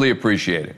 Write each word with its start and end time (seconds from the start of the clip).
Really 0.00 0.10
appreciate 0.10 0.66
it. 0.66 0.76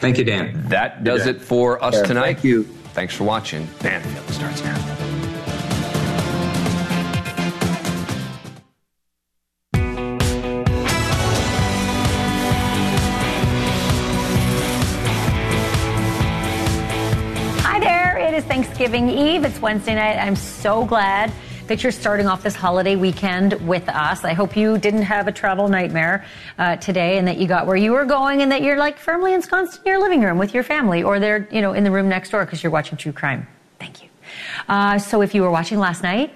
Thank 0.00 0.18
you, 0.18 0.24
Dan. 0.24 0.68
That 0.68 1.04
does 1.04 1.26
it 1.26 1.40
for 1.40 1.82
us 1.82 1.94
Yeah, 1.94 2.02
tonight. 2.02 2.22
thank 2.34 2.44
you. 2.44 2.64
Thanks 2.92 3.14
for 3.14 3.24
watching. 3.24 3.66
Banfield 3.82 4.28
starts 4.28 4.62
now. 4.62 4.76
Hi 17.62 17.80
there. 17.80 18.18
It 18.18 18.34
is 18.34 18.44
Thanksgiving 18.44 19.08
Eve. 19.08 19.44
It's 19.44 19.60
Wednesday 19.62 19.94
night. 19.94 20.18
I'm 20.18 20.36
so 20.36 20.84
glad 20.84 21.32
that 21.66 21.82
you're 21.82 21.92
starting 21.92 22.26
off 22.26 22.42
this 22.42 22.54
holiday 22.54 22.94
weekend 22.94 23.54
with 23.66 23.88
us. 23.88 24.24
I 24.24 24.34
hope 24.34 24.56
you 24.56 24.76
didn't 24.76 25.02
have 25.02 25.28
a 25.28 25.32
travel 25.32 25.66
nightmare 25.68 26.24
uh, 26.58 26.76
today 26.76 27.16
and 27.16 27.26
that 27.26 27.38
you 27.38 27.46
got 27.46 27.66
where 27.66 27.76
you 27.76 27.92
were 27.92 28.04
going 28.04 28.42
and 28.42 28.52
that 28.52 28.62
you're 28.62 28.76
like 28.76 28.98
firmly 28.98 29.32
ensconced 29.32 29.78
in 29.78 29.86
your 29.86 29.98
living 29.98 30.20
room 30.20 30.36
with 30.36 30.52
your 30.52 30.62
family 30.62 31.02
or 31.02 31.18
they're, 31.18 31.48
you 31.50 31.62
know, 31.62 31.72
in 31.72 31.82
the 31.82 31.90
room 31.90 32.08
next 32.08 32.30
door 32.30 32.44
because 32.44 32.62
you're 32.62 32.72
watching 32.72 32.98
true 32.98 33.12
crime. 33.12 33.46
Thank 33.78 34.02
you. 34.02 34.10
Uh, 34.68 34.98
so 34.98 35.22
if 35.22 35.34
you 35.34 35.42
were 35.42 35.50
watching 35.50 35.78
last 35.78 36.02
night, 36.02 36.32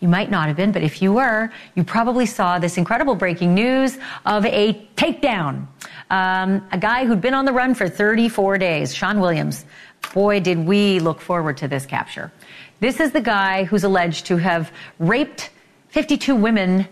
you 0.00 0.06
might 0.06 0.30
not 0.30 0.46
have 0.46 0.56
been, 0.56 0.70
but 0.70 0.82
if 0.82 1.02
you 1.02 1.12
were, 1.12 1.50
you 1.74 1.82
probably 1.82 2.24
saw 2.24 2.60
this 2.60 2.78
incredible 2.78 3.16
breaking 3.16 3.54
news 3.54 3.98
of 4.26 4.46
a 4.46 4.74
takedown. 4.94 5.66
Um, 6.10 6.66
a 6.70 6.78
guy 6.78 7.04
who'd 7.04 7.20
been 7.20 7.34
on 7.34 7.44
the 7.44 7.52
run 7.52 7.74
for 7.74 7.88
34 7.88 8.58
days, 8.58 8.94
Sean 8.94 9.18
Williams. 9.18 9.64
Boy, 10.14 10.38
did 10.38 10.58
we 10.58 11.00
look 11.00 11.20
forward 11.20 11.56
to 11.56 11.68
this 11.68 11.84
capture. 11.84 12.30
This 12.80 13.00
is 13.00 13.10
the 13.10 13.20
guy 13.20 13.64
who's 13.64 13.84
alleged 13.84 14.26
to 14.26 14.36
have 14.36 14.72
raped 14.98 15.50
52 15.88 16.34
women 16.36 16.86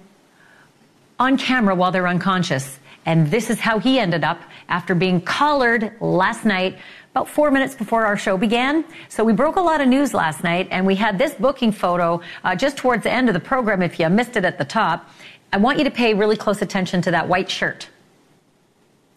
on 1.19 1.39
camera 1.39 1.75
while 1.75 1.93
they're 1.93 2.09
unconscious. 2.09 2.79
And 3.05 3.31
this 3.31 3.51
is 3.51 3.61
how 3.61 3.79
he 3.79 4.01
ended 4.01 4.25
up 4.25 4.41
after 4.69 4.95
being 4.95 5.21
collared 5.21 5.93
last 6.01 6.45
night, 6.45 6.79
about 7.13 7.29
four 7.29 7.53
minutes 7.53 7.77
before 7.77 8.05
our 8.05 8.17
show 8.17 8.37
began. 8.37 8.85
So 9.09 9.23
we 9.23 9.33
broke 9.33 9.57
a 9.57 9.61
lot 9.61 9.81
of 9.81 9.87
news 9.87 10.13
last 10.13 10.43
night, 10.43 10.67
and 10.73 10.85
we 10.85 10.97
had 10.97 11.19
this 11.19 11.35
booking 11.35 11.71
photo 11.71 12.21
uh, 12.43 12.57
just 12.57 12.77
towards 12.77 13.05
the 13.05 13.13
end 13.13 13.29
of 13.29 13.35
the 13.35 13.41
program. 13.41 13.81
If 13.81 14.01
you 14.01 14.09
missed 14.09 14.37
it 14.37 14.45
at 14.45 14.59
the 14.59 14.65
top, 14.65 15.09
I 15.53 15.59
want 15.59 15.79
you 15.79 15.85
to 15.85 15.91
pay 15.91 16.15
really 16.15 16.37
close 16.37 16.63
attention 16.63 17.01
to 17.03 17.13
that 17.13 17.29
white 17.29 17.49
shirt. 17.49 17.89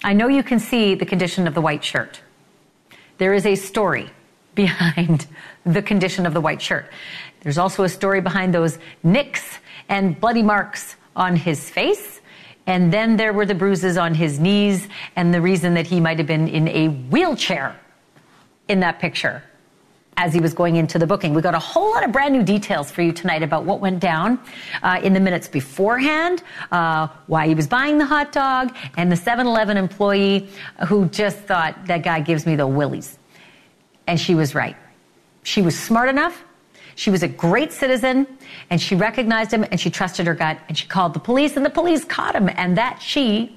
I 0.04 0.14
know 0.14 0.28
you 0.28 0.44
can 0.44 0.60
see 0.60 0.94
the 0.94 1.06
condition 1.06 1.48
of 1.48 1.56
the 1.56 1.62
white 1.62 1.84
shirt. 1.84 2.22
There 3.18 3.34
is 3.34 3.48
a 3.48 3.56
story 3.56 4.12
behind 4.60 5.26
the 5.66 5.82
condition 5.82 6.26
of 6.26 6.34
the 6.34 6.42
white 6.42 6.62
shirt. 6.62 6.86
There's 7.42 7.58
also 7.58 7.84
a 7.84 7.90
story 7.90 8.20
behind 8.20 8.54
those 8.54 8.78
nicks 9.04 9.60
and 9.88 10.20
bloody 10.20 10.44
marks 10.44 10.98
on 11.16 11.38
his 11.38 11.70
face. 11.70 12.20
And 12.68 12.92
then 12.92 13.16
there 13.16 13.32
were 13.32 13.46
the 13.46 13.56
bruises 13.56 13.96
on 13.98 14.14
his 14.14 14.38
knees 14.38 14.88
and 15.16 15.34
the 15.34 15.40
reason 15.40 15.76
that 15.76 15.88
he 15.88 16.02
might 16.02 16.18
have 16.18 16.28
been 16.28 16.50
in 16.50 16.68
a 16.68 16.90
wheelchair 16.90 17.80
in 18.68 18.82
that 18.82 19.00
picture 19.00 19.42
as 20.18 20.34
he 20.34 20.42
was 20.42 20.54
going 20.54 20.76
into 20.76 21.00
the 21.00 21.08
booking. 21.08 21.34
We 21.34 21.42
got 21.42 21.56
a 21.56 21.60
whole 21.60 21.92
lot 21.92 22.04
of 22.04 22.12
brand 22.12 22.34
new 22.34 22.44
details 22.44 22.92
for 22.92 23.02
you 23.02 23.14
tonight 23.14 23.42
about 23.42 23.64
what 23.64 23.80
went 23.80 24.02
down 24.02 24.40
uh, 24.84 25.00
in 25.02 25.14
the 25.14 25.22
minutes 25.22 25.48
beforehand, 25.48 26.44
uh, 26.74 27.08
why 27.28 27.48
he 27.48 27.56
was 27.56 27.68
buying 27.68 27.98
the 27.98 28.06
hot 28.06 28.34
dog, 28.34 28.76
and 28.98 29.10
the 29.10 29.16
7 29.16 29.48
Eleven 29.48 29.78
employee 29.78 30.50
who 30.88 31.06
just 31.08 31.38
thought 31.38 31.86
that 31.86 32.04
guy 32.04 32.20
gives 32.20 32.46
me 32.46 32.58
the 32.58 32.68
willies. 32.68 33.19
And 34.10 34.20
she 34.20 34.34
was 34.34 34.56
right. 34.56 34.76
She 35.44 35.62
was 35.62 35.78
smart 35.80 36.10
enough. 36.10 36.44
She 36.96 37.12
was 37.12 37.22
a 37.22 37.28
great 37.28 37.72
citizen 37.72 38.26
and 38.72 38.82
she 38.82 38.96
recognized 38.96 39.54
him 39.54 39.64
and 39.70 39.80
she 39.80 39.92
trusted 39.92 40.26
her 40.26 40.34
gut 40.34 40.58
and 40.68 40.76
she 40.76 40.88
called 40.88 41.14
the 41.14 41.20
police 41.20 41.56
and 41.56 41.64
the 41.64 41.70
police 41.70 42.04
caught 42.04 42.36
him. 42.36 42.50
And 42.50 42.76
that 42.76 43.04
she 43.04 43.56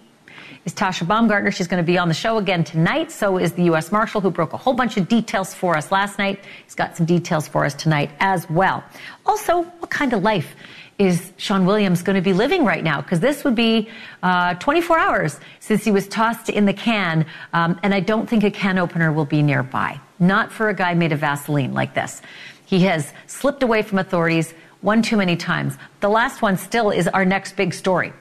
is 0.67 0.75
Tasha 0.75 1.09
Baumgartner. 1.09 1.51
She's 1.53 1.67
going 1.67 1.83
to 1.83 1.87
be 1.87 1.97
on 1.97 2.09
the 2.09 2.15
show 2.15 2.37
again 2.37 2.65
tonight. 2.65 3.11
So 3.11 3.39
is 3.39 3.53
the 3.53 3.65
U.S. 3.65 3.91
Marshal 3.91 4.21
who 4.21 4.31
broke 4.31 4.53
a 4.53 4.59
whole 4.59 4.75
bunch 4.75 4.99
of 4.99 5.09
details 5.09 5.55
for 5.55 5.75
us 5.75 5.91
last 5.91 6.19
night. 6.19 6.45
He's 6.65 6.75
got 6.75 6.99
some 6.99 7.07
details 7.07 7.49
for 7.49 7.65
us 7.65 7.73
tonight 7.73 8.11
as 8.21 8.49
well. 8.51 8.84
Also, 9.25 9.63
what 9.63 9.91
kind 9.91 10.13
of 10.13 10.23
life 10.23 10.55
is 10.99 11.33
Sean 11.39 11.65
Williams 11.65 12.03
going 12.03 12.17
to 12.17 12.23
be 12.23 12.34
living 12.34 12.65
right 12.65 12.84
now? 12.84 13.01
Because 13.01 13.21
this 13.21 13.43
would 13.43 13.55
be 13.55 13.89
uh, 14.23 14.55
24 14.55 14.99
hours 14.99 15.41
since 15.61 15.83
he 15.83 15.91
was 15.91 16.07
tossed 16.09 16.51
in 16.51 16.67
the 16.67 16.75
can. 16.75 17.25
Um, 17.55 17.81
and 17.83 17.95
I 17.95 18.01
don't 18.01 18.29
think 18.29 18.45
a 18.45 18.51
can 18.51 18.79
opener 18.79 19.11
will 19.13 19.25
be 19.25 19.43
nearby. 19.43 19.99
Not 20.22 20.53
for 20.53 20.69
a 20.69 20.75
guy 20.75 20.94
made 20.94 21.10
of 21.10 21.19
Vaseline 21.19 21.75
like 21.75 21.94
this. 21.94 22.22
He 22.65 22.78
has 22.84 23.12
slipped 23.27 23.65
away 23.65 23.83
from 23.83 23.99
authorities 23.99 24.55
one 24.81 25.03
too 25.03 25.16
many 25.16 25.34
times. 25.37 25.77
The 25.99 26.09
last 26.09 26.43
one 26.43 26.56
still 26.56 26.91
is 26.93 27.09
our 27.09 27.25
next 27.25 27.56
big 27.56 27.75
story. 27.75 28.12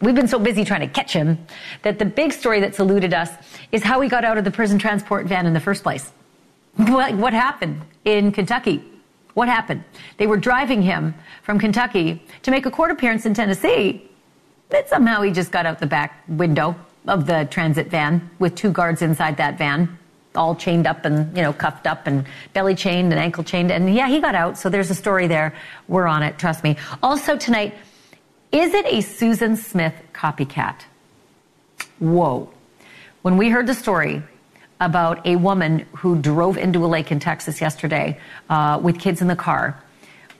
We've 0.00 0.14
been 0.14 0.28
so 0.28 0.38
busy 0.38 0.64
trying 0.64 0.80
to 0.80 0.86
catch 0.86 1.12
him 1.12 1.46
that 1.82 1.98
the 1.98 2.06
big 2.06 2.32
story 2.32 2.60
that's 2.60 2.78
eluded 2.78 3.12
us 3.12 3.28
is 3.70 3.82
how 3.82 4.00
he 4.00 4.08
got 4.08 4.24
out 4.24 4.38
of 4.38 4.44
the 4.44 4.50
prison 4.50 4.78
transport 4.78 5.26
van 5.26 5.44
in 5.44 5.52
the 5.52 5.60
first 5.60 5.82
place. 5.82 6.10
What, 6.76 7.14
what 7.16 7.34
happened 7.34 7.82
in 8.06 8.32
Kentucky? 8.32 8.82
What 9.34 9.48
happened? 9.48 9.84
They 10.16 10.26
were 10.26 10.38
driving 10.38 10.80
him 10.80 11.14
from 11.42 11.58
Kentucky 11.58 12.24
to 12.44 12.50
make 12.50 12.64
a 12.64 12.70
court 12.70 12.90
appearance 12.90 13.26
in 13.26 13.34
Tennessee, 13.34 14.10
but 14.70 14.88
somehow 14.88 15.20
he 15.20 15.30
just 15.30 15.52
got 15.52 15.66
out 15.66 15.80
the 15.80 15.86
back 15.86 16.24
window 16.28 16.74
of 17.06 17.26
the 17.26 17.46
transit 17.50 17.88
van 17.88 18.30
with 18.38 18.54
two 18.54 18.70
guards 18.70 19.02
inside 19.02 19.36
that 19.36 19.58
van, 19.58 19.98
all 20.34 20.54
chained 20.54 20.86
up 20.86 21.04
and, 21.04 21.36
you 21.36 21.42
know, 21.42 21.52
cuffed 21.52 21.86
up 21.86 22.06
and 22.06 22.26
belly 22.52 22.74
chained 22.74 23.12
and 23.12 23.20
ankle 23.20 23.44
chained. 23.44 23.70
And 23.70 23.94
yeah, 23.94 24.08
he 24.08 24.20
got 24.20 24.34
out. 24.34 24.58
So 24.58 24.68
there's 24.68 24.90
a 24.90 24.94
story 24.94 25.26
there. 25.26 25.54
We're 25.88 26.06
on 26.06 26.22
it. 26.22 26.38
Trust 26.38 26.64
me. 26.64 26.76
Also 27.02 27.36
tonight, 27.36 27.74
is 28.50 28.74
it 28.74 28.86
a 28.86 29.00
Susan 29.00 29.56
Smith 29.56 29.94
copycat? 30.12 30.76
Whoa. 31.98 32.50
When 33.22 33.36
we 33.36 33.48
heard 33.48 33.66
the 33.66 33.74
story 33.74 34.22
about 34.80 35.24
a 35.26 35.36
woman 35.36 35.86
who 35.96 36.20
drove 36.20 36.56
into 36.56 36.84
a 36.84 36.88
lake 36.88 37.12
in 37.12 37.20
Texas 37.20 37.60
yesterday 37.60 38.18
uh, 38.50 38.80
with 38.82 38.98
kids 38.98 39.22
in 39.22 39.28
the 39.28 39.36
car, 39.36 39.80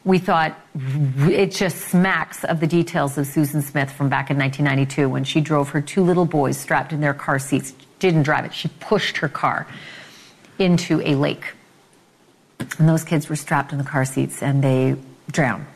we 0.05 0.19
thought 0.19 0.59
it 0.75 1.53
just 1.53 1.79
smacks 1.79 2.45
of 2.45 2.61
the 2.61 2.67
details 2.67 3.17
of 3.19 3.27
Susan 3.27 3.63
Smith 3.63 3.91
from 3.91 4.09
back 4.09 4.31
in 4.31 4.39
1992 4.39 5.09
when 5.09 5.25
she 5.25 5.41
drove 5.41 5.71
her 5.71 5.81
two 5.81 6.03
little 6.03 6.25
boys 6.25 6.59
strapped 6.59 6.93
in 6.93 7.01
their 7.01 7.15
car 7.15 7.39
seats. 7.39 7.73
Didn't 8.01 8.25
drive 8.25 8.45
it. 8.45 8.53
She 8.53 8.69
pushed 8.69 9.19
her 9.19 9.29
car 9.29 9.67
into 10.59 11.01
a 11.03 11.15
lake. 11.15 11.53
And 12.79 12.89
those 12.89 13.05
kids 13.05 13.29
were 13.29 13.37
strapped 13.37 13.73
in 13.73 13.79
the 13.79 13.85
car 13.85 14.05
seats 14.05 14.43
and 14.43 14.63
they 14.63 14.97
drowned. 15.31 15.67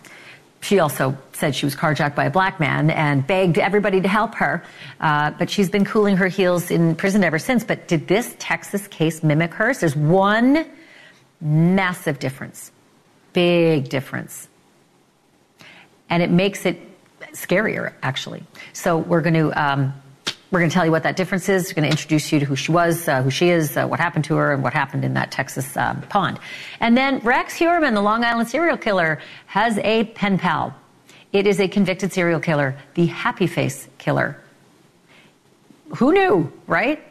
She 0.60 0.80
also 0.80 1.16
said 1.32 1.54
she 1.54 1.64
was 1.64 1.76
carjacked 1.76 2.16
by 2.16 2.24
a 2.24 2.30
black 2.30 2.58
man 2.58 2.90
and 2.90 3.24
begged 3.24 3.58
everybody 3.58 4.00
to 4.00 4.08
help 4.08 4.34
her. 4.36 4.64
Uh, 5.00 5.30
but 5.32 5.48
she's 5.48 5.70
been 5.70 5.84
cooling 5.84 6.16
her 6.16 6.26
heels 6.26 6.72
in 6.72 6.96
prison 6.96 7.22
ever 7.22 7.38
since. 7.38 7.62
But 7.62 7.86
did 7.86 8.08
this 8.08 8.34
Texas 8.40 8.88
case 8.88 9.22
mimic 9.22 9.54
hers? 9.54 9.78
There's 9.78 9.94
one 9.94 10.66
massive 11.40 12.18
difference, 12.18 12.72
big 13.36 13.90
difference. 13.90 14.48
And 16.08 16.22
it 16.22 16.30
makes 16.30 16.64
it 16.64 16.80
scarier, 17.32 17.92
actually. 18.02 18.42
So 18.72 18.96
we're 18.96 19.20
going 19.20 19.34
to. 19.34 19.48
Um, 19.52 19.92
we're 20.52 20.60
going 20.60 20.70
to 20.70 20.74
tell 20.74 20.86
you 20.86 20.92
what 20.92 21.02
that 21.02 21.16
difference 21.16 21.48
is. 21.48 21.68
We're 21.68 21.74
going 21.74 21.90
to 21.90 21.90
introduce 21.90 22.30
you 22.30 22.38
to 22.38 22.46
who 22.46 22.54
she 22.54 22.70
was, 22.70 23.08
uh, 23.08 23.20
who 23.20 23.30
she 23.30 23.48
is, 23.50 23.76
uh, 23.76 23.84
what 23.84 23.98
happened 23.98 24.24
to 24.26 24.36
her, 24.36 24.52
and 24.52 24.62
what 24.62 24.72
happened 24.72 25.04
in 25.04 25.14
that 25.14 25.32
Texas 25.32 25.76
um, 25.76 26.02
pond. 26.02 26.38
And 26.78 26.96
then 26.96 27.18
Rex 27.18 27.58
Heuermann, 27.58 27.94
the 27.94 28.00
Long 28.00 28.24
Island 28.24 28.48
serial 28.48 28.76
killer, 28.76 29.20
has 29.46 29.76
a 29.78 30.04
pen 30.04 30.38
pal. 30.38 30.72
It 31.32 31.48
is 31.48 31.58
a 31.58 31.66
convicted 31.66 32.12
serial 32.12 32.38
killer, 32.38 32.76
the 32.94 33.06
Happy 33.06 33.48
Face 33.48 33.88
killer. 33.98 34.40
Who 35.96 36.12
knew, 36.12 36.52
right? 36.68 37.02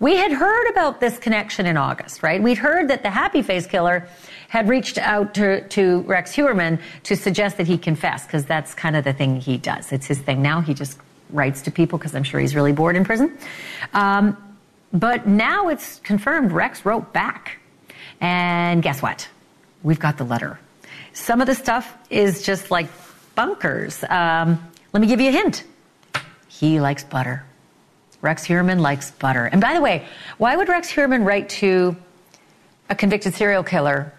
We 0.00 0.16
had 0.16 0.30
heard 0.30 0.70
about 0.70 1.00
this 1.00 1.18
connection 1.18 1.66
in 1.66 1.76
August, 1.76 2.22
right? 2.22 2.40
We'd 2.40 2.58
heard 2.58 2.88
that 2.88 3.02
the 3.02 3.10
Happy 3.10 3.42
Face 3.42 3.66
killer 3.66 4.08
had 4.48 4.68
reached 4.68 4.96
out 4.98 5.34
to, 5.34 5.66
to 5.68 6.00
Rex 6.02 6.34
Heuermann 6.34 6.80
to 7.02 7.16
suggest 7.16 7.56
that 7.56 7.66
he 7.66 7.76
confess, 7.76 8.24
because 8.24 8.44
that's 8.44 8.74
kind 8.74 8.96
of 8.96 9.02
the 9.02 9.12
thing 9.12 9.40
he 9.40 9.58
does. 9.58 9.92
It's 9.92 10.06
his 10.06 10.18
thing 10.18 10.40
now. 10.40 10.60
He 10.60 10.72
just 10.72 10.98
writes 11.30 11.62
to 11.62 11.70
people 11.72 11.98
because 11.98 12.14
I'm 12.14 12.22
sure 12.22 12.38
he's 12.38 12.54
really 12.54 12.72
bored 12.72 12.94
in 12.94 13.04
prison. 13.04 13.36
Um, 13.92 14.36
but 14.92 15.26
now 15.26 15.68
it's 15.68 15.98
confirmed 16.00 16.52
Rex 16.52 16.84
wrote 16.84 17.12
back. 17.12 17.58
And 18.20 18.82
guess 18.82 19.02
what? 19.02 19.28
We've 19.82 19.98
got 19.98 20.16
the 20.16 20.24
letter. 20.24 20.58
Some 21.12 21.40
of 21.40 21.46
the 21.46 21.54
stuff 21.54 21.96
is 22.08 22.42
just 22.42 22.70
like 22.70 22.86
bunkers. 23.34 24.04
Um, 24.08 24.64
let 24.92 25.00
me 25.00 25.08
give 25.08 25.20
you 25.20 25.28
a 25.28 25.32
hint. 25.32 25.64
He 26.46 26.80
likes 26.80 27.04
butter. 27.04 27.44
Rex 28.20 28.44
Heuermann 28.46 28.80
likes 28.80 29.10
butter. 29.12 29.46
And 29.46 29.60
by 29.60 29.74
the 29.74 29.80
way, 29.80 30.06
why 30.38 30.56
would 30.56 30.68
Rex 30.68 30.90
Heuermann 30.90 31.24
write 31.24 31.48
to 31.50 31.96
a 32.90 32.94
convicted 32.94 33.34
serial 33.34 33.62
killer? 33.62 34.12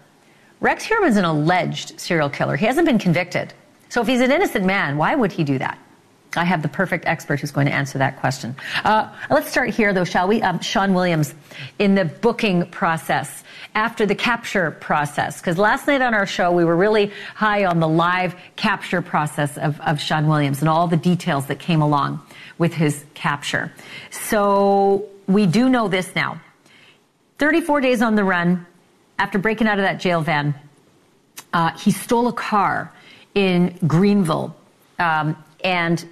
Rex 0.60 0.84
Heuermann's 0.84 1.16
an 1.16 1.24
alleged 1.24 2.00
serial 2.00 2.30
killer. 2.30 2.56
He 2.56 2.66
hasn't 2.66 2.86
been 2.86 2.98
convicted. 2.98 3.54
So 3.88 4.00
if 4.00 4.06
he's 4.06 4.20
an 4.20 4.30
innocent 4.30 4.64
man, 4.64 4.96
why 4.96 5.14
would 5.14 5.32
he 5.32 5.44
do 5.44 5.58
that? 5.58 5.78
I 6.36 6.44
have 6.44 6.62
the 6.62 6.68
perfect 6.68 7.06
expert 7.06 7.40
who's 7.40 7.50
going 7.50 7.66
to 7.66 7.72
answer 7.72 7.98
that 7.98 8.20
question. 8.20 8.54
Uh, 8.84 9.12
let's 9.30 9.50
start 9.50 9.70
here, 9.70 9.92
though, 9.92 10.04
shall 10.04 10.28
we? 10.28 10.42
Um, 10.42 10.60
Sean 10.60 10.94
Williams, 10.94 11.34
in 11.78 11.94
the 11.94 12.04
booking 12.04 12.66
process, 12.66 13.42
after 13.74 14.06
the 14.06 14.14
capture 14.14 14.70
process, 14.70 15.40
because 15.40 15.58
last 15.58 15.86
night 15.86 16.02
on 16.02 16.14
our 16.14 16.26
show, 16.26 16.52
we 16.52 16.64
were 16.64 16.76
really 16.76 17.12
high 17.34 17.64
on 17.64 17.80
the 17.80 17.88
live 17.88 18.34
capture 18.56 19.02
process 19.02 19.56
of, 19.58 19.80
of 19.80 20.00
Sean 20.00 20.28
Williams 20.28 20.60
and 20.60 20.68
all 20.68 20.86
the 20.86 20.96
details 20.96 21.46
that 21.46 21.58
came 21.58 21.82
along 21.82 22.20
with 22.58 22.74
his 22.74 23.04
capture. 23.14 23.72
So 24.10 25.08
we 25.26 25.46
do 25.46 25.68
know 25.68 25.88
this 25.88 26.14
now. 26.14 26.40
34 27.38 27.80
days 27.80 28.02
on 28.02 28.16
the 28.16 28.24
run 28.24 28.66
after 29.18 29.38
breaking 29.38 29.66
out 29.66 29.78
of 29.78 29.84
that 29.84 30.00
jail 30.00 30.20
van, 30.20 30.54
uh, 31.52 31.76
he 31.76 31.90
stole 31.90 32.28
a 32.28 32.32
car 32.32 32.92
in 33.34 33.78
Greenville 33.86 34.54
um, 34.98 35.36
and 35.62 36.04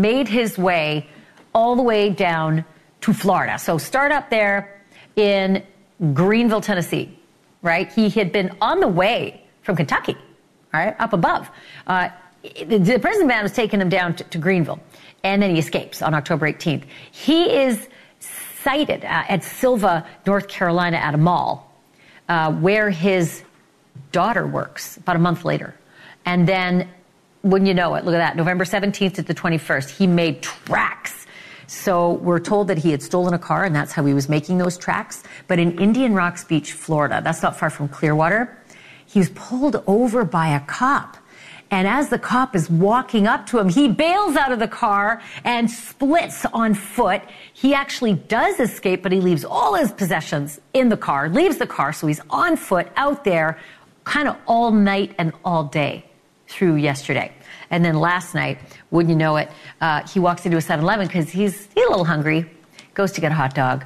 made 0.00 0.28
his 0.28 0.58
way 0.58 1.08
all 1.54 1.76
the 1.76 1.82
way 1.82 2.10
down 2.10 2.64
to 3.02 3.12
Florida. 3.12 3.58
So 3.58 3.78
start 3.78 4.12
up 4.12 4.30
there 4.30 4.80
in 5.16 5.62
Greenville, 6.14 6.60
Tennessee, 6.60 7.18
right? 7.62 7.92
He 7.92 8.08
had 8.08 8.32
been 8.32 8.56
on 8.60 8.80
the 8.80 8.88
way 8.88 9.44
from 9.62 9.76
Kentucky, 9.76 10.16
right, 10.72 10.96
up 10.98 11.12
above. 11.12 11.50
Uh, 11.86 12.08
the 12.42 12.98
prison 13.00 13.28
van 13.28 13.42
was 13.42 13.52
taking 13.52 13.80
him 13.80 13.88
down 13.88 14.16
to, 14.16 14.24
to, 14.24 14.38
Greenville, 14.38 14.80
and 15.22 15.40
then 15.40 15.50
he 15.50 15.58
escapes 15.58 16.02
on 16.02 16.14
October 16.14 16.50
18th. 16.50 16.84
He 17.12 17.54
is 17.54 17.88
sighted 18.62 19.04
uh, 19.04 19.24
at 19.28 19.44
Sylva, 19.44 20.06
North 20.26 20.48
Carolina, 20.48 20.96
at 20.96 21.14
a 21.14 21.18
mall 21.18 21.72
uh, 22.28 22.52
where 22.52 22.90
his 22.90 23.42
daughter 24.10 24.46
works 24.46 24.96
about 24.96 25.16
a 25.16 25.20
month 25.20 25.44
later. 25.44 25.74
And 26.24 26.48
then 26.48 26.88
wouldn't 27.42 27.68
you 27.68 27.74
know 27.74 27.94
it? 27.94 28.04
Look 28.04 28.14
at 28.14 28.18
that. 28.18 28.36
November 28.36 28.64
17th 28.64 29.14
to 29.14 29.22
the 29.22 29.34
21st, 29.34 29.90
he 29.90 30.06
made 30.06 30.42
tracks. 30.42 31.26
So 31.66 32.14
we're 32.14 32.38
told 32.38 32.68
that 32.68 32.78
he 32.78 32.90
had 32.90 33.02
stolen 33.02 33.34
a 33.34 33.38
car 33.38 33.64
and 33.64 33.74
that's 33.74 33.92
how 33.92 34.04
he 34.04 34.14
was 34.14 34.28
making 34.28 34.58
those 34.58 34.76
tracks. 34.76 35.22
But 35.48 35.58
in 35.58 35.78
Indian 35.78 36.14
Rocks 36.14 36.44
Beach, 36.44 36.72
Florida, 36.72 37.20
that's 37.24 37.42
not 37.42 37.58
far 37.58 37.70
from 37.70 37.88
Clearwater, 37.88 38.58
he 39.06 39.18
was 39.18 39.30
pulled 39.30 39.82
over 39.86 40.24
by 40.24 40.48
a 40.48 40.60
cop. 40.60 41.16
And 41.70 41.88
as 41.88 42.10
the 42.10 42.18
cop 42.18 42.54
is 42.54 42.68
walking 42.68 43.26
up 43.26 43.46
to 43.46 43.58
him, 43.58 43.70
he 43.70 43.88
bails 43.88 44.36
out 44.36 44.52
of 44.52 44.58
the 44.58 44.68
car 44.68 45.22
and 45.42 45.70
splits 45.70 46.44
on 46.52 46.74
foot. 46.74 47.22
He 47.54 47.72
actually 47.72 48.12
does 48.14 48.60
escape, 48.60 49.02
but 49.02 49.10
he 49.10 49.20
leaves 49.20 49.42
all 49.42 49.74
his 49.74 49.90
possessions 49.90 50.60
in 50.74 50.90
the 50.90 50.98
car, 50.98 51.30
leaves 51.30 51.56
the 51.56 51.66
car. 51.66 51.94
So 51.94 52.06
he's 52.06 52.20
on 52.28 52.56
foot 52.56 52.88
out 52.96 53.24
there 53.24 53.58
kind 54.04 54.28
of 54.28 54.36
all 54.46 54.70
night 54.70 55.14
and 55.16 55.32
all 55.44 55.64
day 55.64 56.04
through 56.52 56.76
yesterday. 56.76 57.32
And 57.70 57.84
then 57.84 57.94
last 57.94 58.34
night, 58.34 58.58
wouldn't 58.90 59.10
you 59.10 59.16
know 59.16 59.36
it, 59.36 59.50
uh, 59.80 60.06
he 60.06 60.20
walks 60.20 60.44
into 60.44 60.58
a 60.58 60.60
7 60.60 60.84
Eleven 60.84 61.06
because 61.06 61.30
he's, 61.30 61.68
he's 61.74 61.86
a 61.86 61.88
little 61.88 62.04
hungry, 62.04 62.48
goes 62.94 63.12
to 63.12 63.20
get 63.20 63.32
a 63.32 63.34
hot 63.34 63.54
dog. 63.54 63.84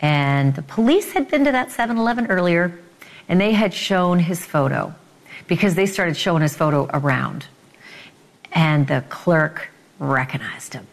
And 0.00 0.54
the 0.54 0.62
police 0.62 1.12
had 1.12 1.28
been 1.28 1.44
to 1.46 1.52
that 1.52 1.70
7 1.72 1.96
Eleven 1.96 2.26
earlier 2.26 2.78
and 3.28 3.40
they 3.40 3.52
had 3.52 3.72
shown 3.72 4.18
his 4.18 4.44
photo 4.44 4.94
because 5.46 5.74
they 5.74 5.86
started 5.86 6.16
showing 6.16 6.42
his 6.42 6.54
photo 6.54 6.88
around. 6.92 7.46
And 8.52 8.86
the 8.86 9.04
clerk 9.08 9.68
recognized 9.98 10.74
him. 10.74 10.86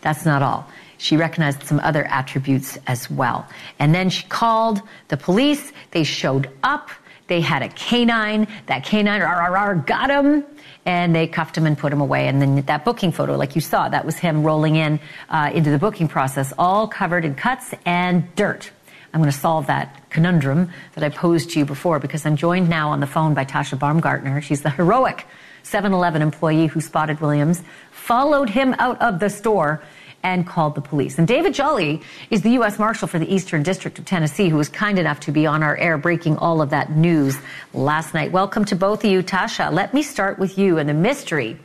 That's 0.00 0.24
not 0.24 0.42
all. 0.42 0.68
She 0.98 1.16
recognized 1.16 1.62
some 1.62 1.80
other 1.80 2.04
attributes 2.04 2.78
as 2.86 3.10
well. 3.10 3.48
And 3.78 3.94
then 3.94 4.10
she 4.10 4.26
called 4.26 4.82
the 5.08 5.16
police. 5.16 5.72
They 5.92 6.04
showed 6.04 6.50
up. 6.62 6.90
They 7.30 7.40
had 7.40 7.62
a 7.62 7.68
canine. 7.68 8.48
That 8.66 8.82
canine 8.82 9.22
rah, 9.22 9.30
rah, 9.30 9.46
rah, 9.46 9.74
got 9.74 10.10
him, 10.10 10.44
and 10.84 11.14
they 11.14 11.28
cuffed 11.28 11.56
him 11.56 11.64
and 11.64 11.78
put 11.78 11.92
him 11.92 12.00
away. 12.00 12.26
And 12.26 12.42
then 12.42 12.62
that 12.62 12.84
booking 12.84 13.12
photo, 13.12 13.36
like 13.36 13.54
you 13.54 13.60
saw, 13.60 13.88
that 13.88 14.04
was 14.04 14.16
him 14.16 14.42
rolling 14.42 14.74
in 14.74 14.98
uh, 15.28 15.52
into 15.54 15.70
the 15.70 15.78
booking 15.78 16.08
process, 16.08 16.52
all 16.58 16.88
covered 16.88 17.24
in 17.24 17.36
cuts 17.36 17.72
and 17.86 18.34
dirt. 18.34 18.72
I'm 19.14 19.20
going 19.20 19.30
to 19.30 19.38
solve 19.38 19.68
that 19.68 20.10
conundrum 20.10 20.70
that 20.94 21.04
I 21.04 21.08
posed 21.08 21.50
to 21.50 21.60
you 21.60 21.64
before 21.64 22.00
because 22.00 22.26
I'm 22.26 22.34
joined 22.34 22.68
now 22.68 22.90
on 22.90 22.98
the 22.98 23.06
phone 23.06 23.32
by 23.34 23.44
Tasha 23.44 23.78
Baumgartner. 23.78 24.40
She's 24.40 24.62
the 24.62 24.70
heroic 24.70 25.24
7 25.62 25.92
Eleven 25.92 26.22
employee 26.22 26.66
who 26.66 26.80
spotted 26.80 27.20
Williams, 27.20 27.62
followed 27.92 28.50
him 28.50 28.74
out 28.80 29.00
of 29.00 29.20
the 29.20 29.30
store, 29.30 29.80
and 30.22 30.46
called 30.46 30.74
the 30.74 30.80
police. 30.80 31.18
And 31.18 31.26
David 31.26 31.54
Jolly 31.54 32.00
is 32.30 32.42
the 32.42 32.50
U.S. 32.50 32.78
Marshal 32.78 33.08
for 33.08 33.18
the 33.18 33.32
Eastern 33.32 33.62
District 33.62 33.98
of 33.98 34.04
Tennessee, 34.04 34.48
who 34.48 34.56
was 34.56 34.68
kind 34.68 34.98
enough 34.98 35.20
to 35.20 35.32
be 35.32 35.46
on 35.46 35.62
our 35.62 35.76
air 35.76 35.96
breaking 35.98 36.36
all 36.36 36.60
of 36.60 36.70
that 36.70 36.92
news 36.92 37.38
last 37.72 38.14
night. 38.14 38.32
Welcome 38.32 38.64
to 38.66 38.76
both 38.76 39.04
of 39.04 39.10
you, 39.10 39.22
Tasha. 39.22 39.72
Let 39.72 39.94
me 39.94 40.02
start 40.02 40.38
with 40.38 40.58
you 40.58 40.78
and 40.78 40.88
the 40.88 40.94
mystery 40.94 41.58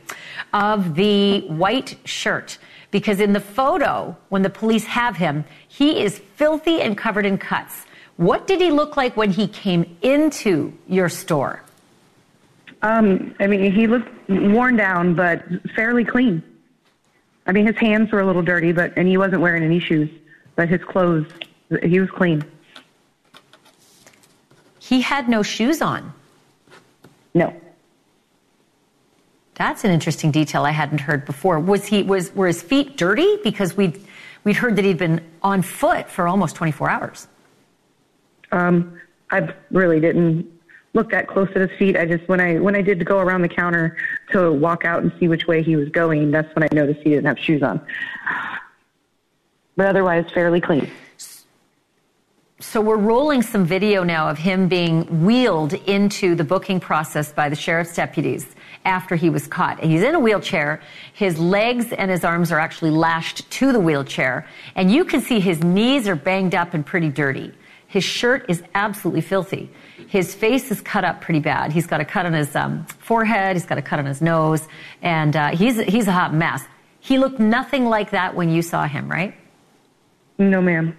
of 0.52 0.94
the 0.94 1.40
white 1.48 1.98
shirt. 2.04 2.58
Because 2.90 3.20
in 3.20 3.32
the 3.32 3.40
photo, 3.40 4.16
when 4.28 4.42
the 4.42 4.50
police 4.50 4.84
have 4.86 5.16
him, 5.16 5.44
he 5.68 6.02
is 6.02 6.18
filthy 6.36 6.80
and 6.80 6.96
covered 6.96 7.26
in 7.26 7.36
cuts. 7.36 7.84
What 8.16 8.46
did 8.46 8.60
he 8.60 8.70
look 8.70 8.96
like 8.96 9.16
when 9.16 9.30
he 9.30 9.48
came 9.48 9.96
into 10.00 10.72
your 10.88 11.08
store? 11.08 11.62
Um, 12.82 13.34
I 13.40 13.46
mean, 13.46 13.72
he 13.72 13.86
looked 13.86 14.08
worn 14.28 14.76
down, 14.76 15.14
but 15.14 15.42
fairly 15.74 16.04
clean. 16.04 16.42
I 17.46 17.52
mean, 17.52 17.66
his 17.66 17.76
hands 17.76 18.10
were 18.10 18.20
a 18.20 18.26
little 18.26 18.42
dirty, 18.42 18.72
but 18.72 18.92
and 18.96 19.06
he 19.06 19.16
wasn't 19.16 19.40
wearing 19.40 19.62
any 19.62 19.78
shoes, 19.78 20.10
but 20.56 20.68
his 20.68 20.82
clothes, 20.82 21.26
he 21.82 22.00
was 22.00 22.10
clean. 22.10 22.44
He 24.80 25.00
had 25.00 25.28
no 25.28 25.42
shoes 25.42 25.80
on. 25.80 26.12
No. 27.34 27.54
That's 29.54 29.84
an 29.84 29.90
interesting 29.90 30.30
detail 30.30 30.64
I 30.64 30.70
hadn't 30.70 31.00
heard 31.00 31.24
before. 31.24 31.58
Was 31.58 31.86
he 31.86 32.02
was 32.02 32.34
were 32.34 32.46
his 32.46 32.62
feet 32.62 32.96
dirty 32.96 33.38
because 33.42 33.76
we'd 33.76 34.00
we'd 34.44 34.56
heard 34.56 34.76
that 34.76 34.84
he'd 34.84 34.98
been 34.98 35.20
on 35.42 35.62
foot 35.62 36.08
for 36.10 36.28
almost 36.28 36.56
24 36.56 36.90
hours. 36.90 37.28
Um, 38.52 39.00
I 39.30 39.52
really 39.70 39.98
didn't 39.98 40.46
look 40.96 41.10
that 41.10 41.28
close 41.28 41.48
at 41.54 41.60
his 41.60 41.70
feet. 41.78 41.96
I 41.96 42.06
just 42.06 42.26
when 42.26 42.40
I 42.40 42.58
when 42.58 42.74
I 42.74 42.82
did 42.82 43.04
go 43.04 43.18
around 43.18 43.42
the 43.42 43.48
counter 43.48 43.96
to 44.32 44.50
walk 44.50 44.84
out 44.84 45.02
and 45.02 45.12
see 45.20 45.28
which 45.28 45.46
way 45.46 45.62
he 45.62 45.76
was 45.76 45.88
going, 45.90 46.32
that's 46.32 46.52
when 46.56 46.64
I 46.64 46.68
noticed 46.72 47.00
he 47.04 47.10
didn't 47.10 47.26
have 47.26 47.38
shoes 47.38 47.62
on. 47.62 47.80
But 49.76 49.86
otherwise, 49.86 50.24
fairly 50.32 50.60
clean. 50.60 50.90
So 52.58 52.80
we're 52.80 52.96
rolling 52.96 53.42
some 53.42 53.66
video 53.66 54.02
now 54.02 54.30
of 54.30 54.38
him 54.38 54.66
being 54.66 55.26
wheeled 55.26 55.74
into 55.74 56.34
the 56.34 56.42
booking 56.42 56.80
process 56.80 57.30
by 57.30 57.50
the 57.50 57.54
sheriff's 57.54 57.94
deputies 57.94 58.46
after 58.86 59.14
he 59.14 59.28
was 59.28 59.46
caught. 59.46 59.78
He's 59.84 60.02
in 60.02 60.14
a 60.14 60.18
wheelchair. 60.18 60.80
His 61.12 61.38
legs 61.38 61.92
and 61.92 62.10
his 62.10 62.24
arms 62.24 62.50
are 62.50 62.58
actually 62.58 62.92
lashed 62.92 63.48
to 63.50 63.72
the 63.72 63.80
wheelchair. 63.80 64.48
And 64.74 64.90
you 64.90 65.04
can 65.04 65.20
see 65.20 65.38
his 65.38 65.62
knees 65.62 66.08
are 66.08 66.16
banged 66.16 66.54
up 66.54 66.72
and 66.72 66.84
pretty 66.84 67.10
dirty. 67.10 67.52
His 67.88 68.04
shirt 68.04 68.46
is 68.48 68.62
absolutely 68.74 69.20
filthy. 69.20 69.70
His 70.08 70.34
face 70.34 70.70
is 70.70 70.80
cut 70.80 71.04
up 71.04 71.20
pretty 71.20 71.40
bad. 71.40 71.72
He's 71.72 71.86
got 71.86 72.00
a 72.00 72.04
cut 72.04 72.26
on 72.26 72.32
his 72.32 72.54
um, 72.54 72.84
forehead. 72.86 73.56
He's 73.56 73.66
got 73.66 73.78
a 73.78 73.82
cut 73.82 73.98
on 73.98 74.06
his 74.06 74.22
nose, 74.22 74.66
and 75.02 75.34
uh, 75.34 75.48
he's 75.50 75.80
he's 75.82 76.06
a 76.06 76.12
hot 76.12 76.32
mess. 76.32 76.62
He 77.00 77.18
looked 77.18 77.38
nothing 77.38 77.86
like 77.86 78.10
that 78.10 78.34
when 78.34 78.48
you 78.48 78.62
saw 78.62 78.86
him, 78.86 79.08
right? 79.08 79.34
No, 80.38 80.60
ma'am. 80.60 80.96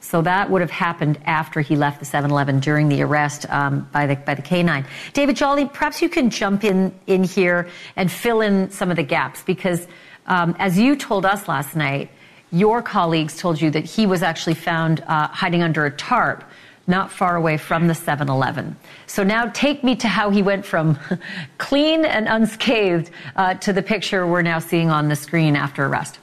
So 0.00 0.20
that 0.22 0.50
would 0.50 0.60
have 0.60 0.70
happened 0.70 1.18
after 1.24 1.62
he 1.62 1.76
left 1.76 1.98
the 1.98 2.04
7-Eleven 2.04 2.60
during 2.60 2.90
the 2.90 3.00
arrest 3.02 3.48
um, 3.48 3.88
by 3.90 4.06
the 4.06 4.16
by 4.16 4.34
the 4.34 4.42
canine. 4.42 4.84
David 5.14 5.34
Jolly, 5.34 5.64
perhaps 5.64 6.02
you 6.02 6.10
can 6.10 6.28
jump 6.28 6.62
in 6.62 6.94
in 7.06 7.24
here 7.24 7.68
and 7.96 8.12
fill 8.12 8.42
in 8.42 8.70
some 8.70 8.90
of 8.90 8.96
the 8.96 9.02
gaps 9.02 9.42
because, 9.42 9.88
um, 10.26 10.54
as 10.58 10.78
you 10.78 10.94
told 10.94 11.24
us 11.24 11.48
last 11.48 11.74
night, 11.74 12.10
your 12.54 12.80
colleagues 12.82 13.36
told 13.36 13.60
you 13.60 13.68
that 13.68 13.84
he 13.84 14.06
was 14.06 14.22
actually 14.22 14.54
found 14.54 15.00
uh, 15.08 15.26
hiding 15.28 15.62
under 15.62 15.84
a 15.86 15.90
tarp 15.90 16.44
not 16.86 17.10
far 17.10 17.34
away 17.34 17.56
from 17.56 17.88
the 17.88 17.94
7 17.94 18.28
Eleven. 18.28 18.76
So 19.06 19.24
now 19.24 19.50
take 19.54 19.82
me 19.82 19.96
to 19.96 20.06
how 20.06 20.30
he 20.30 20.40
went 20.40 20.64
from 20.64 20.98
clean 21.58 22.04
and 22.04 22.28
unscathed 22.28 23.10
uh, 23.34 23.54
to 23.54 23.72
the 23.72 23.82
picture 23.82 24.26
we're 24.26 24.42
now 24.42 24.60
seeing 24.60 24.90
on 24.90 25.08
the 25.08 25.16
screen 25.16 25.56
after 25.56 25.86
arrest. 25.86 26.18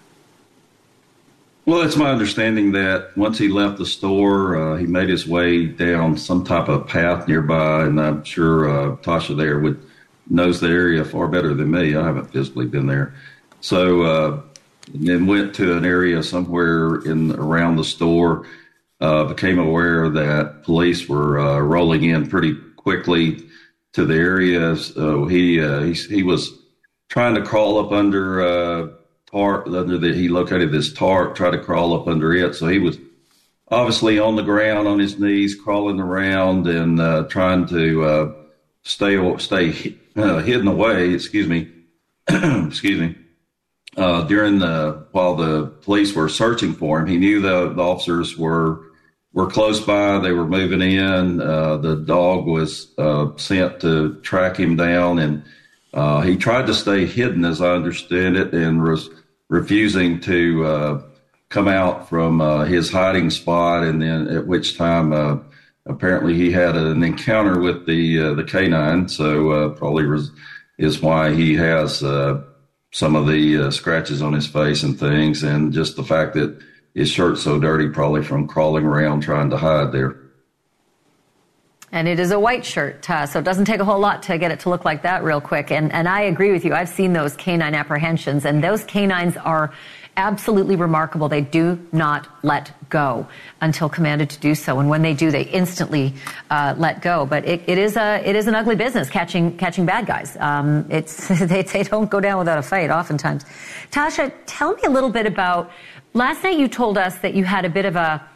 Well, 1.66 1.82
it's 1.82 1.98
my 1.98 2.10
understanding 2.10 2.72
that 2.72 3.16
once 3.18 3.38
he 3.38 3.50
left 3.50 3.78
the 3.78 3.86
store, 3.86 4.56
uh, 4.56 4.78
he 4.78 4.86
made 4.86 5.10
his 5.10 5.28
way 5.28 5.66
down 5.66 6.18
some 6.18 6.44
type 6.44 6.70
of 6.70 6.88
path 6.88 7.28
nearby, 7.28 7.84
and 7.86 8.00
I'm 8.00 8.24
sure 8.24 8.70
uh, 8.70 8.96
Tasha 8.98 9.36
there 9.36 9.60
would 9.60 9.86
knows 10.30 10.60
the 10.60 10.68
area 10.68 11.04
far 11.04 11.28
better 11.28 11.54
than 11.54 11.70
me. 11.70 11.96
I 11.96 12.04
haven't 12.04 12.32
physically 12.32 12.66
been 12.66 12.88
there, 12.88 13.14
so 13.60 14.02
uh, 14.02 14.42
and 14.94 15.08
then 15.08 15.28
went 15.28 15.54
to 15.56 15.78
an 15.78 15.86
area 15.86 16.22
somewhere 16.24 17.02
in 17.02 17.32
around 17.34 17.76
the 17.78 17.84
store. 17.84 18.48
Uh, 19.00 19.24
became 19.24 19.58
aware 19.58 20.10
that 20.10 20.62
police 20.64 21.10
were 21.10 21.40
uh, 21.40 21.60
rolling 21.60 22.04
in 22.04 22.30
pretty 22.30 22.56
quickly 22.76 23.44
to 23.94 24.06
the 24.06 24.14
area. 24.14 24.76
So 24.76 25.26
he, 25.26 25.60
uh, 25.60 25.82
he 25.82 25.94
he 25.94 26.24
was 26.24 26.52
trying 27.10 27.36
to 27.36 27.42
crawl 27.42 27.80
up 27.80 27.92
under 27.92 28.42
uh, 28.42 28.88
part 29.32 29.68
under 29.68 29.98
that 29.98 30.16
he 30.16 30.28
located 30.28 30.72
this 30.72 30.94
tarp, 30.94 31.36
tried 31.36 31.52
to 31.52 31.64
crawl 31.64 31.94
up 31.94 32.08
under 32.08 32.34
it. 32.34 32.56
So 32.56 32.68
he 32.68 32.80
was 32.80 32.98
obviously 33.70 34.20
on 34.20 34.36
the 34.36 34.44
ground 34.44 34.88
on 34.88 35.00
his 35.00 35.20
knees, 35.20 35.56
crawling 35.56 36.00
around 36.00 36.68
and 36.68 37.00
uh, 37.00 37.24
trying 37.24 37.68
to 37.68 38.04
uh, 38.04 38.34
stay 38.84 39.38
stay 39.38 39.98
uh, 40.16 40.40
hidden 40.40 40.68
away. 40.68 41.14
Excuse 41.14 41.48
me, 41.48 41.70
excuse 42.28 43.00
me. 43.00 43.16
Uh, 43.98 44.24
during 44.24 44.60
the 44.60 45.06
while 45.12 45.36
the 45.36 45.68
police 45.82 46.16
were 46.16 46.30
searching 46.30 46.74
for 46.74 47.00
him, 47.00 47.08
he 47.08 47.18
knew 47.18 47.42
the, 47.42 47.74
the 47.74 47.82
officers 47.82 48.38
were 48.38 48.82
were 49.34 49.48
close 49.48 49.80
by. 49.82 50.20
They 50.20 50.32
were 50.32 50.48
moving 50.48 50.82
in. 50.82 51.42
Uh, 51.42 51.78
the 51.78 51.98
dog 51.98 52.46
was 52.46 52.94
uh, 52.98 53.36
sent 53.38 53.82
to 53.82 54.16
track 54.22 54.58
him 54.58 54.76
down, 54.76 55.20
and 55.20 55.44
he 56.26 56.38
tried 56.38 56.68
to 56.68 56.74
stay 56.74 57.06
hidden, 57.06 57.44
as 57.44 57.62
I 57.62 57.72
understand 57.72 58.38
it, 58.38 58.54
and 58.54 58.82
was 58.82 59.10
refusing 59.50 60.22
to 60.22 61.04
come 61.52 61.68
out 61.68 62.10
from 62.10 62.42
uh, 62.42 62.64
his 62.64 62.90
hiding 62.90 63.30
spot, 63.30 63.84
and 63.84 64.02
then 64.02 64.28
at 64.30 64.48
which 64.48 64.78
time 64.78 65.14
uh, 65.14 65.38
apparently 65.86 66.34
he 66.34 66.50
had 66.52 66.76
an 66.76 67.04
encounter 67.04 67.60
with 67.60 67.86
the 67.86 68.20
uh, 68.20 68.34
the 68.34 68.44
canine. 68.44 69.08
So 69.08 69.52
uh, 69.52 69.70
probably 69.70 70.06
res- 70.06 70.32
is 70.80 71.02
why 71.02 71.34
he 71.34 71.54
has 71.56 72.02
uh, 72.02 72.42
some 72.92 73.16
of 73.16 73.26
the 73.26 73.58
uh, 73.58 73.72
scratches 73.72 74.22
on 74.22 74.34
his 74.34 74.48
face 74.48 74.84
and 74.84 75.00
things, 75.00 75.44
and 75.44 75.74
just 75.74 75.96
the 75.96 76.04
fact 76.04 76.34
that 76.34 76.62
his 76.94 77.10
shirt's 77.10 77.42
so 77.42 77.60
dirty, 77.60 77.90
probably 77.90 78.22
from 78.22 78.48
crawling 78.48 78.86
around 78.86 79.22
trying 79.22 79.50
to 79.50 79.58
hide 79.58 79.92
there. 79.92 80.18
And 81.94 82.08
it 82.08 82.20
is 82.20 82.32
a 82.32 82.40
white 82.40 82.66
shirt, 82.66 83.10
uh, 83.10 83.26
so 83.26 83.40
it 83.40 83.44
doesn't 83.44 83.66
take 83.66 83.82
a 83.82 83.86
whole 83.86 84.00
lot 84.00 84.24
to 84.24 84.38
get 84.38 84.52
it 84.52 84.62
to 84.62 84.70
look 84.70 84.86
like 84.86 85.04
that 85.04 85.24
real 85.24 85.42
quick. 85.42 85.72
And, 85.72 85.92
and 85.92 86.08
I 86.08 86.22
agree 86.22 86.52
with 86.52 86.64
you. 86.64 86.74
I've 86.74 86.90
seen 86.90 87.12
those 87.12 87.36
canine 87.36 87.76
apprehensions, 87.76 88.46
and 88.46 88.64
those 88.64 88.84
canines 88.86 89.36
are 89.38 89.74
absolutely 90.18 90.76
remarkable. 90.76 91.30
They 91.30 91.42
do 91.42 91.80
not 91.92 92.28
let 92.44 92.72
go 92.90 93.28
until 93.62 93.90
commanded 93.90 94.30
to 94.32 94.40
do 94.40 94.56
so, 94.56 94.80
and 94.80 94.90
when 94.90 95.02
they 95.02 95.14
do, 95.14 95.32
they 95.32 95.44
instantly 95.44 96.14
uh, 96.50 96.76
let 96.78 97.02
go. 97.02 97.26
But 97.26 97.46
it, 97.46 97.62
it 97.68 97.78
is 97.78 97.96
a 97.98 98.22
it 98.28 98.36
is 98.36 98.48
an 98.48 98.56
ugly 98.56 98.76
business 98.76 99.10
catching 99.10 99.58
catching 99.58 99.86
bad 99.86 100.06
guys. 100.06 100.38
Um, 100.40 100.86
it's 100.90 101.28
they, 101.40 101.64
they 101.64 101.84
don't 101.84 102.10
go 102.10 102.20
down 102.20 102.40
without 102.40 102.58
a 102.58 102.64
fight. 102.64 102.90
Oftentimes, 102.90 103.46
Tasha, 103.92 104.32
tell 104.46 104.74
me 104.74 104.82
a 104.86 104.90
little 104.90 105.10
bit 105.10 105.26
about 105.26 105.72
last 106.14 106.44
night. 106.44 106.58
You 106.58 106.68
told 106.68 106.98
us 106.98 107.18
that 107.20 107.34
you 107.34 107.44
had 107.44 107.66
a 107.66 107.70
bit 107.70 107.86
of 107.86 107.96
a 107.96 108.28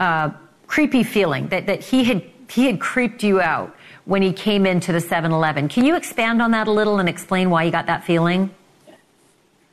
uh, 0.00 0.30
creepy 0.66 1.02
feeling 1.02 1.48
that 1.48 1.66
that 1.66 1.82
he 1.82 2.04
had 2.04 2.22
he 2.48 2.66
had 2.66 2.80
creeped 2.80 3.22
you 3.22 3.40
out 3.40 3.74
when 4.04 4.22
he 4.22 4.32
came 4.32 4.66
into 4.66 4.92
the 4.92 5.00
7-Eleven. 5.00 5.68
Can 5.68 5.84
you 5.84 5.96
expand 5.96 6.40
on 6.40 6.52
that 6.52 6.68
a 6.68 6.70
little 6.70 7.00
and 7.00 7.08
explain 7.08 7.50
why 7.50 7.64
you 7.64 7.72
got 7.72 7.86
that 7.86 8.04
feeling? 8.04 8.54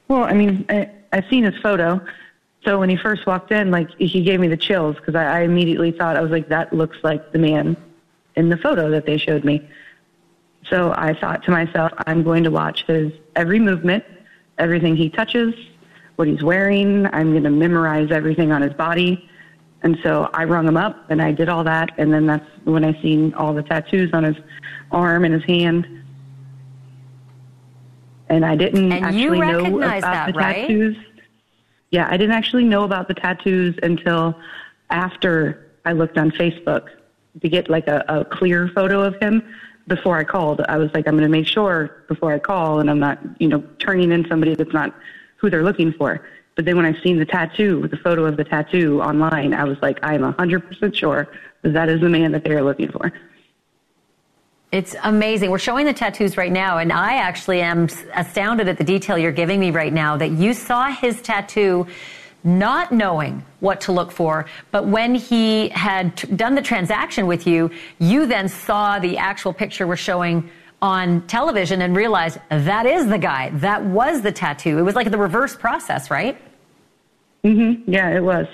Well, 0.08 0.24
I 0.24 0.34
mean, 0.34 0.66
I've 1.14 1.26
seen 1.30 1.44
his 1.44 1.56
photo. 1.62 2.02
So 2.66 2.80
when 2.80 2.90
he 2.90 2.96
first 2.98 3.26
walked 3.26 3.52
in, 3.52 3.72
like 3.72 3.90
he 3.98 4.24
gave 4.24 4.40
me 4.40 4.48
the 4.48 4.58
chills 4.58 4.96
because 4.96 5.16
I, 5.16 5.40
I 5.40 5.42
immediately 5.42 5.92
thought 5.92 6.18
I 6.18 6.22
was 6.22 6.32
like, 6.32 6.50
that 6.50 6.74
looks 6.74 6.98
like 7.04 7.32
the 7.32 7.40
man 7.40 7.78
in 8.36 8.50
the 8.50 8.58
photo 8.58 8.90
that 8.90 9.06
they 9.06 9.18
showed 9.18 9.46
me. 9.46 9.70
So 10.70 10.92
I 10.98 11.14
thought 11.14 11.44
to 11.44 11.52
myself, 11.52 11.92
I'm 12.08 12.24
going 12.24 12.44
to 12.46 12.52
watch 12.52 12.86
his 12.88 13.12
every 13.36 13.60
movement, 13.60 14.04
everything 14.58 14.96
he 14.96 15.10
touches, 15.10 15.54
what 16.16 16.28
he's 16.28 16.42
wearing. 16.42 17.06
I'm 17.08 17.32
going 17.32 17.44
to 17.44 17.52
memorize 17.52 18.12
everything 18.12 18.52
on 18.52 18.62
his 18.62 18.74
body. 18.74 19.30
And 19.84 20.00
so 20.02 20.30
I 20.34 20.46
rung 20.46 20.68
him 20.68 20.78
up 20.78 21.12
and 21.12 21.22
I 21.22 21.32
did 21.32 21.48
all 21.48 21.64
that. 21.66 21.92
And 21.98 22.12
then 22.12 22.26
that's 22.26 22.48
when 22.64 22.84
I 22.84 23.00
seen 23.04 23.34
all 23.36 23.54
the 23.54 23.64
tattoos 23.64 24.12
on 24.14 24.24
his 24.24 24.38
arm 24.92 25.26
and 25.26 25.34
his 25.34 25.44
hand 25.44 26.03
and 28.34 28.46
I 28.46 28.56
didn't 28.56 28.92
and 28.92 29.06
actually 29.06 29.40
know 29.40 29.78
about 29.78 30.02
that, 30.02 30.34
the 30.34 30.34
right? 30.34 30.56
tattoos. 30.62 30.98
Yeah, 31.92 32.08
I 32.10 32.18
didn't 32.18 32.36
actually 32.36 32.64
know 32.64 32.84
about 32.84 33.08
the 33.08 33.14
tattoos 33.14 33.78
until 33.84 34.36
after 34.90 35.72
I 35.86 35.92
looked 35.92 36.18
on 36.18 36.32
Facebook 36.32 36.90
to 37.42 37.50
get 37.50 37.70
like 37.70 37.88
a, 37.88 38.04
a 38.08 38.26
clear 38.26 38.70
photo 38.70 39.02
of 39.04 39.16
him 39.22 39.44
before 39.88 40.18
I 40.18 40.24
called. 40.24 40.62
I 40.68 40.78
was 40.78 40.90
like, 40.96 41.08
I'm 41.08 41.14
going 41.14 41.24
to 41.24 41.30
make 41.30 41.46
sure 41.46 42.04
before 42.08 42.34
I 42.34 42.40
call, 42.40 42.80
and 42.80 42.90
I'm 42.90 43.00
not, 43.00 43.20
you 43.40 43.48
know, 43.48 43.64
turning 43.80 44.12
in 44.12 44.28
somebody 44.28 44.56
that's 44.56 44.74
not 44.74 44.96
who 45.38 45.50
they're 45.50 45.64
looking 45.64 45.94
for. 45.94 46.26
But 46.56 46.66
then 46.66 46.76
when 46.78 46.86
I 46.86 47.00
seen 47.04 47.20
the 47.20 47.26
tattoo, 47.26 47.88
the 47.88 47.98
photo 47.98 48.26
of 48.26 48.38
the 48.38 48.44
tattoo 48.44 49.02
online, 49.02 49.54
I 49.54 49.64
was 49.64 49.78
like, 49.82 50.00
I 50.04 50.16
am 50.16 50.22
100% 50.22 50.96
sure 50.96 51.28
that 51.62 51.74
that 51.74 51.90
is 51.90 52.02
the 52.02 52.10
man 52.10 52.32
that 52.32 52.44
they 52.44 52.52
are 52.52 52.64
looking 52.64 52.92
for. 52.92 53.12
It's 54.74 54.96
amazing. 55.04 55.52
We're 55.52 55.60
showing 55.60 55.86
the 55.86 55.94
tattoos 55.94 56.36
right 56.36 56.52
now, 56.52 56.80
and 56.80 56.92
I 56.92 57.18
actually 57.18 57.62
am 57.62 57.90
astounded 58.16 58.68
at 58.68 58.80
the 58.80 58.84
detail 58.84 59.20
you're 59.20 59.32
giving 59.32 59.60
me 59.60 59.70
right 59.70 59.94
now 59.94 60.18
that 60.18 60.32
you 60.32 60.56
saw 60.56 60.90
his 60.90 61.22
tattoo 61.22 61.86
not 62.44 62.92
knowing 62.92 63.46
what 63.60 63.82
to 63.82 63.92
look 63.92 64.12
for, 64.12 64.48
but 64.72 64.88
when 64.88 65.14
he 65.14 65.70
had 65.70 66.18
t- 66.18 66.28
done 66.36 66.56
the 66.56 66.62
transaction 66.64 67.28
with 67.28 67.46
you, 67.46 67.70
you 68.00 68.26
then 68.26 68.50
saw 68.50 68.98
the 68.98 69.16
actual 69.20 69.54
picture 69.54 69.86
we're 69.86 69.96
showing 69.96 70.50
on 70.82 71.22
television 71.28 71.84
and 71.84 71.96
realized 71.96 72.40
that 72.50 72.88
is 72.88 73.06
the 73.06 73.20
guy. 73.20 73.50
That 73.54 73.86
was 73.86 74.24
the 74.24 74.32
tattoo. 74.32 74.80
It 74.80 74.82
was 74.82 74.96
like 74.96 75.12
the 75.12 75.20
reverse 75.20 75.56
process, 75.56 76.10
right? 76.10 76.36
Mm-hmm. 77.46 77.92
Yeah, 77.92 78.10
it 78.10 78.24
was. 78.24 78.48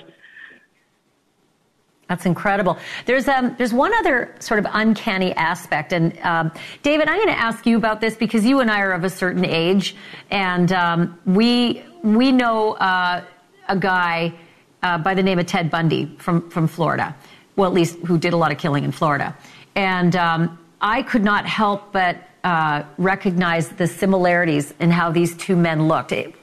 That's 2.10 2.26
incredible. 2.26 2.80
There's 3.06 3.28
um, 3.28 3.56
there's 3.60 3.72
one 3.72 3.94
other 3.94 4.34
sort 4.40 4.60
of 4.60 4.66
uncanny 4.74 5.32
aspect, 5.36 5.94
and 5.94 6.18
um, 6.22 6.52
David, 6.82 7.08
I'm 7.08 7.18
going 7.18 7.28
to 7.28 7.40
ask 7.40 7.68
you 7.68 7.78
about 7.78 8.02
this 8.02 8.16
because 8.16 8.44
you 8.44 8.62
and 8.62 8.72
I 8.72 8.82
are 8.82 8.94
of 8.94 9.04
a 9.04 9.12
certain 9.12 9.46
age, 9.46 9.96
and 10.32 10.72
um, 10.72 11.20
we 11.28 11.84
we 12.02 12.32
know 12.32 12.74
uh, 12.74 13.24
a 13.68 13.78
guy 13.78 14.34
uh, 14.82 14.98
by 14.98 15.14
the 15.14 15.22
name 15.22 15.38
of 15.38 15.46
Ted 15.46 15.70
Bundy 15.70 16.12
from 16.18 16.50
from 16.50 16.68
Florida, 16.68 17.16
well, 17.56 17.70
at 17.70 17.76
least 17.76 18.00
who 18.00 18.18
did 18.18 18.34
a 18.34 18.38
lot 18.38 18.52
of 18.52 18.58
killing 18.58 18.86
in 18.86 18.92
Florida, 18.92 19.38
and 19.76 20.16
um, 20.16 20.58
I 20.82 21.04
could 21.04 21.24
not 21.24 21.46
help 21.46 21.92
but 21.92 22.18
uh, 22.44 22.86
recognize 22.98 23.70
the 23.70 23.86
similarities 23.86 24.74
in 24.80 24.90
how 24.90 25.12
these 25.12 25.38
two 25.38 25.56
men 25.56 25.88
looked. 25.88 26.12
It, 26.12 26.34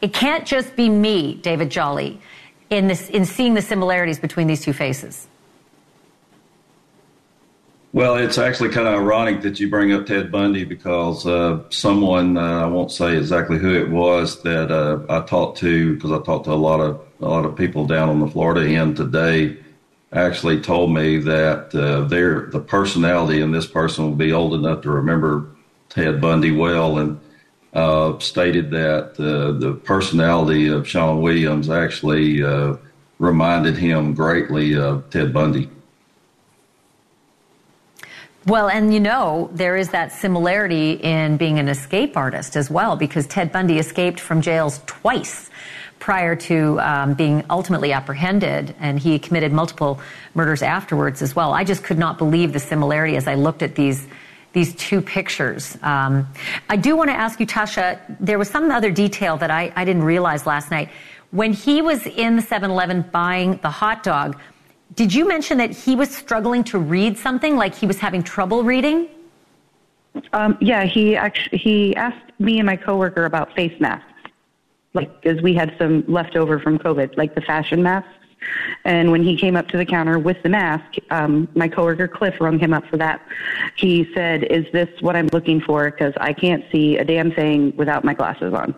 it 0.00 0.12
can't 0.12 0.44
just 0.44 0.74
be 0.74 0.88
me, 0.88 1.34
David 1.34 1.70
Jolly 1.70 2.20
in 2.72 2.88
this 2.88 3.10
in 3.10 3.24
seeing 3.26 3.54
the 3.54 3.62
similarities 3.62 4.18
between 4.18 4.46
these 4.46 4.62
two 4.62 4.72
faces? 4.72 5.28
Well, 7.92 8.16
it's 8.16 8.38
actually 8.38 8.70
kind 8.70 8.88
of 8.88 8.94
ironic 8.94 9.42
that 9.42 9.60
you 9.60 9.68
bring 9.68 9.92
up 9.92 10.06
Ted 10.06 10.32
Bundy 10.32 10.64
because 10.64 11.26
uh, 11.26 11.62
someone 11.68 12.38
uh, 12.38 12.64
I 12.64 12.66
won't 12.66 12.90
say 12.90 13.18
exactly 13.18 13.58
who 13.58 13.74
it 13.74 13.90
was 13.90 14.42
that 14.44 14.70
uh, 14.70 15.00
I 15.10 15.20
talked 15.26 15.58
to 15.58 15.94
because 15.94 16.10
I 16.10 16.22
talked 16.22 16.46
to 16.46 16.52
a 16.52 16.54
lot 16.54 16.80
of 16.80 17.00
a 17.20 17.28
lot 17.28 17.44
of 17.44 17.54
people 17.54 17.86
down 17.86 18.08
on 18.08 18.20
the 18.20 18.28
Florida 18.28 18.66
end 18.66 18.96
today. 18.96 19.58
Actually, 20.14 20.60
told 20.60 20.92
me 20.92 21.18
that 21.18 21.74
uh, 21.74 22.02
their 22.04 22.46
the 22.46 22.60
personality 22.60 23.42
and 23.42 23.54
this 23.54 23.66
person 23.66 24.04
will 24.04 24.16
be 24.16 24.32
old 24.32 24.54
enough 24.54 24.82
to 24.82 24.90
remember 24.90 25.46
Ted 25.90 26.20
Bundy 26.20 26.52
well, 26.52 26.96
and 26.96 27.20
uh, 27.72 28.18
stated 28.18 28.70
that 28.70 29.18
uh, 29.18 29.52
the 29.58 29.74
personality 29.84 30.68
of 30.68 30.86
Sean 30.86 31.22
Williams 31.22 31.70
actually 31.70 32.42
uh, 32.42 32.76
reminded 33.18 33.76
him 33.76 34.14
greatly 34.14 34.76
of 34.76 35.08
Ted 35.10 35.32
Bundy. 35.32 35.70
Well, 38.44 38.68
and 38.68 38.92
you 38.92 38.98
know, 38.98 39.50
there 39.52 39.76
is 39.76 39.90
that 39.90 40.10
similarity 40.10 40.92
in 40.94 41.36
being 41.36 41.60
an 41.60 41.68
escape 41.68 42.16
artist 42.16 42.56
as 42.56 42.68
well, 42.68 42.96
because 42.96 43.26
Ted 43.28 43.52
Bundy 43.52 43.78
escaped 43.78 44.18
from 44.18 44.42
jails 44.42 44.80
twice 44.86 45.48
prior 46.00 46.34
to 46.34 46.80
um, 46.80 47.14
being 47.14 47.44
ultimately 47.48 47.92
apprehended, 47.92 48.74
and 48.80 48.98
he 48.98 49.20
committed 49.20 49.52
multiple 49.52 50.00
murders 50.34 50.60
afterwards 50.60 51.22
as 51.22 51.36
well. 51.36 51.52
I 51.52 51.62
just 51.62 51.84
could 51.84 51.98
not 51.98 52.18
believe 52.18 52.52
the 52.52 52.58
similarity 52.58 53.16
as 53.16 53.28
I 53.28 53.36
looked 53.36 53.62
at 53.62 53.76
these 53.76 54.08
these 54.52 54.74
two 54.74 55.00
pictures. 55.00 55.76
Um, 55.82 56.28
I 56.68 56.76
do 56.76 56.96
want 56.96 57.10
to 57.10 57.14
ask 57.14 57.40
you, 57.40 57.46
Tasha, 57.46 57.98
there 58.20 58.38
was 58.38 58.50
some 58.50 58.70
other 58.70 58.90
detail 58.90 59.36
that 59.38 59.50
I, 59.50 59.72
I 59.76 59.84
didn't 59.84 60.04
realize 60.04 60.46
last 60.46 60.70
night. 60.70 60.90
When 61.30 61.52
he 61.52 61.80
was 61.80 62.06
in 62.06 62.36
the 62.36 62.42
7 62.42 62.70
Eleven 62.70 63.02
buying 63.10 63.58
the 63.62 63.70
hot 63.70 64.02
dog, 64.02 64.38
did 64.94 65.14
you 65.14 65.26
mention 65.26 65.58
that 65.58 65.70
he 65.70 65.96
was 65.96 66.14
struggling 66.14 66.64
to 66.64 66.78
read 66.78 67.16
something, 67.16 67.56
like 67.56 67.74
he 67.74 67.86
was 67.86 67.98
having 67.98 68.22
trouble 68.22 68.62
reading? 68.62 69.08
Um, 70.34 70.58
yeah, 70.60 70.84
he 70.84 71.16
actually 71.16 71.58
he 71.58 71.96
asked 71.96 72.38
me 72.38 72.58
and 72.58 72.66
my 72.66 72.76
coworker 72.76 73.24
about 73.24 73.54
face 73.54 73.78
masks, 73.80 74.12
like 74.92 75.22
because 75.22 75.42
we 75.42 75.54
had 75.54 75.74
some 75.78 76.04
leftover 76.06 76.58
from 76.58 76.78
COVID, 76.78 77.16
like 77.16 77.34
the 77.34 77.40
fashion 77.40 77.82
masks. 77.82 78.10
And 78.84 79.10
when 79.10 79.22
he 79.22 79.36
came 79.36 79.56
up 79.56 79.68
to 79.68 79.76
the 79.76 79.86
counter 79.86 80.18
with 80.18 80.42
the 80.42 80.48
mask, 80.48 80.96
um, 81.10 81.48
my 81.54 81.68
coworker 81.68 82.08
Cliff 82.08 82.34
rung 82.40 82.58
him 82.58 82.72
up 82.72 82.84
for 82.86 82.96
that. 82.96 83.20
He 83.76 84.08
said, 84.14 84.44
"Is 84.44 84.66
this 84.72 84.88
what 85.00 85.16
I'm 85.16 85.28
looking 85.32 85.60
for? 85.60 85.90
Because 85.90 86.14
I 86.20 86.32
can't 86.32 86.64
see 86.72 86.98
a 86.98 87.04
damn 87.04 87.32
thing 87.32 87.72
without 87.76 88.04
my 88.04 88.14
glasses 88.14 88.52
on." 88.52 88.74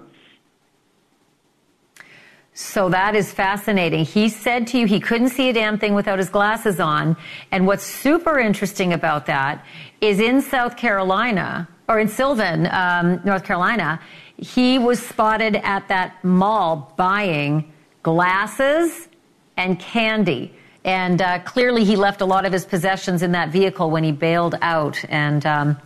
So 2.57 2.89
that 2.91 3.17
is 3.17 3.33
fascinating. 3.33 4.05
He 4.05 4.29
said 4.29 4.69
to 4.69 4.79
you 4.79 4.87
he 4.87 5.01
couldn't 5.01 5.31
see 5.31 5.49
a 5.49 5.53
damn 5.53 5.77
thing 5.77 5.93
without 5.93 6.21
his 6.21 6.29
glasses 6.29 6.79
on. 6.79 7.17
And 7.51 7.67
what's 7.67 7.83
super 7.83 8.39
interesting 8.39 8.93
about 8.93 9.27
that 9.27 9.65
is 10.01 10.21
in 10.21 10.41
South 10.41 10.77
Carolina, 10.77 11.69
or 11.89 11.99
in 11.99 12.07
Sylvan, 12.07 12.69
um, 12.71 13.21
North 13.25 13.43
Carolina, 13.43 14.01
he 14.37 14.79
was 14.79 15.05
spotted 15.05 15.57
at 15.57 15.89
that 15.89 16.23
mall 16.25 16.95
buying 16.97 17.73
glasses 18.05 19.09
and 19.57 19.79
candy. 19.79 20.53
And 20.85 21.23
uh, 21.23 21.39
clearly, 21.41 21.85
he 21.85 21.97
left 21.97 22.21
a 22.21 22.27
lot 22.27 22.45
of 22.45 22.53
his 22.53 22.65
possessions 22.65 23.23
in 23.23 23.33
that 23.33 23.49
vehicle 23.49 23.91
when 23.91 24.05
he 24.05 24.13
bailed 24.13 24.57
out 24.61 25.03
and 25.09 25.45
um, 25.47 25.77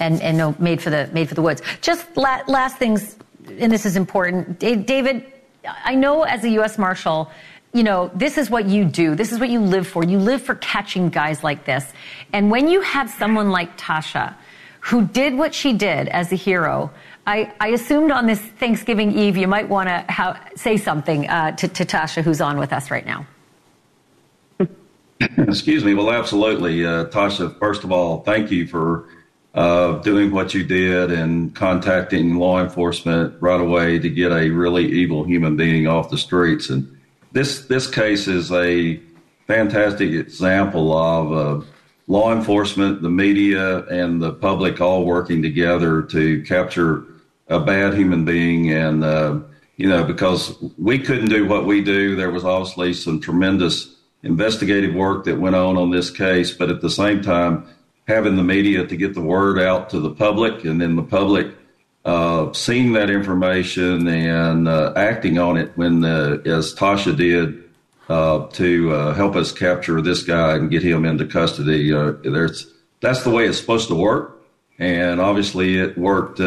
and 0.00 0.20
and 0.20 0.36
no, 0.36 0.56
made 0.58 0.82
for 0.82 0.90
the 0.90 1.08
made 1.12 1.28
for 1.28 1.34
the 1.34 1.42
woods. 1.42 1.62
Just 1.80 2.16
la- 2.16 2.42
last 2.48 2.76
things, 2.76 3.16
and 3.46 3.70
this 3.70 3.86
is 3.86 3.96
important, 3.96 4.58
David. 4.58 5.24
I 5.64 5.94
know 5.94 6.22
as 6.22 6.42
a 6.42 6.48
U.S. 6.50 6.78
Marshal, 6.78 7.30
you 7.72 7.84
know 7.84 8.10
this 8.14 8.38
is 8.38 8.50
what 8.50 8.66
you 8.66 8.84
do. 8.84 9.14
This 9.14 9.30
is 9.30 9.38
what 9.38 9.50
you 9.50 9.60
live 9.60 9.86
for. 9.86 10.02
You 10.02 10.18
live 10.18 10.42
for 10.42 10.56
catching 10.56 11.10
guys 11.10 11.44
like 11.44 11.64
this. 11.64 11.84
And 12.32 12.50
when 12.50 12.66
you 12.66 12.80
have 12.80 13.08
someone 13.08 13.50
like 13.50 13.78
Tasha, 13.78 14.34
who 14.80 15.06
did 15.06 15.36
what 15.36 15.54
she 15.54 15.72
did 15.72 16.08
as 16.08 16.32
a 16.32 16.36
hero. 16.36 16.90
I, 17.30 17.52
I 17.60 17.68
assumed 17.68 18.10
on 18.10 18.26
this 18.26 18.40
Thanksgiving 18.40 19.16
Eve 19.16 19.36
you 19.36 19.46
might 19.46 19.68
want 19.68 19.88
to 19.88 20.40
say 20.56 20.76
something 20.76 21.28
uh, 21.28 21.52
to, 21.52 21.68
to 21.68 21.84
Tasha, 21.84 22.24
who's 22.24 22.40
on 22.40 22.58
with 22.58 22.72
us 22.72 22.90
right 22.90 23.06
now. 23.06 23.24
Excuse 25.38 25.84
me. 25.84 25.94
Well, 25.94 26.10
absolutely. 26.10 26.84
Uh, 26.84 27.04
Tasha, 27.04 27.56
first 27.60 27.84
of 27.84 27.92
all, 27.92 28.22
thank 28.22 28.50
you 28.50 28.66
for 28.66 29.08
uh, 29.54 29.98
doing 29.98 30.32
what 30.32 30.54
you 30.54 30.64
did 30.64 31.12
and 31.12 31.54
contacting 31.54 32.34
law 32.34 32.60
enforcement 32.60 33.40
right 33.40 33.60
away 33.60 34.00
to 34.00 34.10
get 34.10 34.32
a 34.32 34.50
really 34.50 34.86
evil 34.86 35.22
human 35.22 35.56
being 35.56 35.86
off 35.86 36.10
the 36.10 36.18
streets. 36.18 36.68
And 36.68 36.98
this, 37.30 37.66
this 37.66 37.88
case 37.88 38.26
is 38.26 38.50
a 38.50 38.98
fantastic 39.46 40.10
example 40.10 40.98
of 40.98 41.32
uh, 41.32 41.64
law 42.08 42.32
enforcement, 42.32 43.02
the 43.02 43.10
media, 43.10 43.84
and 43.86 44.20
the 44.20 44.32
public 44.32 44.80
all 44.80 45.04
working 45.04 45.42
together 45.42 46.02
to 46.02 46.42
capture 46.42 47.06
a 47.50 47.60
bad 47.60 47.94
human 47.94 48.24
being. 48.24 48.72
And, 48.72 49.04
uh, 49.04 49.40
you 49.76 49.88
know, 49.88 50.04
because 50.04 50.56
we 50.78 50.98
couldn't 50.98 51.28
do 51.28 51.46
what 51.46 51.66
we 51.66 51.82
do, 51.82 52.16
there 52.16 52.30
was 52.30 52.44
obviously 52.44 52.94
some 52.94 53.20
tremendous 53.20 53.94
investigative 54.22 54.94
work 54.94 55.24
that 55.24 55.38
went 55.38 55.56
on 55.56 55.76
on 55.76 55.90
this 55.90 56.10
case, 56.10 56.52
but 56.52 56.70
at 56.70 56.80
the 56.80 56.90
same 56.90 57.22
time, 57.22 57.66
having 58.06 58.36
the 58.36 58.42
media 58.42 58.86
to 58.86 58.96
get 58.96 59.14
the 59.14 59.20
word 59.20 59.58
out 59.58 59.90
to 59.90 60.00
the 60.00 60.10
public 60.10 60.64
and 60.64 60.80
then 60.80 60.96
the 60.96 61.02
public 61.02 61.54
uh, 62.04 62.52
seeing 62.52 62.92
that 62.94 63.10
information 63.10 64.08
and 64.08 64.68
uh, 64.68 64.92
acting 64.96 65.38
on 65.38 65.56
it 65.56 65.70
when, 65.76 66.04
uh, 66.04 66.38
as 66.46 66.74
Tasha 66.74 67.16
did, 67.16 67.62
uh, 68.08 68.46
to 68.48 68.92
uh, 68.92 69.14
help 69.14 69.36
us 69.36 69.52
capture 69.52 70.00
this 70.00 70.22
guy 70.22 70.56
and 70.56 70.70
get 70.70 70.82
him 70.82 71.04
into 71.04 71.26
custody. 71.26 71.92
Uh, 71.92 72.12
there's 72.22 72.72
that's 73.00 73.22
the 73.22 73.30
way 73.30 73.46
it's 73.46 73.58
supposed 73.58 73.88
to 73.88 73.94
work, 73.94 74.42
and 74.78 75.20
obviously 75.20 75.78
it 75.78 75.96
worked 75.96 76.40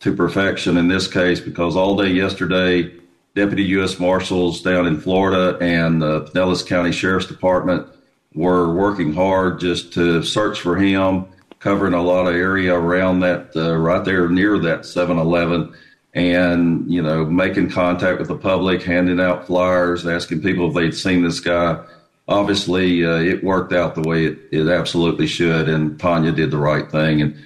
to 0.00 0.14
perfection 0.14 0.76
in 0.76 0.88
this 0.88 1.08
case 1.08 1.40
because 1.40 1.76
all 1.76 1.96
day 1.96 2.10
yesterday 2.10 2.92
deputy 3.36 3.64
U.S. 3.64 4.00
Marshals 4.00 4.62
down 4.62 4.86
in 4.86 4.98
Florida 4.98 5.58
and 5.60 6.00
the 6.00 6.22
Pinellas 6.22 6.66
County 6.66 6.90
Sheriff's 6.90 7.26
Department 7.26 7.86
were 8.34 8.74
working 8.74 9.12
hard 9.12 9.60
just 9.60 9.92
to 9.92 10.22
search 10.22 10.60
for 10.60 10.76
him, 10.76 11.26
covering 11.58 11.92
a 11.92 12.02
lot 12.02 12.26
of 12.26 12.34
area 12.34 12.74
around 12.74 13.20
that, 13.20 13.50
uh, 13.54 13.76
right 13.76 14.04
there 14.04 14.28
near 14.30 14.58
that 14.58 14.86
7 14.86 15.18
Eleven, 15.18 15.74
and, 16.14 16.90
you 16.90 17.02
know, 17.02 17.26
making 17.26 17.68
contact 17.68 18.18
with 18.18 18.28
the 18.28 18.36
public, 18.36 18.82
handing 18.82 19.20
out 19.20 19.46
flyers, 19.46 20.06
asking 20.06 20.40
people 20.40 20.68
if 20.68 20.74
they'd 20.74 20.94
seen 20.94 21.22
this 21.22 21.40
guy. 21.40 21.78
Obviously, 22.28 23.04
uh, 23.04 23.18
it 23.18 23.44
worked 23.44 23.74
out 23.74 23.94
the 23.94 24.08
way 24.08 24.24
it, 24.24 24.38
it 24.50 24.66
absolutely 24.66 25.26
should, 25.26 25.68
and 25.68 26.00
Tanya 26.00 26.32
did 26.32 26.50
the 26.50 26.56
right 26.56 26.90
thing. 26.90 27.20
And 27.20 27.36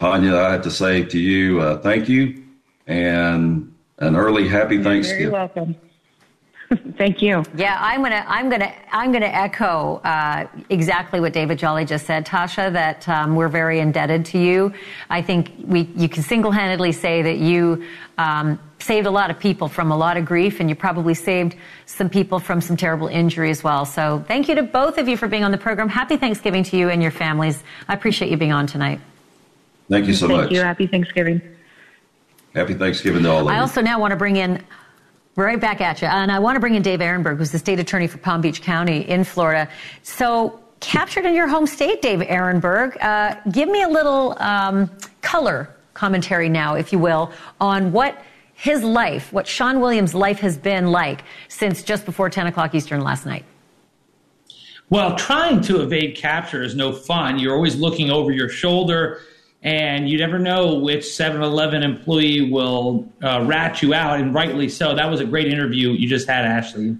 Tanya, 0.00 0.34
I 0.34 0.52
have 0.52 0.62
to 0.62 0.70
say 0.70 1.04
to 1.04 1.18
you, 1.18 1.60
uh, 1.60 1.78
thank 1.82 2.08
you. 2.08 2.42
And 2.86 3.70
an 3.98 4.16
early 4.16 4.48
happy 4.48 4.76
You're 4.76 4.84
Thanksgiving. 4.84 5.24
You're 5.24 5.32
welcome. 5.32 5.76
Thank 6.96 7.20
you. 7.20 7.44
Yeah, 7.56 7.76
I'm 7.80 8.00
gonna, 8.00 8.24
I'm 8.28 8.48
gonna, 8.48 8.72
I'm 8.92 9.10
gonna 9.10 9.26
echo 9.26 9.96
uh, 10.04 10.46
exactly 10.70 11.20
what 11.20 11.32
David 11.32 11.58
Jolly 11.58 11.84
just 11.84 12.06
said, 12.06 12.24
Tasha. 12.24 12.72
That 12.72 13.08
um, 13.08 13.34
we're 13.34 13.48
very 13.48 13.80
indebted 13.80 14.24
to 14.26 14.38
you. 14.38 14.72
I 15.10 15.20
think 15.20 15.52
we, 15.64 15.90
you 15.96 16.08
can 16.08 16.22
single-handedly 16.22 16.92
say 16.92 17.22
that 17.22 17.38
you 17.38 17.84
um, 18.18 18.58
saved 18.78 19.06
a 19.06 19.10
lot 19.10 19.30
of 19.30 19.38
people 19.40 19.68
from 19.68 19.90
a 19.90 19.96
lot 19.96 20.16
of 20.16 20.24
grief, 20.24 20.60
and 20.60 20.68
you 20.68 20.76
probably 20.76 21.14
saved 21.14 21.56
some 21.86 22.08
people 22.08 22.38
from 22.38 22.60
some 22.60 22.76
terrible 22.76 23.08
injury 23.08 23.50
as 23.50 23.64
well. 23.64 23.84
So, 23.84 24.24
thank 24.28 24.48
you 24.48 24.54
to 24.54 24.62
both 24.62 24.96
of 24.96 25.08
you 25.08 25.16
for 25.16 25.26
being 25.26 25.42
on 25.42 25.50
the 25.50 25.58
program. 25.58 25.88
Happy 25.88 26.16
Thanksgiving 26.16 26.62
to 26.64 26.76
you 26.76 26.88
and 26.88 27.02
your 27.02 27.10
families. 27.10 27.64
I 27.88 27.94
appreciate 27.94 28.30
you 28.30 28.36
being 28.36 28.52
on 28.52 28.68
tonight. 28.68 29.00
Thank 29.90 30.06
you 30.06 30.14
so 30.14 30.28
Thank 30.28 30.36
much. 30.36 30.44
Thank 30.46 30.56
you. 30.56 30.62
Happy 30.62 30.86
Thanksgiving. 30.86 31.42
Happy 32.54 32.74
Thanksgiving 32.74 33.24
to 33.24 33.30
all 33.30 33.40
of 33.40 33.44
you. 33.46 33.50
I 33.50 33.58
also 33.58 33.82
now 33.82 33.98
want 33.98 34.12
to 34.12 34.16
bring 34.16 34.36
in 34.36 34.62
right 35.34 35.60
back 35.60 35.80
at 35.80 36.00
you, 36.00 36.06
and 36.06 36.30
I 36.30 36.38
want 36.38 36.54
to 36.54 36.60
bring 36.60 36.76
in 36.76 36.82
Dave 36.82 37.00
Aronberg, 37.00 37.38
who's 37.38 37.50
the 37.50 37.58
state 37.58 37.80
attorney 37.80 38.06
for 38.06 38.18
Palm 38.18 38.40
Beach 38.40 38.62
County 38.62 39.08
in 39.08 39.24
Florida. 39.24 39.68
So, 40.02 40.60
captured 40.78 41.26
in 41.26 41.34
your 41.34 41.48
home 41.48 41.66
state, 41.66 42.02
Dave 42.02 42.20
Aronberg, 42.20 43.02
uh, 43.02 43.34
give 43.50 43.68
me 43.68 43.82
a 43.82 43.88
little 43.88 44.40
um, 44.40 44.88
color 45.22 45.74
commentary 45.92 46.48
now, 46.48 46.74
if 46.74 46.92
you 46.92 46.98
will, 46.98 47.32
on 47.60 47.90
what 47.90 48.22
his 48.54 48.84
life, 48.84 49.32
what 49.32 49.46
Sean 49.46 49.80
Williams' 49.80 50.14
life 50.14 50.38
has 50.38 50.56
been 50.56 50.92
like 50.92 51.24
since 51.48 51.82
just 51.82 52.04
before 52.04 52.30
10 52.30 52.46
o'clock 52.46 52.74
Eastern 52.76 53.00
last 53.00 53.26
night. 53.26 53.44
Well, 54.88 55.16
trying 55.16 55.60
to 55.62 55.82
evade 55.82 56.16
capture 56.16 56.62
is 56.62 56.76
no 56.76 56.92
fun. 56.92 57.38
You're 57.38 57.54
always 57.54 57.76
looking 57.76 58.10
over 58.10 58.30
your 58.30 58.48
shoulder 58.48 59.20
and 59.62 60.08
you 60.08 60.16
never 60.16 60.38
know 60.38 60.74
which 60.74 61.00
7-Eleven 61.00 61.82
employee 61.82 62.50
will 62.50 63.06
uh, 63.22 63.44
rat 63.46 63.82
you 63.82 63.92
out, 63.92 64.18
and 64.20 64.34
rightly 64.34 64.68
so. 64.68 64.94
That 64.94 65.10
was 65.10 65.20
a 65.20 65.24
great 65.24 65.48
interview 65.48 65.90
you 65.90 66.08
just 66.08 66.28
had, 66.28 66.44
Ashleigh. 66.44 66.98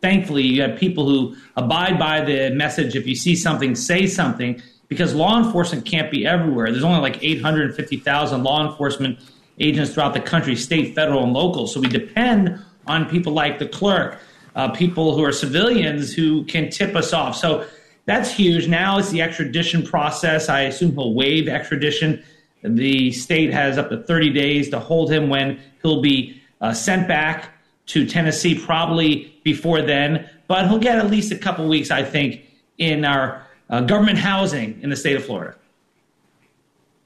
Thankfully, 0.00 0.44
you 0.44 0.62
have 0.62 0.78
people 0.78 1.06
who 1.06 1.36
abide 1.56 1.98
by 1.98 2.24
the 2.24 2.50
message. 2.50 2.96
If 2.96 3.06
you 3.06 3.14
see 3.14 3.34
something, 3.34 3.74
say 3.74 4.06
something, 4.06 4.62
because 4.86 5.14
law 5.14 5.38
enforcement 5.38 5.84
can't 5.84 6.10
be 6.10 6.26
everywhere. 6.26 6.70
There's 6.70 6.84
only 6.84 7.00
like 7.00 7.22
850,000 7.22 8.42
law 8.42 8.70
enforcement 8.70 9.18
agents 9.60 9.92
throughout 9.92 10.14
the 10.14 10.20
country, 10.20 10.56
state, 10.56 10.94
federal, 10.94 11.24
and 11.24 11.32
local. 11.32 11.66
So 11.66 11.80
we 11.80 11.88
depend 11.88 12.58
on 12.86 13.06
people 13.06 13.32
like 13.32 13.58
the 13.58 13.66
clerk, 13.66 14.20
uh, 14.54 14.70
people 14.70 15.14
who 15.14 15.24
are 15.24 15.32
civilians 15.32 16.14
who 16.14 16.44
can 16.44 16.70
tip 16.70 16.96
us 16.96 17.12
off. 17.12 17.36
So 17.36 17.66
that's 18.08 18.30
huge. 18.30 18.68
Now 18.68 18.98
it's 18.98 19.10
the 19.10 19.20
extradition 19.20 19.82
process. 19.82 20.48
I 20.48 20.62
assume 20.62 20.92
he'll 20.92 21.12
waive 21.12 21.46
extradition. 21.46 22.24
The 22.62 23.12
state 23.12 23.52
has 23.52 23.76
up 23.76 23.90
to 23.90 24.02
30 24.02 24.30
days 24.30 24.70
to 24.70 24.80
hold 24.80 25.12
him 25.12 25.28
when 25.28 25.60
he'll 25.82 26.00
be 26.00 26.40
uh, 26.62 26.72
sent 26.72 27.06
back 27.06 27.50
to 27.88 28.06
Tennessee, 28.06 28.58
probably 28.58 29.38
before 29.44 29.82
then. 29.82 30.26
But 30.46 30.68
he'll 30.68 30.78
get 30.78 30.96
at 30.96 31.10
least 31.10 31.32
a 31.32 31.36
couple 31.36 31.68
weeks, 31.68 31.90
I 31.90 32.02
think, 32.02 32.40
in 32.78 33.04
our 33.04 33.46
uh, 33.68 33.82
government 33.82 34.16
housing 34.16 34.80
in 34.80 34.88
the 34.88 34.96
state 34.96 35.16
of 35.16 35.26
Florida. 35.26 35.54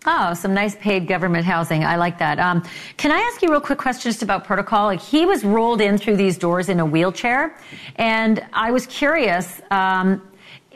Oh, 0.06 0.34
some 0.34 0.54
nice 0.54 0.76
paid 0.76 1.08
government 1.08 1.44
housing. 1.44 1.84
I 1.84 1.96
like 1.96 2.18
that. 2.18 2.38
Um, 2.38 2.62
can 2.96 3.10
I 3.10 3.18
ask 3.18 3.42
you 3.42 3.48
a 3.48 3.50
real 3.50 3.60
quick 3.60 3.78
question 3.78 4.08
just 4.08 4.22
about 4.22 4.44
protocol? 4.44 4.86
Like 4.86 5.00
he 5.00 5.26
was 5.26 5.42
rolled 5.44 5.80
in 5.80 5.98
through 5.98 6.16
these 6.16 6.38
doors 6.38 6.68
in 6.68 6.78
a 6.78 6.86
wheelchair, 6.86 7.56
and 7.96 8.44
I 8.52 8.70
was 8.70 8.86
curious. 8.86 9.60
Um, 9.72 10.22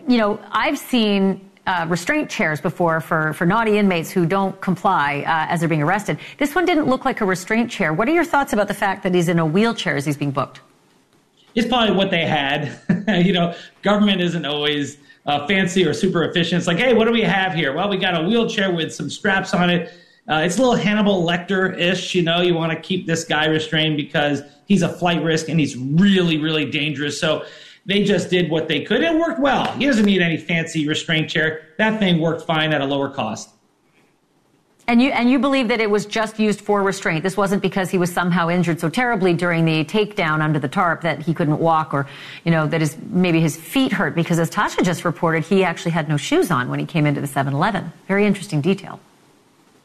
you 0.07 0.19
know, 0.19 0.41
I've 0.51 0.79
seen 0.79 1.51
uh, 1.67 1.85
restraint 1.89 2.31
chairs 2.31 2.61
before 2.61 3.01
for, 3.01 3.33
for 3.33 3.45
naughty 3.45 3.79
inmates 3.79 4.11
who 4.11 4.25
don't 4.25 4.59
comply 4.61 5.21
uh, 5.27 5.53
as 5.53 5.61
they're 5.61 5.69
being 5.69 5.83
arrested. 5.83 6.19
This 6.39 6.55
one 6.55 6.65
didn't 6.65 6.87
look 6.87 7.05
like 7.05 7.21
a 7.21 7.25
restraint 7.25 7.71
chair. 7.71 7.93
What 7.93 8.09
are 8.09 8.13
your 8.13 8.25
thoughts 8.25 8.53
about 8.53 8.69
the 8.69 8.75
fact 8.75 9.03
that 9.03 9.15
he's 9.15 9.29
in 9.29 9.39
a 9.39 9.47
wheelchair 9.47 9.97
as 9.97 10.07
he's 10.07 10.17
being 10.17 10.31
booked? 10.31 10.61
It's 11.55 11.67
probably 11.67 11.97
what 11.97 12.11
they 12.11 12.25
had. 12.25 12.79
you 13.25 13.33
know, 13.33 13.55
government 13.83 14.21
isn't 14.21 14.45
always 14.45 14.99
uh, 15.25 15.47
fancy 15.47 15.85
or 15.85 15.93
super 15.93 16.23
efficient. 16.23 16.59
It's 16.59 16.69
like, 16.69 16.79
hey, 16.79 16.95
what 16.95 17.07
do 17.07 17.13
we 17.13 17.23
have 17.23 17.53
here? 17.53 17.73
Well, 17.73 17.89
we 17.89 17.97
got 17.97 18.23
a 18.23 18.27
wheelchair 18.27 18.71
with 18.71 18.95
some 18.95 19.11
straps 19.11 19.53
on 19.55 19.71
it. 19.71 19.93
Uh, 20.29 20.43
it's 20.45 20.59
a 20.59 20.61
little 20.61 20.75
Hannibal 20.75 21.25
Lecter 21.25 21.77
ish. 21.79 22.15
You 22.15 22.23
know, 22.23 22.41
you 22.41 22.55
want 22.55 22.73
to 22.73 22.79
keep 22.79 23.07
this 23.07 23.25
guy 23.25 23.47
restrained 23.47 23.97
because 23.97 24.43
he's 24.67 24.83
a 24.83 24.89
flight 24.89 25.23
risk 25.23 25.49
and 25.49 25.59
he's 25.59 25.77
really, 25.77 26.37
really 26.39 26.69
dangerous. 26.71 27.21
So 27.21 27.45
they 27.87 28.03
just 28.03 28.31
did 28.31 28.51
what 28.51 28.69
they 28.69 28.83
could. 28.83 29.03
It 29.03 29.15
worked 29.15 29.41
well. 29.41 29.73
He 29.73 29.87
doesn't 29.87 30.05
need 30.05 30.21
any 30.21 30.37
fancy 30.37 30.87
restraint 30.87 31.31
chair. 31.31 31.69
That 31.79 31.99
thing 31.99 32.21
worked 32.21 32.43
fine 32.43 32.73
at 32.73 32.81
a 32.81 32.85
lower 32.85 33.09
cost. 33.09 33.51
And 34.89 35.03
you 35.03 35.11
and 35.11 35.29
you 35.29 35.41
believe 35.41 35.67
that 35.69 35.81
it 35.81 35.91
was 35.91 36.07
just 36.07 36.39
used 36.39 36.61
for 36.61 36.81
restraint. 36.81 37.25
This 37.25 37.37
wasn't 37.37 37.61
because 37.61 37.91
he 37.91 37.99
was 37.99 38.13
somehow 38.13 38.49
injured 38.49 38.79
so 38.79 38.89
terribly 38.89 39.35
during 39.35 39.65
the 39.65 39.85
takedown 39.85 40.41
under 40.41 40.61
the 40.61 40.69
tarp 40.69 41.01
that 41.03 41.23
he 41.23 41.35
couldn't 41.35 41.59
walk, 41.59 41.93
or 41.93 42.07
you 42.45 42.53
know 42.53 42.69
that 42.69 42.81
his 42.81 42.97
maybe 43.11 43.41
his 43.41 43.57
feet 43.57 43.93
hurt. 43.93 44.15
Because 44.15 44.39
as 44.39 44.49
Tasha 44.49 44.85
just 44.85 45.05
reported, 45.05 45.45
he 45.45 45.65
actually 45.65 45.91
had 45.91 46.09
no 46.09 46.17
shoes 46.17 46.53
on 46.53 46.69
when 46.69 46.79
he 46.79 46.87
came 46.87 47.05
into 47.05 47.21
the 47.21 47.27
7-Eleven. 47.27 47.93
Very 48.07 48.27
interesting 48.27 48.61
detail. 48.61 49.01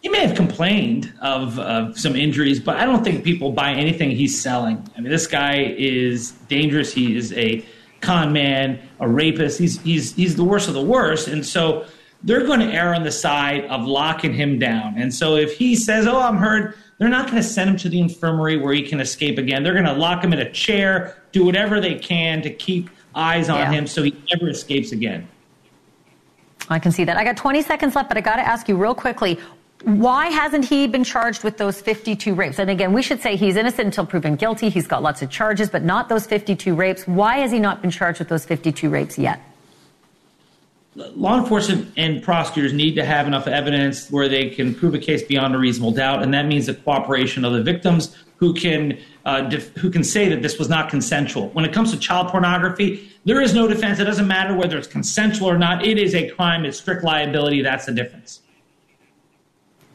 He 0.02 0.10
may 0.10 0.26
have 0.26 0.36
complained 0.36 1.12
of 1.20 1.58
uh, 1.58 1.94
some 1.96 2.16
injuries, 2.16 2.60
but 2.60 2.78
I 2.78 2.86
don't 2.86 3.04
think 3.04 3.24
people 3.24 3.52
buy 3.52 3.72
anything 3.72 4.12
he's 4.12 4.40
selling. 4.40 4.88
I 4.96 5.02
mean, 5.02 5.12
this 5.12 5.26
guy 5.26 5.76
is 5.78 6.32
dangerous. 6.48 6.94
He 6.94 7.16
is 7.16 7.34
a 7.34 7.66
con 8.02 8.34
man, 8.34 8.80
a 9.00 9.08
rapist. 9.08 9.60
He's 9.60 9.80
he's 9.82 10.14
he's 10.16 10.36
the 10.36 10.44
worst 10.44 10.68
of 10.68 10.74
the 10.74 10.82
worst, 10.82 11.28
and 11.28 11.46
so 11.46 11.86
they're 12.24 12.46
going 12.46 12.60
to 12.60 12.68
err 12.72 12.94
on 12.94 13.04
the 13.04 13.12
side 13.12 13.66
of 13.66 13.86
locking 13.86 14.34
him 14.34 14.60
down. 14.60 14.96
And 14.98 15.14
so 15.14 15.36
if 15.36 15.58
he 15.58 15.76
says, 15.76 16.06
"Oh, 16.08 16.20
I'm 16.20 16.38
hurt," 16.38 16.76
they're 16.98 17.10
not 17.10 17.26
going 17.26 17.38
to 17.38 17.48
send 17.48 17.70
him 17.70 17.78
to 17.78 17.90
the 17.90 18.00
infirmary 18.00 18.58
where 18.58 18.74
he 18.74 18.84
can 18.84 19.00
escape 19.00 19.38
again. 19.38 19.64
They're 19.64 19.74
going 19.74 19.86
to 19.86 19.94
lock 19.94 20.24
him 20.24 20.34
in 20.34 20.40
a 20.40 20.52
chair, 20.52 21.16
do 21.32 21.46
whatever 21.46 21.80
they 21.80 21.96
can 21.96 22.42
to 22.44 22.50
keep 22.50 22.90
eyes 23.16 23.50
on 23.50 23.58
Yeah. 23.58 23.72
him 23.72 23.88
so 23.88 24.04
he 24.04 24.16
never 24.34 24.50
escapes 24.50 24.92
again. 24.92 25.28
I 26.70 26.80
can 26.80 26.92
see 26.92 27.04
that. 27.04 27.18
I 27.18 27.24
got 27.24 27.36
20 27.38 27.62
seconds 27.64 27.96
left, 27.96 28.08
but 28.08 28.18
I 28.18 28.22
got 28.22 28.36
to 28.38 28.48
ask 28.48 28.70
you 28.70 28.78
real 28.78 28.96
quickly. 28.96 29.38
Why 29.84 30.28
hasn't 30.28 30.66
he 30.66 30.88
been 30.88 31.04
charged 31.04 31.44
with 31.44 31.58
those 31.58 31.82
52 31.82 32.34
rapes? 32.34 32.60
And 32.60 32.70
again, 32.70 32.94
we 32.94 33.02
should 33.02 33.22
say 33.22 33.36
he's 33.36 33.56
innocent 33.56 33.88
until 33.88 34.06
proven 34.06 34.36
guilty. 34.36 34.70
He's 34.70 34.88
got 34.88 35.02
lots 35.02 35.22
of 35.22 35.30
charges, 35.30 35.70
but 35.70 35.84
not 35.84 36.10
those 36.10 36.28
52 36.28 36.76
rapes. 36.76 37.08
Why 37.08 37.38
has 37.38 37.52
he 37.52 37.60
not 37.60 37.82
been 37.82 37.92
charged 37.92 38.20
with 38.20 38.30
those 38.30 38.46
52 38.46 38.90
rapes 38.90 39.18
yet? 39.18 39.42
law 40.96 41.40
enforcement 41.40 41.92
and 41.98 42.22
prosecutors 42.22 42.74
need 42.74 42.96
to 42.96 43.06
have 43.06 43.28
enough 43.28 43.48
evidence 43.48 44.10
where 44.10 44.28
they 44.28 44.50
can 44.50 44.76
prove 44.76 44.94
a 44.94 45.00
case 45.00 45.24
beyond 45.24 45.56
a 45.56 45.58
reasonable 45.58 45.92
doubt, 45.92 46.22
and 46.22 46.34
that 46.34 46.46
means 46.46 46.66
the 46.66 46.74
cooperation 46.74 47.46
of 47.46 47.54
the 47.54 47.64
victims 47.64 48.16
who 48.38 48.54
can 48.54 49.00
uh, 49.26 49.42
def- 49.42 49.76
who 49.78 49.90
can 49.90 50.04
say 50.04 50.28
that 50.28 50.42
this 50.42 50.58
was 50.58 50.68
not 50.68 50.90
consensual. 50.90 51.50
When 51.50 51.64
it 51.64 51.72
comes 51.72 51.92
to 51.92 51.98
child 51.98 52.30
pornography, 52.30 53.10
there 53.24 53.40
is 53.40 53.54
no 53.54 53.68
defense. 53.68 54.00
It 54.00 54.06
doesn't 54.06 54.28
matter 54.28 54.56
whether 54.56 54.78
it's 54.78 54.88
consensual 54.88 55.50
or 55.50 55.58
not. 55.58 55.86
It 55.86 55.98
is 56.00 56.16
a 56.16 56.30
crime. 56.32 56.66
It's 56.66 56.80
strict 56.80 57.04
liability. 57.04 57.62
That's 57.62 57.86
the 57.86 57.94
difference. 57.94 58.42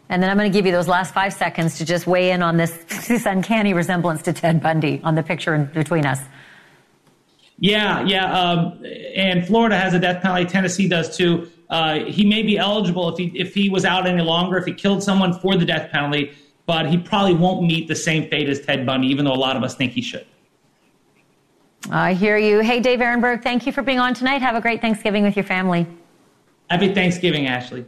And 0.08 0.22
then 0.22 0.30
I'm 0.30 0.36
going 0.36 0.50
to 0.50 0.56
give 0.56 0.66
you 0.66 0.72
those 0.72 0.88
last 0.88 1.12
five 1.12 1.32
seconds 1.32 1.78
to 1.78 1.84
just 1.84 2.06
weigh 2.06 2.30
in 2.30 2.42
on 2.42 2.56
this, 2.56 2.72
this 3.08 3.26
uncanny 3.26 3.74
resemblance 3.74 4.22
to 4.22 4.32
Ted 4.32 4.62
Bundy 4.62 5.00
on 5.02 5.14
the 5.14 5.22
picture 5.22 5.54
in 5.54 5.66
between 5.66 6.06
us. 6.06 6.20
Yeah, 7.58 8.02
yeah. 8.04 8.38
Um, 8.38 8.84
and 9.14 9.46
Florida 9.46 9.76
has 9.76 9.94
a 9.94 9.98
death 9.98 10.22
penalty. 10.22 10.44
Tennessee 10.44 10.88
does 10.88 11.16
too. 11.16 11.50
Uh, 11.70 12.00
he 12.00 12.24
may 12.24 12.42
be 12.42 12.58
eligible 12.58 13.08
if 13.08 13.18
he 13.18 13.26
if 13.38 13.54
he 13.54 13.68
was 13.68 13.84
out 13.84 14.06
any 14.06 14.22
longer, 14.22 14.56
if 14.58 14.66
he 14.66 14.72
killed 14.72 15.02
someone 15.02 15.32
for 15.32 15.56
the 15.56 15.64
death 15.64 15.90
penalty, 15.90 16.36
but 16.66 16.86
he 16.86 16.98
probably 16.98 17.34
won't 17.34 17.62
meet 17.62 17.88
the 17.88 17.94
same 17.94 18.28
fate 18.28 18.48
as 18.48 18.60
Ted 18.60 18.84
Bundy, 18.84 19.08
even 19.08 19.24
though 19.24 19.32
a 19.32 19.34
lot 19.34 19.56
of 19.56 19.62
us 19.62 19.74
think 19.74 19.92
he 19.92 20.02
should. 20.02 20.26
I 21.90 22.14
hear 22.14 22.36
you. 22.36 22.60
Hey, 22.60 22.80
Dave 22.80 22.98
Aronberg, 23.00 23.42
thank 23.42 23.66
you 23.66 23.72
for 23.72 23.82
being 23.82 23.98
on 23.98 24.12
tonight. 24.12 24.42
Have 24.42 24.56
a 24.56 24.60
great 24.60 24.80
Thanksgiving 24.80 25.22
with 25.22 25.36
your 25.36 25.44
family. 25.44 25.86
Happy 26.68 26.92
Thanksgiving, 26.92 27.46
Ashleigh. 27.46 27.86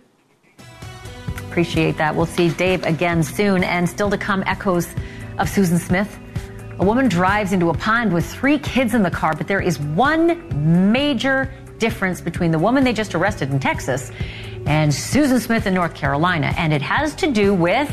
Appreciate 1.59 1.97
that. 1.97 2.15
We'll 2.15 2.27
see 2.27 2.51
Dave 2.51 2.85
again 2.85 3.25
soon. 3.25 3.65
And 3.65 3.89
still 3.89 4.09
to 4.11 4.17
come, 4.17 4.45
echoes 4.47 4.87
of 5.39 5.49
Susan 5.49 5.77
Smith. 5.77 6.17
A 6.79 6.85
woman 6.85 7.09
drives 7.09 7.51
into 7.53 7.69
a 7.69 7.75
pond 7.75 8.13
with 8.13 8.25
three 8.25 8.61
kids 8.61 8.95
in 8.95 9.03
the 9.03 9.11
car, 9.11 9.35
but 9.35 9.49
there 9.49 9.61
is 9.61 9.81
one 9.81 10.93
major 10.93 11.53
difference 11.79 12.21
between 12.21 12.53
the 12.53 12.61
woman 12.61 12.85
they 12.85 12.93
just 12.93 13.13
arrested 13.17 13.51
in 13.51 13.59
Texas 13.59 14.13
and 14.67 14.95
Susan 14.95 15.41
Smith 15.41 15.67
in 15.67 15.75
North 15.75 15.97
Carolina, 15.97 16.55
and 16.57 16.73
it 16.73 16.81
has 16.81 17.13
to 17.17 17.33
do 17.33 17.53
with 17.53 17.93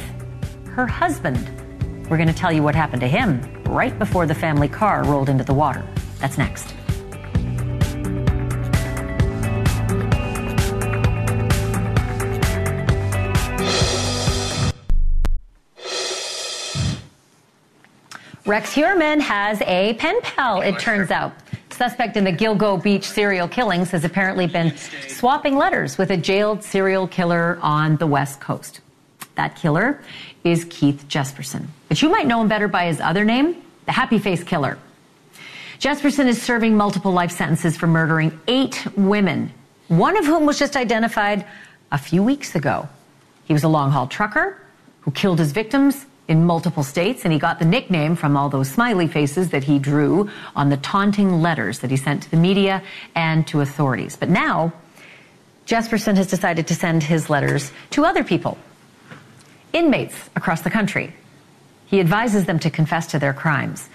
her 0.67 0.85
husband. 0.85 1.49
We're 2.07 2.17
going 2.17 2.29
to 2.29 2.35
tell 2.35 2.53
you 2.53 2.61
what 2.61 2.75
happened 2.75 3.01
to 3.01 3.07
him 3.07 3.41
right 3.63 3.97
before 3.97 4.27
the 4.27 4.35
family 4.35 4.67
car 4.67 5.03
rolled 5.05 5.27
into 5.27 5.43
the 5.43 5.55
water. 5.55 5.83
That's 6.19 6.37
next. 6.37 6.71
Rex 18.45 18.75
Heuermann 18.75 19.21
has 19.21 19.59
a 19.61 19.95
pen 19.95 20.21
pal, 20.21 20.61
it 20.61 20.77
turns 20.77 21.09
out. 21.09 21.33
Suspect 21.71 22.15
in 22.15 22.23
the 22.23 22.31
Gilgo 22.31 22.81
Beach 22.81 23.03
serial 23.03 23.47
killings 23.47 23.89
has 23.89 24.05
apparently 24.05 24.45
been 24.45 24.71
swapping 25.07 25.57
letters 25.57 25.97
with 25.97 26.11
a 26.11 26.17
jailed 26.17 26.63
serial 26.63 27.07
killer 27.07 27.57
on 27.63 27.97
the 27.97 28.05
West 28.05 28.39
Coast. 28.39 28.81
That 29.33 29.55
killer 29.55 29.99
is 30.43 30.67
Keith 30.69 31.05
Jesperson. 31.07 31.65
But 31.87 32.03
you 32.03 32.09
might 32.09 32.27
know 32.27 32.39
him 32.39 32.47
better 32.47 32.67
by 32.67 32.85
his 32.85 33.01
other 33.01 33.25
name, 33.25 33.63
the 33.87 33.91
Happy 33.91 34.19
Face 34.19 34.43
Killer. 34.43 34.77
Jesperson 35.79 36.27
is 36.27 36.39
serving 36.39 36.77
multiple 36.77 37.11
life 37.11 37.31
sentences 37.31 37.75
for 37.75 37.87
murdering 37.87 38.39
eight 38.47 38.85
women, 38.95 39.51
one 39.87 40.17
of 40.17 40.25
whom 40.27 40.45
was 40.45 40.59
just 40.59 40.77
identified 40.77 41.47
a 41.91 41.97
few 41.97 42.21
weeks 42.21 42.53
ago. 42.53 42.87
He 43.45 43.53
was 43.53 43.63
a 43.63 43.69
long 43.69 43.89
haul 43.89 44.05
trucker 44.05 44.61
who 45.01 45.09
killed 45.09 45.39
his 45.39 45.51
victims 45.51 46.05
in 46.27 46.43
multiple 46.43 46.83
states, 46.83 47.23
and 47.23 47.31
he 47.31 47.39
got 47.39 47.59
the 47.59 47.65
nickname 47.65 48.15
from 48.15 48.35
all 48.35 48.49
those 48.49 48.69
smiley 48.69 49.07
faces 49.07 49.49
that 49.49 49.63
he 49.63 49.77
drew 49.77 50.29
on 50.55 50.69
the 50.69 50.77
taunting 50.77 51.41
letters 51.41 51.79
that 51.79 51.91
he 51.91 51.97
sent 51.97 52.23
to 52.23 52.31
the 52.31 52.37
media 52.37 52.81
and 53.13 53.45
to 53.47 53.61
authorities. 53.61 54.15
But 54.15 54.29
now, 54.29 54.73
Jesperson 55.67 56.15
has 56.15 56.27
decided 56.27 56.67
to 56.67 56.75
send 56.75 57.03
his 57.03 57.29
letters 57.29 57.71
to 57.91 58.05
other 58.05 58.23
people, 58.23 58.57
inmates 59.73 60.15
across 60.35 60.61
the 60.61 60.69
country. 60.69 61.13
He 61.85 61.99
advises 61.99 62.45
them 62.45 62.59
to 62.59 62.69
confess 62.69 63.07
to 63.07 63.19
their 63.19 63.33
crimes. 63.33 63.87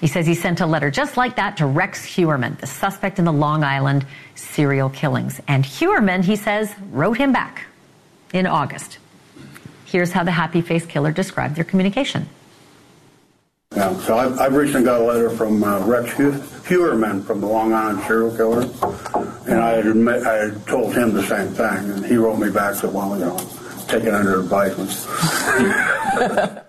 He 0.00 0.06
says 0.06 0.26
he 0.26 0.34
sent 0.34 0.60
a 0.60 0.66
letter 0.66 0.90
just 0.90 1.16
like 1.16 1.36
that 1.36 1.56
to 1.58 1.66
Rex 1.66 2.04
Heuermann, 2.04 2.58
the 2.60 2.66
suspect 2.66 3.18
in 3.18 3.24
the 3.24 3.32
Long 3.32 3.64
Island 3.64 4.04
serial 4.34 4.90
killings. 4.90 5.40
And 5.48 5.64
Heuermann, 5.64 6.22
he 6.22 6.36
says, 6.36 6.72
wrote 6.90 7.16
him 7.16 7.32
back 7.32 7.66
in 8.32 8.46
August. 8.46 8.98
Here's 9.94 10.10
how 10.10 10.24
the 10.24 10.32
happy 10.32 10.60
face 10.60 10.84
killer 10.84 11.12
described 11.12 11.54
their 11.54 11.62
communication. 11.62 12.28
Yeah, 13.76 13.96
so 14.00 14.18
I've, 14.18 14.40
I've 14.40 14.52
recently 14.52 14.82
got 14.82 15.00
a 15.00 15.04
letter 15.04 15.30
from 15.30 15.62
uh, 15.62 15.86
Rex 15.86 16.10
Heuermann 16.14 17.22
from 17.22 17.40
the 17.40 17.46
Long 17.46 17.72
Island 17.72 18.02
serial 18.04 18.36
killer, 18.36 18.62
and 19.46 19.60
I 19.60 19.76
had, 19.76 19.86
admit, 19.86 20.26
I 20.26 20.46
had 20.46 20.66
told 20.66 20.96
him 20.96 21.14
the 21.14 21.22
same 21.22 21.46
thing, 21.50 21.92
and 21.92 22.04
he 22.04 22.16
wrote 22.16 22.40
me 22.40 22.50
back 22.50 22.82
you 22.82 22.90
know, 22.90 23.38
take 23.86 24.02
it 24.02 24.12
under 24.12 24.40
advisement. 24.40 24.90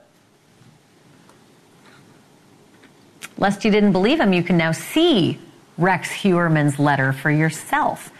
Lest 3.39 3.65
you 3.65 3.71
didn't 3.71 3.91
believe 3.91 4.19
him, 4.19 4.33
you 4.33 4.43
can 4.43 4.55
now 4.55 4.71
see 4.71 5.39
Rex 5.79 6.11
Heuermann's 6.11 6.77
letter 6.77 7.11
for 7.11 7.31
yourself. 7.31 8.11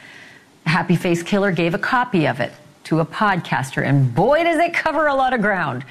The 0.64 0.72
Happy 0.72 0.96
Face 0.96 1.22
Killer 1.22 1.52
gave 1.52 1.76
a 1.76 1.78
copy 1.78 2.26
of 2.26 2.40
it 2.40 2.52
to 2.86 3.00
a 3.00 3.06
podcaster, 3.06 3.84
and 3.86 4.14
boy, 4.16 4.44
does 4.44 4.58
it 4.58 4.74
cover 4.74 5.08
a 5.08 5.16
lot 5.16 5.34
of 5.34 5.42
ground. 5.42 5.84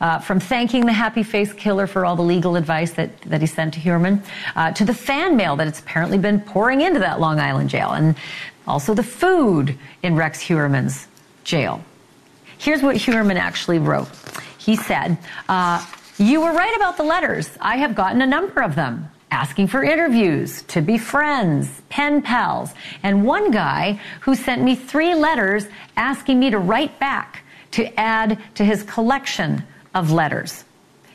Uh, 0.00 0.18
from 0.18 0.40
thanking 0.40 0.84
the 0.84 0.92
Happy 0.92 1.22
Face 1.22 1.52
Killer 1.52 1.86
for 1.86 2.04
all 2.04 2.16
the 2.16 2.22
legal 2.22 2.56
advice 2.56 2.90
that, 2.94 3.20
that 3.20 3.40
he 3.40 3.46
sent 3.46 3.74
to 3.74 3.80
Heuermann, 3.80 4.20
uh, 4.56 4.72
to 4.72 4.84
the 4.84 4.94
fan 4.94 5.36
mail 5.36 5.54
that 5.54 5.68
it's 5.68 5.78
apparently 5.78 6.18
been 6.18 6.40
pouring 6.40 6.80
into 6.80 6.98
that 6.98 7.20
Long 7.20 7.38
Island 7.38 7.70
jail, 7.70 7.92
and 7.92 8.16
also 8.66 8.94
the 8.94 9.04
food 9.04 9.78
in 10.02 10.16
Rex 10.16 10.40
Heuermann's 10.40 11.06
jail. 11.44 11.84
Here's 12.58 12.82
what 12.82 12.96
Heuermann 12.96 13.36
actually 13.36 13.78
wrote. 13.78 14.08
He 14.58 14.74
said, 14.74 15.18
uh, 15.48 15.86
You 16.18 16.40
were 16.40 16.52
right 16.52 16.74
about 16.76 16.96
the 16.96 17.04
letters. 17.04 17.50
I 17.60 17.76
have 17.76 17.94
gotten 17.94 18.22
a 18.22 18.26
number 18.26 18.60
of 18.60 18.74
them 18.74 19.08
asking 19.32 19.66
for 19.66 19.82
interviews, 19.82 20.62
to 20.62 20.82
be 20.82 20.98
friends, 20.98 21.80
pen 21.88 22.20
pals, 22.20 22.74
and 23.02 23.24
one 23.24 23.50
guy 23.50 23.98
who 24.20 24.34
sent 24.34 24.62
me 24.62 24.74
three 24.74 25.14
letters 25.14 25.66
asking 25.96 26.38
me 26.38 26.50
to 26.50 26.58
write 26.58 27.00
back 27.00 27.42
to 27.70 27.98
add 27.98 28.38
to 28.54 28.62
his 28.62 28.82
collection 28.82 29.64
of 29.94 30.12
letters. 30.12 30.64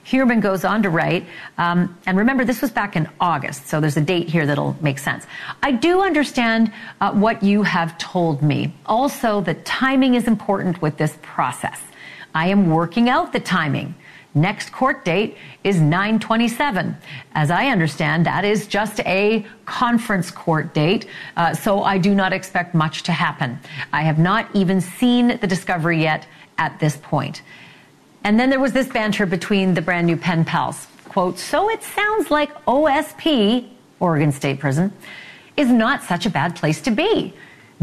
Heuermann 0.03 0.41
goes 0.41 0.65
on 0.65 0.81
to 0.83 0.89
write, 0.89 1.27
um, 1.57 1.95
and 2.07 2.17
remember, 2.17 2.43
this 2.43 2.61
was 2.61 2.71
back 2.71 2.95
in 2.95 3.07
August, 3.19 3.67
so 3.67 3.79
there's 3.79 3.97
a 3.97 4.01
date 4.01 4.29
here 4.29 4.47
that'll 4.47 4.75
make 4.81 4.97
sense. 4.97 5.27
I 5.61 5.73
do 5.73 6.01
understand 6.01 6.71
uh, 7.01 7.11
what 7.11 7.43
you 7.43 7.61
have 7.63 7.97
told 7.97 8.41
me. 8.41 8.73
Also, 8.85 9.41
the 9.41 9.53
timing 9.53 10.15
is 10.15 10.27
important 10.27 10.81
with 10.81 10.97
this 10.97 11.17
process. 11.21 11.79
I 12.33 12.47
am 12.47 12.69
working 12.69 13.09
out 13.09 13.31
the 13.33 13.39
timing. 13.41 13.93
Next 14.37 14.71
court 14.71 15.03
date 15.03 15.35
is 15.63 15.81
927. 15.81 16.95
As 17.33 17.49
I 17.49 17.67
understand, 17.67 18.25
that 18.27 18.45
is 18.45 18.67
just 18.67 18.99
a 18.99 19.43
conference 19.65 20.29
court 20.29 20.75
date, 20.75 21.07
uh, 21.35 21.55
so 21.55 21.81
I 21.81 21.97
do 21.97 22.13
not 22.13 22.33
expect 22.33 22.75
much 22.75 23.01
to 23.03 23.11
happen. 23.11 23.59
I 23.91 24.03
have 24.03 24.19
not 24.19 24.47
even 24.53 24.79
seen 24.79 25.39
the 25.39 25.47
discovery 25.47 26.03
yet 26.03 26.27
at 26.59 26.79
this 26.79 26.97
point. 26.97 27.41
And 28.23 28.39
then 28.39 28.51
there 28.51 28.59
was 28.59 28.73
this 28.73 28.87
banter 28.87 29.25
between 29.25 29.73
the 29.73 29.81
brand 29.81 30.05
new 30.05 30.17
pen 30.17 30.45
pals. 30.45 30.85
Quote, 31.05 31.39
so 31.39 31.69
it 31.71 31.81
sounds 31.81 32.29
like 32.29 32.53
OSP, 32.65 33.67
Oregon 33.99 34.31
State 34.31 34.59
Prison, 34.59 34.93
is 35.55 35.69
not 35.69 36.03
such 36.03 36.27
a 36.27 36.29
bad 36.29 36.55
place 36.55 36.79
to 36.81 36.91
be. 36.91 37.33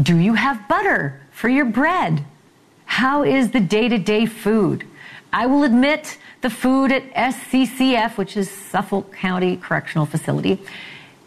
Do 0.01 0.17
you 0.17 0.35
have 0.35 0.69
butter 0.69 1.19
for 1.31 1.49
your 1.49 1.65
bread? 1.65 2.23
How 2.85 3.23
is 3.23 3.51
the 3.51 3.59
day 3.59 3.89
to 3.89 3.97
day 3.97 4.25
food? 4.25 4.87
I 5.33 5.47
will 5.47 5.63
admit 5.63 6.17
the 6.45 6.49
food 6.51 6.91
at 6.91 7.11
SCCF, 7.15 8.17
which 8.17 8.37
is 8.37 8.51
Suffolk 8.51 9.11
County 9.11 9.57
Correctional 9.57 10.05
Facility, 10.05 10.61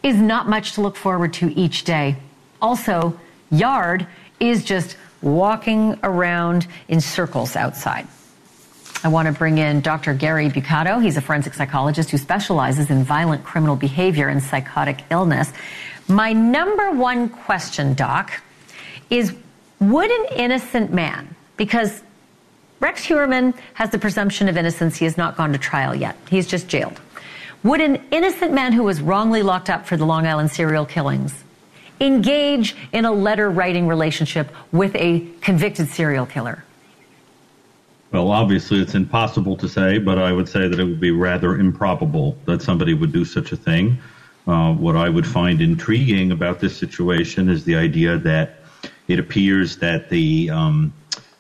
is 0.00 0.14
not 0.14 0.48
much 0.48 0.74
to 0.74 0.80
look 0.80 0.94
forward 0.94 1.32
to 1.32 1.52
each 1.58 1.82
day. 1.82 2.14
Also, 2.62 3.18
yard 3.50 4.06
is 4.38 4.62
just 4.62 4.96
walking 5.20 5.98
around 6.04 6.68
in 6.86 7.00
circles 7.00 7.56
outside. 7.56 8.06
I 9.02 9.08
want 9.08 9.26
to 9.26 9.32
bring 9.32 9.58
in 9.58 9.80
Dr. 9.80 10.14
Gary 10.14 10.50
Brucato. 10.50 11.02
He's 11.02 11.16
a 11.16 11.20
forensic 11.20 11.54
psychologist 11.54 12.10
who 12.10 12.16
specializes 12.16 12.88
in 12.88 13.02
violent 13.02 13.42
criminal 13.42 13.74
behavior 13.74 14.28
and 14.28 14.40
psychotic 14.40 15.02
illness. 15.10 15.52
My 16.06 16.32
number 16.32 16.92
one 16.92 17.28
question, 17.28 17.94
Doc, 17.94 18.40
is 19.10 19.34
would 19.80 20.12
an 20.12 20.26
innocent 20.36 20.92
man, 20.92 21.34
because 21.56 22.04
Rex 22.80 23.04
Heuermann 23.04 23.54
has 23.74 23.90
the 23.90 23.98
presumption 23.98 24.48
of 24.48 24.56
innocence. 24.56 24.96
He 24.96 25.04
has 25.04 25.16
not 25.16 25.36
gone 25.36 25.52
to 25.52 25.58
trial 25.58 25.94
yet. 25.94 26.16
He's 26.30 26.46
just 26.46 26.68
jailed. 26.68 27.00
Would 27.64 27.80
an 27.80 28.00
innocent 28.12 28.52
man 28.52 28.72
who 28.72 28.84
was 28.84 29.00
wrongly 29.00 29.42
locked 29.42 29.68
up 29.68 29.84
for 29.86 29.96
the 29.96 30.06
Long 30.06 30.26
Island 30.26 30.50
serial 30.50 30.86
killings 30.86 31.44
engage 32.00 32.76
in 32.92 33.04
a 33.04 33.10
letter 33.10 33.50
writing 33.50 33.88
relationship 33.88 34.54
with 34.70 34.94
a 34.94 35.26
convicted 35.40 35.88
serial 35.88 36.26
killer? 36.26 36.64
Well, 38.12 38.30
obviously, 38.30 38.80
it's 38.80 38.94
impossible 38.94 39.56
to 39.56 39.68
say, 39.68 39.98
but 39.98 40.18
I 40.18 40.32
would 40.32 40.48
say 40.48 40.68
that 40.68 40.78
it 40.78 40.84
would 40.84 41.00
be 41.00 41.10
rather 41.10 41.58
improbable 41.58 42.38
that 42.46 42.62
somebody 42.62 42.94
would 42.94 43.12
do 43.12 43.24
such 43.24 43.52
a 43.52 43.56
thing. 43.56 43.98
Uh, 44.46 44.72
what 44.72 44.96
I 44.96 45.08
would 45.08 45.26
find 45.26 45.60
intriguing 45.60 46.32
about 46.32 46.60
this 46.60 46.74
situation 46.74 47.50
is 47.50 47.64
the 47.64 47.76
idea 47.76 48.16
that 48.18 48.60
it 49.08 49.18
appears 49.18 49.76
that 49.78 50.08
the 50.08 50.48
um, 50.48 50.92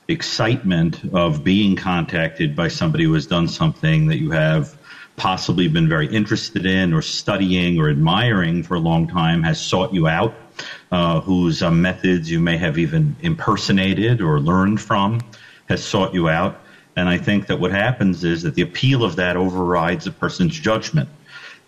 excitement 0.08 1.00
of 1.12 1.44
being 1.44 1.76
contacted 1.76 2.56
by 2.56 2.68
somebody 2.68 3.04
who 3.04 3.12
has 3.12 3.26
done 3.26 3.46
something 3.46 4.06
that 4.06 4.18
you 4.18 4.30
have 4.30 4.74
possibly 5.16 5.68
been 5.68 5.88
very 5.88 6.06
interested 6.06 6.64
in 6.64 6.94
or 6.94 7.02
studying 7.02 7.78
or 7.78 7.90
admiring 7.90 8.62
for 8.62 8.76
a 8.76 8.80
long 8.80 9.06
time 9.06 9.42
has 9.42 9.60
sought 9.60 9.92
you 9.92 10.08
out, 10.08 10.34
uh, 10.90 11.20
whose 11.20 11.62
uh, 11.62 11.70
methods 11.70 12.30
you 12.30 12.40
may 12.40 12.56
have 12.56 12.78
even 12.78 13.14
impersonated 13.20 14.22
or 14.22 14.40
learned 14.40 14.80
from 14.80 15.20
has 15.68 15.84
sought 15.84 16.14
you 16.14 16.28
out. 16.28 16.60
And 16.96 17.08
I 17.08 17.18
think 17.18 17.46
that 17.48 17.60
what 17.60 17.70
happens 17.70 18.24
is 18.24 18.42
that 18.42 18.54
the 18.54 18.62
appeal 18.62 19.04
of 19.04 19.16
that 19.16 19.36
overrides 19.36 20.06
a 20.06 20.12
person's 20.12 20.58
judgment. 20.58 21.08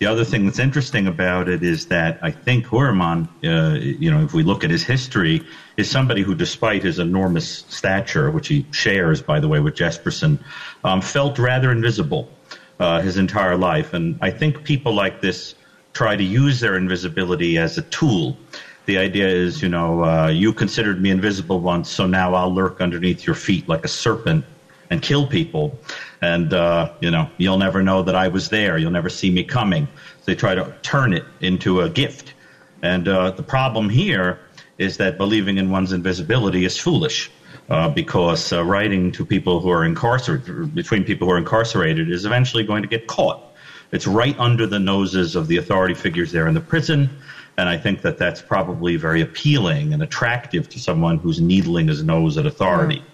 The 0.00 0.06
other 0.06 0.24
thing 0.24 0.46
that's 0.46 0.58
interesting 0.58 1.06
about 1.06 1.46
it 1.46 1.62
is 1.62 1.84
that 1.88 2.18
I 2.22 2.30
think 2.30 2.64
Heuermann, 2.64 3.28
uh, 3.44 3.78
you 3.78 4.10
know, 4.10 4.24
if 4.24 4.32
we 4.32 4.42
look 4.42 4.64
at 4.64 4.70
his 4.70 4.82
history, 4.82 5.42
is 5.76 5.90
somebody 5.90 6.22
who, 6.22 6.34
despite 6.34 6.82
his 6.82 6.98
enormous 6.98 7.66
stature, 7.68 8.30
which 8.30 8.48
he 8.48 8.64
shares, 8.70 9.20
by 9.20 9.40
the 9.40 9.46
way, 9.46 9.60
with 9.60 9.74
Jesperson, 9.74 10.38
um, 10.84 11.02
felt 11.02 11.38
rather 11.38 11.70
invisible 11.70 12.30
uh, 12.78 13.02
his 13.02 13.18
entire 13.18 13.58
life. 13.58 13.92
And 13.92 14.18
I 14.22 14.30
think 14.30 14.64
people 14.64 14.94
like 14.94 15.20
this 15.20 15.54
try 15.92 16.16
to 16.16 16.24
use 16.24 16.60
their 16.60 16.78
invisibility 16.78 17.58
as 17.58 17.76
a 17.76 17.82
tool. 17.82 18.38
The 18.86 18.96
idea 18.96 19.28
is, 19.28 19.60
you 19.60 19.68
know, 19.68 20.02
uh, 20.02 20.28
you 20.28 20.54
considered 20.54 21.02
me 21.02 21.10
invisible 21.10 21.60
once, 21.60 21.90
so 21.90 22.06
now 22.06 22.32
I'll 22.32 22.54
lurk 22.54 22.80
underneath 22.80 23.26
your 23.26 23.36
feet 23.36 23.68
like 23.68 23.84
a 23.84 23.88
serpent 23.88 24.46
and 24.88 25.02
kill 25.02 25.26
people. 25.26 25.78
And, 26.22 26.52
uh, 26.52 26.92
you 27.00 27.10
know, 27.10 27.30
you'll 27.38 27.58
never 27.58 27.82
know 27.82 28.02
that 28.02 28.14
I 28.14 28.28
was 28.28 28.48
there. 28.50 28.76
You'll 28.76 28.90
never 28.90 29.08
see 29.08 29.30
me 29.30 29.44
coming. 29.44 29.86
So 29.86 30.24
they 30.26 30.34
try 30.34 30.54
to 30.54 30.74
turn 30.82 31.14
it 31.14 31.24
into 31.40 31.80
a 31.80 31.88
gift. 31.88 32.34
And 32.82 33.08
uh, 33.08 33.30
the 33.30 33.42
problem 33.42 33.88
here 33.88 34.38
is 34.78 34.98
that 34.98 35.16
believing 35.16 35.58
in 35.58 35.70
one's 35.70 35.92
invisibility 35.92 36.64
is 36.64 36.76
foolish. 36.78 37.30
Uh, 37.68 37.88
because 37.88 38.52
uh, 38.52 38.64
writing 38.64 39.12
to 39.12 39.24
people 39.24 39.60
who 39.60 39.70
are 39.70 39.84
incarcerated, 39.84 40.74
between 40.74 41.04
people 41.04 41.28
who 41.28 41.32
are 41.32 41.38
incarcerated, 41.38 42.10
is 42.10 42.24
eventually 42.24 42.64
going 42.64 42.82
to 42.82 42.88
get 42.88 43.06
caught. 43.06 43.54
It's 43.92 44.08
right 44.08 44.36
under 44.40 44.66
the 44.66 44.80
noses 44.80 45.36
of 45.36 45.46
the 45.46 45.56
authority 45.56 45.94
figures 45.94 46.32
there 46.32 46.48
in 46.48 46.54
the 46.54 46.60
prison, 46.60 47.08
and 47.56 47.68
I 47.68 47.76
think 47.78 48.02
that 48.02 48.18
that's 48.18 48.42
probably 48.42 48.96
very 48.96 49.20
appealing 49.20 49.92
and 49.92 50.02
attractive 50.02 50.68
to 50.70 50.80
someone 50.80 51.18
who's 51.18 51.40
needling 51.40 51.86
his 51.86 52.02
nose 52.02 52.36
at 52.38 52.44
authority. 52.44 53.04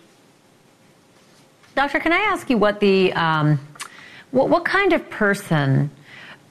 Doctor, 1.76 2.00
can 2.00 2.14
I 2.14 2.20
ask 2.20 2.48
you 2.48 2.56
what 2.56 2.80
the 2.80 3.12
um, 3.12 3.60
what, 4.30 4.48
what, 4.48 4.64
kind 4.64 4.94
of 4.94 5.10
person 5.10 5.90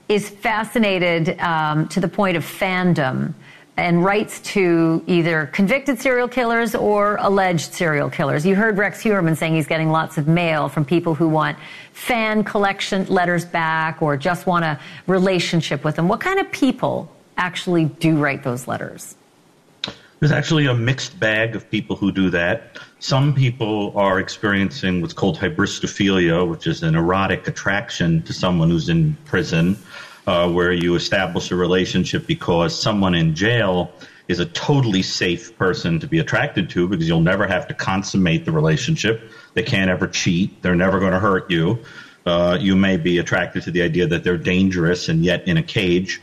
is 0.08 0.30
fascinated 0.30 1.40
um, 1.40 1.88
to 1.88 2.00
the 2.00 2.08
point 2.08 2.38
of 2.38 2.46
fandom 2.46 3.34
and 3.76 4.06
writes 4.06 4.40
to 4.54 5.04
either 5.08 5.48
convicted 5.48 6.00
serial 6.00 6.28
killers 6.28 6.76
or 6.76 7.18
alleged 7.20 7.74
serial 7.74 8.08
killers? 8.12 8.46
You 8.46 8.54
heard 8.54 8.78
Rex 8.78 9.02
Heuermann 9.02 9.36
saying 9.36 9.56
he's 9.56 9.66
getting 9.66 9.90
lots 9.90 10.20
of 10.20 10.28
mail 10.28 10.70
from 10.70 10.86
people 10.86 11.16
who 11.16 11.28
want 11.28 11.58
fan 11.92 12.44
collection 12.44 13.08
letters 13.08 13.46
back 13.46 14.04
or 14.04 14.18
just 14.18 14.46
want 14.46 14.64
a 14.64 14.80
relationship 15.08 15.84
with 15.84 15.96
them. 15.96 16.08
What 16.08 16.20
kind 16.20 16.40
of 16.40 16.52
people 16.52 17.12
actually 17.36 17.86
do 17.86 18.16
write 18.18 18.44
those 18.44 18.68
letters? 18.68 19.16
There's 20.26 20.36
actually 20.36 20.66
a 20.66 20.74
mixed 20.74 21.20
bag 21.20 21.56
of 21.56 21.70
people 21.70 21.96
who 21.96 22.12
do 22.12 22.32
that. 22.32 22.80
Some 22.98 23.36
people 23.36 23.94
are 23.96 24.20
experiencing 24.20 25.00
what's 25.00 25.14
called 25.14 25.38
hybristophilia, 25.38 26.50
which 26.50 26.66
is 26.66 26.82
an 26.82 26.96
erotic 26.96 27.48
attraction 27.48 28.24
to 28.24 28.34
someone 28.34 28.72
who's 28.72 28.90
in 28.90 29.16
prison, 29.26 29.78
uh, 30.26 30.50
where 30.50 30.74
you 30.74 30.96
establish 30.96 31.52
a 31.52 31.56
relationship 31.56 32.26
because 32.26 32.74
someone 32.76 33.14
in 33.14 33.36
jail 33.36 33.92
is 34.28 34.40
a 34.40 34.48
totally 34.48 35.04
safe 35.04 35.56
person 35.60 36.00
to 36.00 36.08
be 36.08 36.18
attracted 36.18 36.72
to 36.72 36.88
because 36.88 37.08
you'll 37.08 37.22
never 37.22 37.46
have 37.46 37.68
to 37.68 37.76
consummate 37.76 38.46
the 38.46 38.52
relationship. 38.52 39.32
They 39.54 39.62
can't 39.62 39.92
ever 39.92 40.08
cheat. 40.08 40.60
They're 40.64 40.74
never 40.74 41.00
going 41.00 41.14
to 41.14 41.20
hurt 41.20 41.52
you. 41.52 41.78
Uh, 42.26 42.58
you 42.60 42.76
may 42.76 42.98
be 42.98 43.20
attracted 43.20 43.62
to 43.62 43.70
the 43.70 43.84
idea 43.84 44.08
that 44.08 44.24
they're 44.24 44.40
dangerous 44.40 45.08
and 45.08 45.24
yet 45.24 45.48
in 45.48 45.58
a 45.58 45.64
cage. 45.64 46.20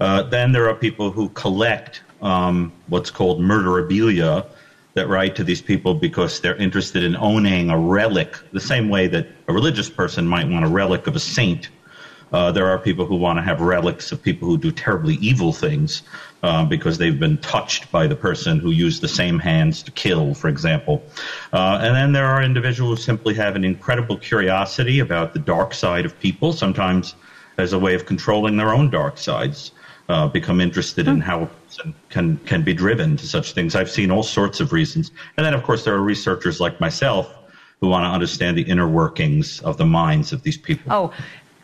Uh, 0.00 0.24
then 0.24 0.52
there 0.52 0.68
are 0.68 0.74
people 0.74 1.10
who 1.10 1.30
collect 1.30 2.02
um, 2.22 2.72
what's 2.88 3.10
called 3.10 3.40
murderabilia 3.40 4.46
that 4.94 5.08
write 5.08 5.36
to 5.36 5.44
these 5.44 5.62
people 5.62 5.94
because 5.94 6.40
they're 6.40 6.56
interested 6.56 7.04
in 7.04 7.16
owning 7.16 7.70
a 7.70 7.78
relic, 7.78 8.36
the 8.52 8.60
same 8.60 8.88
way 8.88 9.06
that 9.06 9.28
a 9.46 9.52
religious 9.52 9.88
person 9.88 10.26
might 10.26 10.48
want 10.48 10.64
a 10.64 10.68
relic 10.68 11.06
of 11.06 11.14
a 11.14 11.20
saint. 11.20 11.68
Uh, 12.32 12.52
there 12.52 12.66
are 12.66 12.78
people 12.78 13.06
who 13.06 13.16
want 13.16 13.38
to 13.38 13.42
have 13.42 13.60
relics 13.60 14.12
of 14.12 14.20
people 14.20 14.46
who 14.46 14.58
do 14.58 14.70
terribly 14.70 15.14
evil 15.14 15.52
things 15.52 16.02
uh, 16.42 16.64
because 16.64 16.98
they've 16.98 17.18
been 17.18 17.38
touched 17.38 17.90
by 17.90 18.06
the 18.06 18.16
person 18.16 18.58
who 18.58 18.70
used 18.70 19.00
the 19.00 19.08
same 19.08 19.38
hands 19.38 19.82
to 19.82 19.90
kill, 19.92 20.34
for 20.34 20.48
example. 20.48 21.02
Uh, 21.52 21.78
and 21.80 21.94
then 21.94 22.12
there 22.12 22.26
are 22.26 22.42
individuals 22.42 22.98
who 22.98 23.04
simply 23.04 23.34
have 23.34 23.56
an 23.56 23.64
incredible 23.64 24.16
curiosity 24.16 24.98
about 24.98 25.32
the 25.32 25.38
dark 25.38 25.72
side 25.72 26.04
of 26.04 26.18
people, 26.20 26.52
sometimes 26.52 27.14
as 27.56 27.72
a 27.72 27.78
way 27.78 27.94
of 27.94 28.04
controlling 28.04 28.56
their 28.56 28.74
own 28.74 28.90
dark 28.90 29.16
sides 29.16 29.72
uh, 30.08 30.26
become 30.28 30.60
interested 30.60 31.06
in 31.06 31.20
how 31.20 31.42
a 31.42 31.46
person 31.46 31.94
can 32.08 32.36
can 32.38 32.62
be 32.62 32.72
driven 32.72 33.16
to 33.16 33.26
such 33.26 33.52
things. 33.52 33.74
I've 33.74 33.90
seen 33.90 34.10
all 34.10 34.22
sorts 34.22 34.60
of 34.60 34.72
reasons, 34.72 35.10
and 35.36 35.44
then 35.44 35.54
of 35.54 35.62
course 35.62 35.84
there 35.84 35.94
are 35.94 36.02
researchers 36.02 36.60
like 36.60 36.80
myself 36.80 37.34
who 37.80 37.88
want 37.88 38.04
to 38.04 38.08
understand 38.08 38.56
the 38.56 38.62
inner 38.62 38.88
workings 38.88 39.60
of 39.60 39.76
the 39.76 39.86
minds 39.86 40.32
of 40.32 40.42
these 40.42 40.58
people. 40.58 40.92
Oh. 40.92 41.14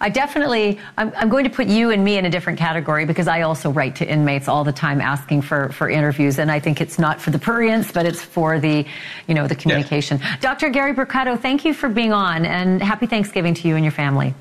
I 0.00 0.11
definitely, 0.11 0.78
I'm, 0.98 1.12
I'm, 1.16 1.30
going 1.30 1.44
to 1.44 1.50
put 1.50 1.66
you 1.66 1.90
and 1.90 2.04
me 2.04 2.18
in 2.18 2.26
a 2.26 2.30
different 2.30 2.59
category 2.59 3.07
because 3.07 3.26
I 3.26 3.42
also 3.42 3.70
write 3.70 3.96
to 3.96 4.07
inmates 4.07 4.48
all 4.48 4.62
the 4.62 4.72
time 4.72 5.00
asking 5.00 5.42
for, 5.42 5.70
for 5.70 5.88
interviews. 5.88 6.38
And 6.38 6.50
I 6.50 6.61
think 6.61 6.80
it's 6.80 6.98
not 6.98 7.22
for 7.22 7.30
the 7.30 7.38
prurience, 7.38 7.90
but 7.94 8.04
it's 8.04 8.20
for 8.20 8.61
the, 8.61 8.85
you 9.28 9.35
know, 9.35 9.46
the 9.46 9.54
communication. 9.54 10.18
Yes. 10.18 10.40
Dr. 10.40 10.68
Gary 10.68 10.92
Brucato, 10.92 11.40
thank 11.40 11.64
you 11.64 11.72
for 11.72 11.88
being 11.88 12.12
on 12.12 12.44
and 12.44 12.83
happy 12.83 13.07
Thanksgiving 13.07 13.54
to 13.54 13.68
you 13.68 13.76
and 13.76 13.85
your 13.85 13.92
family. 13.92 14.35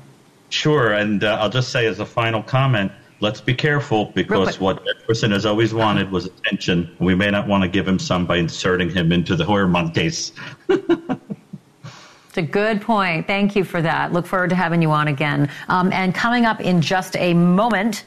Sure. 0.50 0.92
And 0.92 1.24
uh, 1.24 1.38
I'll 1.40 1.50
just 1.50 1.70
say 1.70 1.86
as 1.86 1.98
a 1.98 2.04
final 2.04 2.42
comment, 2.42 2.92
let's 3.20 3.40
be 3.40 3.54
careful 3.54 4.06
because 4.06 4.60
what 4.60 4.84
Jesperson 4.84 5.30
has 5.32 5.46
always 5.46 5.72
wanted 5.72 6.10
was 6.10 6.26
attention. 6.26 6.94
We 6.98 7.14
may 7.14 7.30
not 7.30 7.46
want 7.46 7.62
to 7.62 7.68
give 7.68 7.86
him 7.86 7.98
some 7.98 8.26
by 8.26 8.36
inserting 8.36 8.90
him 8.90 9.12
into 9.12 9.36
the 9.36 9.44
Heuermann 9.44 9.94
case. 9.94 10.32
It's 10.68 12.38
a 12.38 12.42
good 12.42 12.82
point. 12.82 13.28
Thank 13.28 13.54
you 13.54 13.62
for 13.62 13.80
that. 13.80 14.12
Look 14.12 14.26
forward 14.26 14.50
to 14.50 14.56
having 14.56 14.82
you 14.82 14.90
on 14.90 15.06
again. 15.06 15.48
Um, 15.68 15.92
and 15.92 16.12
coming 16.12 16.46
up 16.46 16.60
in 16.60 16.80
just 16.80 17.16
a 17.16 17.32
moment, 17.32 18.04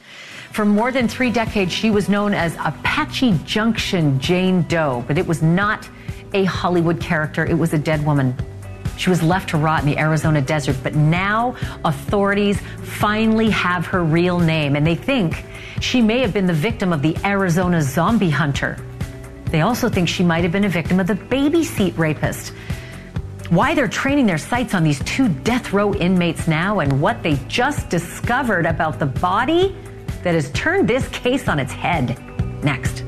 for 0.52 0.66
more 0.66 0.92
than 0.92 1.08
three 1.08 1.30
decades, 1.30 1.72
she 1.72 1.90
was 1.90 2.10
known 2.10 2.34
as 2.34 2.54
Apache 2.56 3.38
Junction 3.46 4.20
Jane 4.20 4.62
Doe, 4.64 5.02
but 5.06 5.16
it 5.16 5.26
was 5.26 5.42
not 5.42 5.88
a 6.34 6.44
Hollywood 6.44 7.00
character. 7.00 7.46
It 7.46 7.54
was 7.54 7.72
a 7.72 7.78
dead 7.78 8.04
woman. 8.04 8.36
She 8.98 9.10
was 9.10 9.22
left 9.22 9.50
to 9.50 9.56
rot 9.56 9.80
in 9.80 9.86
the 9.86 9.96
Arizona 9.96 10.42
desert, 10.42 10.76
but 10.82 10.94
now 10.94 11.56
authorities 11.84 12.60
finally 12.82 13.48
have 13.50 13.86
her 13.86 14.02
real 14.02 14.40
name, 14.40 14.74
and 14.74 14.84
they 14.84 14.96
think 14.96 15.44
she 15.80 16.02
may 16.02 16.18
have 16.18 16.34
been 16.34 16.46
the 16.46 16.52
victim 16.52 16.92
of 16.92 17.00
the 17.00 17.16
Arizona 17.24 17.80
zombie 17.80 18.28
hunter. 18.28 18.76
They 19.46 19.60
also 19.60 19.88
think 19.88 20.08
she 20.08 20.24
might 20.24 20.42
have 20.42 20.52
been 20.52 20.64
a 20.64 20.68
victim 20.68 20.98
of 20.98 21.06
the 21.06 21.14
Baseline 21.14 21.96
rapist. 21.96 22.52
Why 23.50 23.74
they're 23.74 23.88
training 23.88 24.26
their 24.26 24.36
sights 24.36 24.74
on 24.74 24.82
these 24.82 25.02
two 25.04 25.28
death 25.28 25.72
row 25.72 25.94
inmates 25.94 26.48
now, 26.48 26.80
and 26.80 27.00
what 27.00 27.22
they 27.22 27.38
just 27.46 27.88
discovered 27.88 28.66
about 28.66 28.98
the 28.98 29.06
body 29.06 29.74
that 30.22 30.34
has 30.34 30.50
turned 30.50 30.88
this 30.88 31.08
case 31.08 31.48
on 31.48 31.58
its 31.58 31.72
head. 31.72 32.18
Next. 32.64 33.07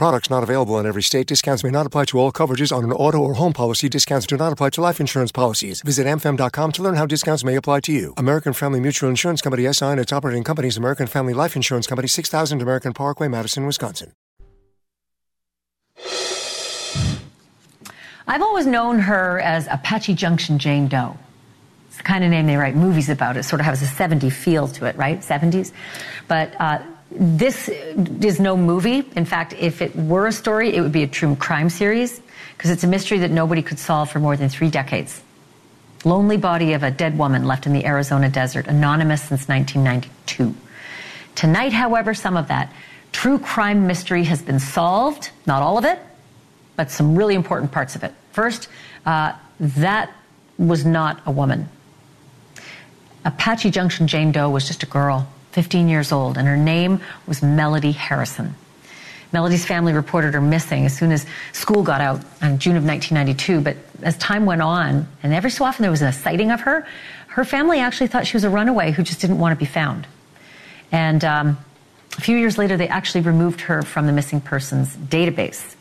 Products 0.00 0.30
not 0.30 0.42
available 0.42 0.78
in 0.78 0.86
every 0.86 1.02
state. 1.02 1.26
Discounts 1.26 1.62
may 1.62 1.68
not 1.68 1.84
apply 1.84 2.06
to 2.06 2.18
all 2.18 2.32
coverages 2.32 2.74
on 2.74 2.84
an 2.84 2.92
auto 2.92 3.18
or 3.18 3.34
home 3.34 3.52
policy. 3.52 3.86
Discounts 3.86 4.26
do 4.26 4.34
not 4.34 4.50
apply 4.50 4.70
to 4.70 4.80
life 4.80 4.98
insurance 4.98 5.30
policies. 5.30 5.82
Visit 5.82 6.06
amfam.com 6.06 6.72
to 6.72 6.82
learn 6.82 6.94
how 6.94 7.04
discounts 7.04 7.44
may 7.44 7.54
apply 7.54 7.80
to 7.80 7.92
you. 7.92 8.14
American 8.16 8.54
Family 8.54 8.80
Mutual 8.80 9.10
Insurance 9.10 9.42
Company 9.42 9.70
SI 9.70 9.84
and 9.84 10.00
its 10.00 10.10
operating 10.10 10.42
companies 10.42 10.78
American 10.78 11.06
Family 11.06 11.34
Life 11.34 11.54
Insurance 11.54 11.86
Company 11.86 12.08
6000 12.08 12.62
American 12.62 12.94
Parkway, 12.94 13.28
Madison, 13.28 13.66
Wisconsin. 13.66 14.14
I've 18.26 18.40
always 18.40 18.64
known 18.64 19.00
her 19.00 19.38
as 19.40 19.66
Apache 19.70 20.14
Junction 20.14 20.58
Jane 20.58 20.88
Doe. 20.88 21.18
It's 21.88 21.98
the 21.98 22.04
kind 22.04 22.24
of 22.24 22.30
name 22.30 22.46
they 22.46 22.56
write 22.56 22.74
movies 22.74 23.10
about. 23.10 23.36
It 23.36 23.42
sort 23.42 23.60
of 23.60 23.66
has 23.66 23.82
a 23.82 23.86
70 23.86 24.30
feel 24.30 24.66
to 24.68 24.86
it, 24.86 24.96
right? 24.96 25.20
70s. 25.20 25.72
But 26.26 26.58
uh, 26.58 26.78
this 27.10 27.68
is 27.68 28.38
no 28.38 28.56
movie. 28.56 29.04
In 29.16 29.24
fact, 29.24 29.52
if 29.54 29.82
it 29.82 29.94
were 29.96 30.26
a 30.26 30.32
story, 30.32 30.74
it 30.74 30.80
would 30.80 30.92
be 30.92 31.02
a 31.02 31.08
true 31.08 31.34
crime 31.36 31.68
series 31.68 32.20
because 32.56 32.70
it's 32.70 32.84
a 32.84 32.86
mystery 32.86 33.18
that 33.18 33.30
nobody 33.30 33.62
could 33.62 33.78
solve 33.78 34.10
for 34.10 34.20
more 34.20 34.36
than 34.36 34.48
three 34.48 34.70
decades. 34.70 35.22
Lonely 36.04 36.36
body 36.36 36.72
of 36.72 36.82
a 36.82 36.90
dead 36.90 37.18
woman 37.18 37.44
left 37.44 37.66
in 37.66 37.72
the 37.72 37.84
Arizona 37.84 38.28
desert, 38.28 38.66
anonymous 38.66 39.22
since 39.22 39.48
1992. 39.48 40.54
Tonight, 41.34 41.72
however, 41.72 42.14
some 42.14 42.36
of 42.36 42.48
that 42.48 42.72
true 43.12 43.38
crime 43.38 43.86
mystery 43.86 44.24
has 44.24 44.40
been 44.40 44.60
solved. 44.60 45.30
Not 45.46 45.62
all 45.62 45.78
of 45.78 45.84
it, 45.84 45.98
but 46.76 46.90
some 46.90 47.16
really 47.16 47.34
important 47.34 47.72
parts 47.72 47.96
of 47.96 48.04
it. 48.04 48.14
First, 48.32 48.68
uh, 49.04 49.32
that 49.58 50.12
was 50.58 50.84
not 50.84 51.20
a 51.26 51.30
woman. 51.30 51.68
Apache 53.24 53.70
Junction 53.70 54.06
Jane 54.06 54.32
Doe 54.32 54.48
was 54.48 54.66
just 54.66 54.82
a 54.82 54.86
girl, 54.86 55.28
15 55.52 55.88
years 55.88 56.12
old, 56.12 56.38
and 56.38 56.46
her 56.46 56.56
name 56.56 57.00
was 57.26 57.42
Melody 57.42 57.92
Harrison. 57.92 58.54
Melody's 59.32 59.64
family 59.64 59.92
reported 59.92 60.34
her 60.34 60.40
missing 60.40 60.86
as 60.86 60.96
soon 60.96 61.12
as 61.12 61.24
school 61.52 61.82
got 61.82 62.00
out 62.00 62.20
in 62.42 62.58
June 62.58 62.76
of 62.76 62.84
1992. 62.84 63.60
But 63.60 63.76
as 64.02 64.16
time 64.18 64.44
went 64.44 64.62
on, 64.62 65.06
and 65.22 65.32
every 65.32 65.50
so 65.50 65.64
often 65.64 65.82
there 65.82 65.90
was 65.90 66.02
a 66.02 66.12
sighting 66.12 66.50
of 66.50 66.60
her, 66.62 66.86
her 67.28 67.44
family 67.44 67.78
actually 67.78 68.08
thought 68.08 68.26
she 68.26 68.36
was 68.36 68.44
a 68.44 68.50
runaway 68.50 68.90
who 68.90 69.02
just 69.02 69.20
didn't 69.20 69.38
want 69.38 69.56
to 69.56 69.58
be 69.58 69.70
found. 69.70 70.06
And 70.90 71.24
um, 71.24 71.58
a 72.18 72.20
few 72.20 72.36
years 72.36 72.58
later, 72.58 72.76
they 72.76 72.88
actually 72.88 73.20
removed 73.20 73.60
her 73.62 73.82
from 73.82 74.06
the 74.06 74.12
missing 74.12 74.40
persons 74.40 74.96
database. 74.96 75.76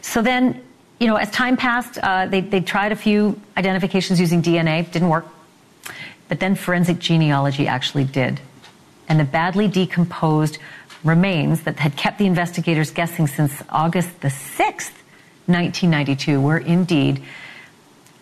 So 0.00 0.22
then, 0.22 0.62
you 1.00 1.08
know, 1.08 1.16
as 1.16 1.28
time 1.30 1.56
passed, 1.56 1.98
uh, 1.98 2.26
they, 2.26 2.40
they 2.40 2.60
tried 2.60 2.92
a 2.92 2.96
few 2.96 3.40
identifications 3.56 4.20
using 4.20 4.42
DNA, 4.42 4.88
didn't 4.92 5.08
work. 5.08 5.26
But 6.28 6.38
then 6.38 6.54
forensic 6.54 7.00
genealogy 7.00 7.66
actually 7.66 8.04
did. 8.04 8.40
And 9.08 9.18
the 9.20 9.24
badly 9.24 9.68
decomposed 9.68 10.58
remains 11.04 11.62
that 11.62 11.78
had 11.78 11.96
kept 11.96 12.18
the 12.18 12.26
investigators 12.26 12.90
guessing 12.90 13.26
since 13.26 13.62
August 13.68 14.20
the 14.20 14.28
6th, 14.28 14.92
1992, 15.46 16.40
were 16.40 16.58
indeed 16.58 17.22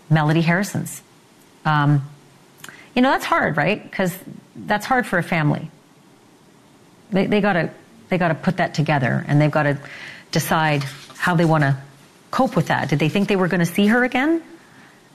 Melody 0.09 0.41
Harrison's. 0.41 1.03
Um, 1.65 2.09
you 2.95 3.03
know, 3.03 3.11
that's 3.11 3.25
hard, 3.25 3.57
right? 3.57 3.83
Because 3.83 4.17
that's 4.57 4.87
hard 4.87 5.07
for 5.07 5.19
a 5.19 5.23
family. 5.23 5.71
They, 7.11 7.27
they 7.27 7.41
gotta 7.41 7.71
they 8.09 8.19
gotta 8.19 8.35
put 8.35 8.57
that 8.57 8.75
together, 8.75 9.25
and 9.29 9.41
they've 9.41 9.51
got 9.51 9.65
to 9.65 9.79
decide 10.33 10.85
how 11.17 11.35
they 11.35 11.45
want 11.45 11.63
to 11.63 11.77
cope 12.31 12.57
with 12.57 12.69
that. 12.69 12.89
Did 12.89 12.99
they 12.99 13.09
think 13.09 13.29
they 13.29 13.37
were 13.37 13.49
going 13.49 13.61
to 13.61 13.67
see 13.67 13.87
her 13.87 14.05
again? 14.05 14.43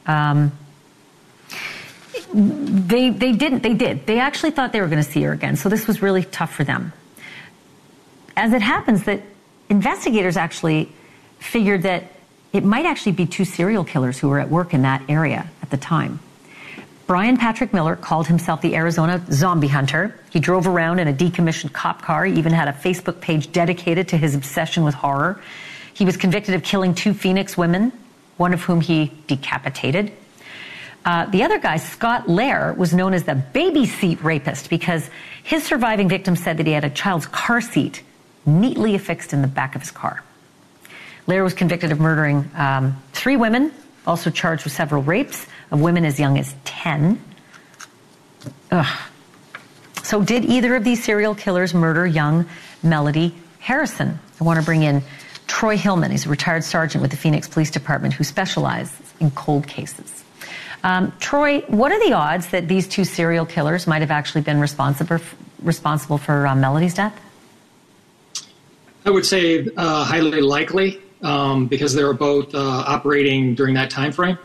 Um, 0.05 0.51
they 2.35 3.11
they 3.11 3.31
didn't. 3.31 3.63
They 3.63 3.73
did. 3.73 4.05
They 4.05 4.19
actually 4.19 4.51
thought 4.51 4.73
they 4.73 4.81
were 4.81 4.87
going 4.87 5.03
to 5.03 5.09
see 5.09 5.21
her 5.23 5.31
again. 5.31 5.55
So 5.55 5.69
this 5.69 5.87
was 5.87 6.01
really 6.01 6.23
tough 6.23 6.53
for 6.53 6.65
them. 6.65 6.91
As 8.35 8.51
it 8.51 8.61
happens, 8.61 9.05
that 9.05 9.21
investigators 9.69 10.35
actually 10.35 10.91
figured 11.39 11.83
that 11.83 12.11
it 12.51 12.65
might 12.65 12.85
actually 12.85 13.13
be 13.13 13.25
two 13.25 13.45
serial 13.45 13.85
killers 13.85 14.19
who 14.19 14.27
were 14.27 14.39
at 14.39 14.49
work 14.49 14.73
in 14.73 14.81
that 14.81 15.03
area 15.07 15.49
at 15.61 15.69
the 15.69 15.77
time. 15.77 16.19
Bryan 17.07 17.37
Patrick 17.37 17.71
Miller 17.71 17.95
called 17.95 18.27
himself 18.27 18.61
the 18.61 18.75
Arizona 18.75 19.23
zombie 19.31 19.67
hunter. 19.67 20.19
He 20.31 20.39
drove 20.39 20.67
around 20.67 20.99
in 20.99 21.07
a 21.07 21.13
decommissioned 21.13 21.71
cop 21.71 22.01
car. 22.01 22.25
He 22.25 22.33
even 22.33 22.51
had 22.51 22.67
a 22.67 22.73
Facebook 22.73 23.21
page 23.21 23.51
dedicated 23.51 24.09
to 24.09 24.17
his 24.17 24.35
obsession 24.35 24.83
with 24.83 24.95
horror. 24.95 25.39
He 25.93 26.03
was 26.03 26.17
convicted 26.17 26.55
of 26.55 26.63
killing 26.63 26.95
two 26.95 27.13
Phoenix 27.13 27.55
women, 27.55 27.93
one 28.37 28.53
of 28.53 28.63
whom 28.63 28.81
he 28.81 29.13
decapitated. 29.27 30.11
Uh, 31.05 31.27
the 31.27 31.43
other 31.43 31.59
guy, 31.59 31.77
Scott 31.77 32.25
Lehr, 32.25 32.75
was 32.75 32.91
known 32.91 33.13
as 33.13 33.23
the 33.25 33.35
baby 33.35 33.85
seat 33.85 34.21
rapist 34.23 34.71
because 34.71 35.07
his 35.43 35.63
surviving 35.63 36.09
victim 36.09 36.35
said 36.35 36.57
that 36.57 36.65
he 36.65 36.73
had 36.73 36.83
a 36.83 36.89
child's 36.89 37.27
car 37.27 37.61
seat 37.61 38.01
neatly 38.45 38.95
affixed 38.95 39.31
in 39.31 39.43
the 39.43 39.47
back 39.47 39.75
of 39.75 39.81
his 39.81 39.91
car. 39.91 40.23
Lehr 41.27 41.43
was 41.43 41.53
convicted 41.53 41.91
of 41.91 41.99
murdering 41.99 42.49
um, 42.55 43.01
three 43.13 43.37
women, 43.37 43.71
also 44.07 44.31
charged 44.31 44.63
with 44.63 44.73
several 44.73 45.03
rapes 45.03 45.45
of 45.69 45.79
women 45.79 46.05
as 46.05 46.19
young 46.19 46.39
as 46.39 46.55
10. 46.65 47.21
Ugh. 48.71 48.99
So, 50.03 50.23
did 50.23 50.45
either 50.45 50.75
of 50.75 50.83
these 50.83 51.03
serial 51.03 51.33
killers 51.33 51.73
murder 51.73 52.05
young 52.05 52.45
Melody 52.83 53.33
Harrison? 53.59 54.19
I 54.39 54.43
want 54.43 54.59
to 54.59 54.65
bring 54.65 54.83
in 54.83 55.01
Troy 55.47 55.77
Hillman. 55.77 56.11
He's 56.11 56.27
a 56.27 56.29
retired 56.29 56.63
sergeant 56.63 57.01
with 57.01 57.09
the 57.09 57.17
Phoenix 57.17 57.47
Police 57.47 57.71
Department 57.71 58.13
who 58.13 58.23
specializes 58.23 59.13
in 59.19 59.31
cold 59.31 59.67
cases. 59.67 60.24
Um, 60.85 61.11
Troy, 61.19 61.61
what 61.61 61.91
are 61.91 61.99
the 62.07 62.13
odds 62.13 62.49
that 62.49 62.67
these 62.67 62.87
two 62.87 63.05
serial 63.05 63.43
killers 63.43 63.87
might 63.87 64.01
have 64.01 64.11
actually 64.11 64.41
been 64.41 64.59
responsible 64.59 65.19
responsible 65.63 66.19
for 66.19 66.45
uh, 66.45 66.55
Melody's 66.55 66.93
death? 66.93 67.19
I 69.03 69.09
would 69.09 69.25
say 69.25 69.67
uh, 69.77 70.03
highly 70.03 70.41
likely 70.41 71.01
um, 71.23 71.65
because 71.65 71.95
they 71.95 72.03
were 72.03 72.13
both 72.13 72.53
uh, 72.53 72.59
operating 72.59 73.55
during 73.55 73.73
that 73.73 73.89
time 73.89 74.11
frame. 74.11 74.37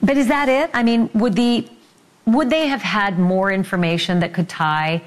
But 0.00 0.16
is 0.16 0.28
that 0.28 0.48
it? 0.48 0.70
I 0.72 0.84
mean, 0.84 1.10
would 1.14 1.34
the 1.34 1.68
would 2.24 2.50
they 2.50 2.68
have 2.68 2.82
had 2.82 3.18
more 3.18 3.50
information 3.50 4.20
that 4.20 4.32
could 4.32 4.48
tie 4.48 5.02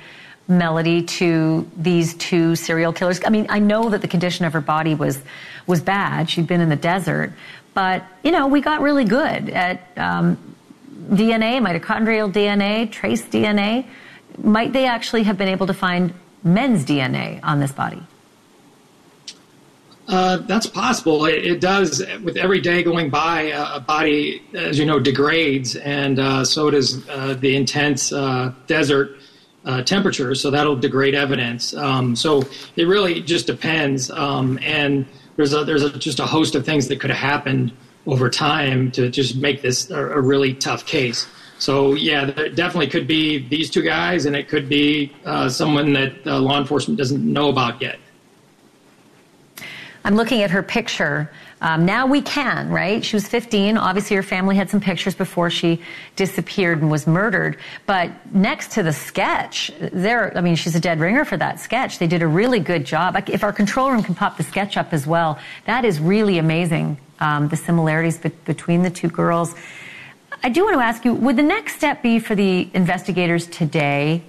Melody 0.50 1.04
to 1.04 1.70
these 1.78 2.14
two 2.16 2.58
serial 2.58 2.92
killers? 2.92 3.22
I 3.26 3.30
mean, 3.30 3.46
I 3.48 3.60
know 3.60 3.90
that 3.90 4.02
the 4.02 4.08
condition 4.10 4.44
of 4.44 4.52
her 4.52 4.62
body 4.62 4.96
was 4.96 5.22
was 5.66 5.82
bad. 5.82 6.30
She'd 6.30 6.48
been 6.48 6.60
in 6.60 6.68
the 6.68 6.76
desert, 6.76 7.32
but 7.74 8.04
you 8.24 8.32
know, 8.32 8.48
we 8.48 8.62
got 8.62 8.82
really 8.82 9.06
good 9.06 9.50
at 9.50 9.88
um, 9.98 10.38
DNA, 11.10 11.60
mitochondrial 11.60 12.32
DNA, 12.32 12.92
trace 12.92 13.24
DNA. 13.24 13.86
Might 14.44 14.74
they 14.74 14.86
actually 14.86 15.24
have 15.24 15.38
been 15.38 15.48
able 15.48 15.68
to 15.68 15.74
find 15.74 16.14
men's 16.44 16.86
DNA 16.86 17.40
on 17.44 17.60
this 17.60 17.72
body? 17.72 18.02
Uh, 20.08 20.38
that's 20.38 20.66
possible. 20.66 21.26
It, 21.26 21.46
it, 21.46 21.62
does. 21.62 22.04
With 22.24 22.36
every 22.36 22.62
day 22.62 22.82
going 22.82 23.12
by, 23.12 23.52
uh, 23.52 23.78
a 23.78 23.80
body, 23.80 24.42
as 24.56 24.80
you 24.80 24.86
know, 24.86 25.00
degrades, 25.00 25.76
and 25.76 26.18
uh, 26.18 26.44
so 26.44 26.72
does 26.72 27.08
uh, 27.10 27.36
the 27.36 27.56
intense 27.56 28.12
uh, 28.12 28.52
desert 28.66 29.19
uh, 29.66 29.84
temperature. 29.84 30.34
So 30.36 30.52
that'll 30.52 30.76
degrade 30.76 31.16
evidence. 31.16 31.74
Um, 31.74 32.16
so 32.16 32.44
it 32.76 32.88
really 32.88 33.22
just 33.22 33.48
depends. 33.48 34.10
Um, 34.12 34.60
and 34.62 35.06
there's 35.36 35.54
a, 35.54 35.64
there's 35.64 35.84
a, 35.84 35.98
just 35.98 36.20
a 36.20 36.26
host 36.26 36.56
of 36.56 36.66
things 36.66 36.88
that 36.88 37.00
could 37.00 37.10
have 37.10 37.20
happened 37.20 37.72
over 38.08 38.30
time 38.30 38.92
to 38.92 39.10
just 39.10 39.36
make 39.36 39.62
this 39.62 39.90
a, 39.90 40.00
a 40.00 40.22
really 40.22 40.54
tough 40.54 40.86
case. 40.86 41.28
So 41.60 41.94
yeah, 41.94 42.26
there 42.26 42.50
definitely 42.50 42.88
could 42.88 43.06
be 43.06 43.48
these 43.50 43.70
two 43.70 43.82
guys, 43.82 44.26
and 44.26 44.36
it 44.36 44.48
could 44.48 44.70
be 44.70 45.14
someone 45.50 45.92
that 45.92 46.26
law 46.26 46.58
enforcement 46.58 46.98
doesn't 46.98 47.22
know 47.22 47.50
about 47.50 47.82
yet. 47.82 48.00
I'm 50.06 50.16
looking 50.16 50.42
at 50.42 50.52
her 50.52 50.64
picture. 50.64 51.30
Um, 51.62 51.86
now 51.86 52.08
we 52.08 52.22
can, 52.22 52.70
right? 52.70 53.04
She 53.04 53.16
was 53.16 53.28
15. 53.28 53.78
Obviously, 53.78 54.16
her 54.16 54.24
family 54.24 54.56
had 54.56 54.70
some 54.70 54.80
pictures 54.80 55.14
before 55.14 55.50
she 55.50 55.82
disappeared 56.16 56.82
and 56.82 56.90
was 56.90 57.06
murdered. 57.06 57.58
But 57.86 58.12
next 58.34 58.72
to 58.74 58.84
the 58.84 58.94
sketch, 58.94 59.72
there, 59.80 60.36
I 60.38 60.42
mean, 60.42 60.56
she's 60.56 60.76
a 60.76 60.80
dead 60.80 61.00
ringer 61.00 61.26
for 61.26 61.36
that 61.38 61.60
sketch. 61.60 62.00
They 62.00 62.08
did 62.08 62.22
a 62.22 62.28
really 62.28 62.60
good 62.60 62.86
job. 62.86 63.22
If 63.28 63.44
our 63.44 63.52
control 63.52 63.92
room 63.92 64.04
can 64.04 64.16
pop 64.16 64.38
the 64.38 64.44
sketch 64.44 64.78
up 64.78 64.94
as 64.94 65.06
well, 65.06 65.38
that 65.66 65.84
is 65.84 66.00
really 66.00 66.38
amazing. 66.38 66.98
Um, 67.20 67.50
the 67.50 67.58
similarities 67.58 68.18
be- 68.18 68.30
between 68.46 68.84
the 68.84 68.90
two 68.90 69.10
girls. 69.10 69.54
I 70.42 70.48
do 70.48 70.64
want 70.64 70.76
to 70.76 70.82
ask 70.82 71.04
you: 71.04 71.14
Would 71.14 71.36
the 71.36 71.44
next 71.44 71.76
step 71.76 72.02
be 72.02 72.20
for 72.20 72.36
the 72.36 72.70
investigators 72.74 73.48
today 73.48 74.24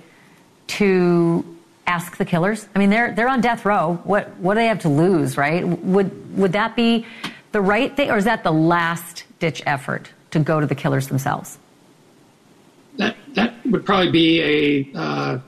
to 0.66 1.44
ask 1.90 2.16
the 2.16 2.24
killers? 2.24 2.68
I 2.74 2.78
mean, 2.78 2.90
they're 2.90 3.12
they're 3.14 3.28
on 3.28 3.40
death 3.40 3.64
row. 3.64 4.00
What 4.04 4.24
what 4.36 4.54
do 4.54 4.60
they 4.60 4.66
have 4.66 4.80
to 4.80 4.88
lose, 4.88 5.36
right? 5.36 5.66
Would 5.66 6.10
would 6.38 6.52
that 6.52 6.76
be 6.76 7.06
the 7.52 7.60
right 7.60 7.94
thing, 7.96 8.10
or 8.10 8.16
is 8.16 8.24
that 8.24 8.44
the 8.44 8.52
last 8.52 9.24
ditch 9.40 9.62
effort 9.66 10.10
to 10.30 10.38
go 10.38 10.60
to 10.60 10.66
the 10.66 10.74
killers 10.74 11.08
themselves? 11.08 11.58
That 12.96 13.16
that 13.34 13.54
would 13.66 13.84
probably 13.84 14.10
be 14.10 14.40
a 14.42 14.98
uh, 14.98 15.38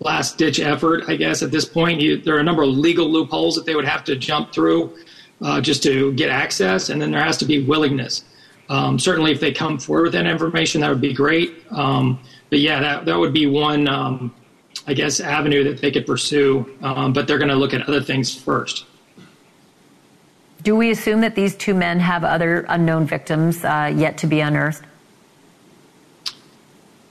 last 0.00 0.38
ditch 0.38 0.60
effort, 0.60 1.04
I 1.08 1.16
guess. 1.16 1.42
At 1.42 1.50
this 1.50 1.64
point, 1.64 2.00
you, 2.00 2.18
there 2.18 2.36
are 2.36 2.40
a 2.40 2.48
number 2.50 2.62
of 2.62 2.70
legal 2.70 3.08
loopholes 3.10 3.54
that 3.56 3.64
they 3.66 3.74
would 3.74 3.88
have 3.88 4.04
to 4.04 4.16
jump 4.16 4.52
through 4.52 4.96
uh, 5.42 5.60
just 5.60 5.82
to 5.84 6.12
get 6.14 6.30
access, 6.30 6.88
and 6.90 7.00
then 7.00 7.10
there 7.10 7.24
has 7.24 7.36
to 7.38 7.44
be 7.44 7.62
willingness. 7.62 8.24
Um, 8.68 8.98
certainly, 8.98 9.32
if 9.32 9.40
they 9.40 9.52
come 9.52 9.78
forward 9.78 10.04
with 10.04 10.12
that 10.12 10.26
information, 10.26 10.80
that 10.80 10.90
would 10.90 11.00
be 11.00 11.14
great. 11.14 11.64
Um, 11.70 12.18
but 12.50 12.58
yeah, 12.60 12.80
that 12.80 13.04
that 13.06 13.18
would 13.18 13.32
be 13.32 13.46
one 13.46 13.88
um, 13.88 14.34
I 14.86 14.94
guess, 14.94 15.20
avenue 15.20 15.64
that 15.64 15.80
they 15.80 15.90
could 15.90 16.06
pursue, 16.06 16.76
um, 16.82 17.12
but 17.12 17.26
they're 17.26 17.38
going 17.38 17.50
to 17.50 17.56
look 17.56 17.74
at 17.74 17.88
other 17.88 18.00
things 18.00 18.34
first. 18.34 18.84
Do 20.62 20.76
we 20.76 20.90
assume 20.90 21.20
that 21.20 21.34
these 21.34 21.54
two 21.56 21.74
men 21.74 22.00
have 22.00 22.24
other 22.24 22.66
unknown 22.68 23.06
victims 23.06 23.64
uh, 23.64 23.92
yet 23.94 24.18
to 24.18 24.26
be 24.26 24.40
unearthed? 24.40 24.84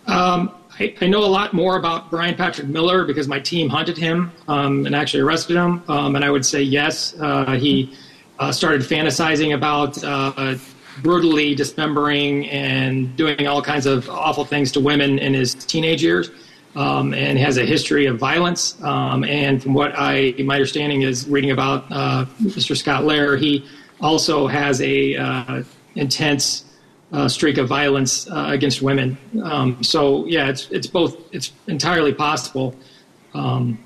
Um, 0.07 0.51
I, 0.79 0.93
I, 1.01 1.07
know 1.07 1.23
a 1.23 1.27
lot 1.27 1.53
more 1.53 1.77
about 1.77 2.11
Bryan 2.11 2.35
Patrick 2.35 2.67
Miller 2.67 3.05
because 3.05 3.27
my 3.27 3.39
team 3.39 3.69
hunted 3.69 3.97
him 3.97 4.31
um, 4.47 4.85
and 4.85 4.95
actually 4.95 5.21
arrested 5.21 5.55
him. 5.55 5.83
Um, 5.87 6.15
and 6.15 6.23
I 6.23 6.29
would 6.29 6.45
say 6.45 6.61
yes, 6.61 7.15
uh, 7.19 7.53
he 7.53 7.95
uh, 8.39 8.51
started 8.51 8.81
fantasizing 8.81 9.55
about 9.55 10.01
uh, 10.03 10.55
brutally 11.01 11.55
dismembering 11.55 12.47
and 12.49 13.15
doing 13.15 13.47
all 13.47 13.61
kinds 13.61 13.85
of 13.85 14.09
awful 14.09 14.45
things 14.45 14.71
to 14.73 14.79
women 14.79 15.17
in 15.19 15.33
his 15.33 15.55
teenage 15.55 16.03
years. 16.03 16.29
Um, 16.75 17.13
and 17.13 17.39
has 17.39 17.57
a 17.57 17.65
history 17.65 18.05
of 18.05 18.19
violence. 18.19 18.75
Um, 18.83 19.23
and 19.23 19.63
from 19.63 19.73
what 19.73 19.93
I, 19.95 20.33
my 20.43 20.55
understanding 20.55 21.03
is, 21.03 21.25
reading 21.25 21.51
about 21.51 21.85
uh, 21.89 22.25
Mr. 22.41 22.75
Scott 22.75 23.03
Lehr, 23.03 23.39
he 23.39 23.65
also 24.01 24.45
has 24.47 24.81
a 24.81 25.15
uh, 25.15 25.63
intense 25.95 26.65
uh, 27.11 27.27
streak 27.27 27.57
of 27.57 27.67
violence 27.67 28.29
uh, 28.29 28.47
against 28.49 28.81
women. 28.81 29.17
Um, 29.43 29.81
so 29.83 30.25
yeah, 30.25 30.49
it's 30.49 30.69
it's 30.69 30.87
both. 30.87 31.17
It's 31.33 31.53
entirely 31.67 32.13
possible. 32.13 32.75
Um, 33.33 33.79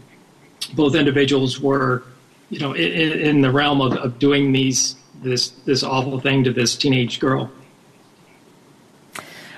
both 0.73 0.95
individuals 0.95 1.59
were, 1.59 2.03
you 2.49 2.59
know, 2.59 2.73
in, 2.73 3.11
in 3.19 3.41
the 3.41 3.51
realm 3.51 3.81
of, 3.81 3.93
of 3.93 4.19
doing 4.19 4.51
these 4.51 4.95
this 5.21 5.49
this 5.65 5.83
awful 5.83 6.19
thing 6.19 6.43
to 6.43 6.53
this 6.53 6.75
teenage 6.75 7.19
girl. 7.19 7.51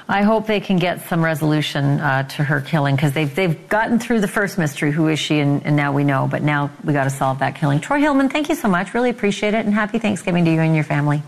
I 0.07 0.23
hope 0.23 0.47
they 0.47 0.59
can 0.59 0.77
get 0.77 1.07
some 1.07 1.23
resolution 1.23 1.99
uh, 1.99 2.23
to 2.29 2.43
her 2.43 2.61
killing 2.61 2.95
because 2.95 3.13
they've 3.13 3.33
they've 3.33 3.69
gotten 3.69 3.99
through 3.99 4.21
the 4.21 4.27
first 4.27 4.57
mystery, 4.57 4.91
who 4.91 5.07
is 5.07 5.19
she, 5.19 5.39
and, 5.39 5.65
and 5.65 5.75
now 5.75 5.93
we 5.93 6.03
know. 6.03 6.27
But 6.29 6.41
now 6.41 6.71
we 6.83 6.93
got 6.93 7.05
to 7.05 7.09
solve 7.09 7.39
that 7.39 7.55
killing. 7.55 7.79
Troy 7.79 7.99
Hillman, 7.99 8.29
thank 8.29 8.49
you 8.49 8.55
so 8.55 8.67
much. 8.67 8.93
Really 8.93 9.09
appreciate 9.09 9.53
it, 9.53 9.65
and 9.65 9.73
happy 9.73 9.99
Thanksgiving 9.99 10.45
to 10.45 10.51
you 10.51 10.59
and 10.59 10.75
your 10.75 10.83
family. 10.83 11.23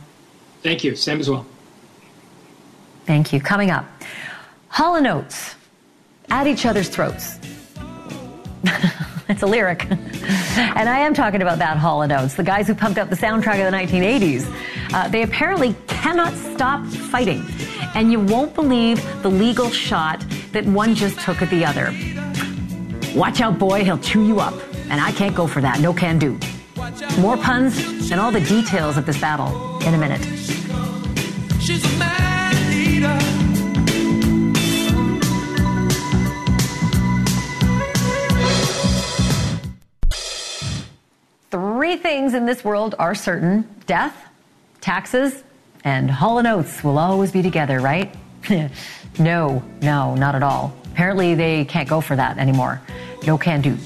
Thank 0.62 0.84
you. 0.84 0.96
Same 0.96 1.20
as 1.20 1.30
well. 1.30 1.46
Thank 3.06 3.34
you. 3.34 3.42
Coming 3.42 3.70
up, 3.70 3.86
Hall 4.70 4.96
and 4.96 5.08
Oates 5.08 5.56
at 6.30 6.48
each 6.48 6.66
other's 6.66 6.90
throats. 6.90 7.40
it's 9.30 9.44
a 9.44 9.46
lyric. 9.46 9.90
and 9.90 10.90
I 10.90 11.00
am 11.00 11.14
talking 11.14 11.42
about 11.42 11.60
that 11.60 11.78
Hall 11.78 12.02
Oates, 12.02 12.36
the 12.36 12.44
guys 12.44 12.68
who 12.68 12.76
pumped 12.76 12.98
up 12.98 13.10
the 13.10 13.16
soundtrack 13.16 13.66
of 13.66 13.72
the 13.72 13.78
1980s. 13.78 14.94
Uh, 14.94 15.08
they 15.10 15.24
apparently 15.24 15.76
cannot 15.88 16.34
stop 16.34 16.86
fighting. 16.86 17.44
And 17.96 18.12
you 18.12 18.20
won't 18.20 18.56
believe 18.56 19.04
the 19.22 19.30
legal 19.30 19.70
shot 19.70 20.26
that 20.52 20.66
one 20.66 20.96
just 20.96 21.20
took 21.20 21.42
at 21.42 21.50
the 21.50 21.64
other. 21.64 21.94
Watch 23.16 23.42
out, 23.42 23.60
boy, 23.60 23.84
he'll 23.84 24.00
chew 24.00 24.26
you 24.26 24.40
up. 24.40 24.56
And 24.90 25.00
I 25.00 25.12
can't 25.12 25.36
go 25.36 25.46
for 25.46 25.62
that. 25.62 25.80
No 25.80 25.94
can 25.94 26.18
do. 26.18 26.40
More 27.20 27.38
puns 27.38 28.12
and 28.12 28.20
all 28.20 28.32
the 28.32 28.42
details 28.42 28.98
of 28.98 29.06
this 29.06 29.20
battle 29.20 29.80
in 29.88 29.94
a 29.94 29.98
minute. 29.98 30.22
Three 41.52 41.98
things 41.98 42.34
in 42.34 42.48
this 42.48 42.64
world 42.66 42.96
are 42.98 43.14
certain 43.14 43.70
death, 43.86 44.16
taxes, 44.82 45.44
and 45.84 46.10
Hall 46.10 46.38
and 46.40 46.48
Oates 46.48 46.84
will 46.84 46.98
always 46.98 47.32
be 47.32 47.42
together, 47.42 47.80
right? 47.80 48.14
no, 49.20 49.64
no, 49.82 50.16
not 50.16 50.36
at 50.36 50.44
all. 50.44 50.74
Apparently, 50.86 51.36
they 51.36 51.66
can't 51.66 51.90
go 51.90 52.02
for 52.02 52.16
that 52.16 52.38
anymore. 52.38 52.82
No 53.26 53.38
can 53.38 53.62
do. 53.62 53.78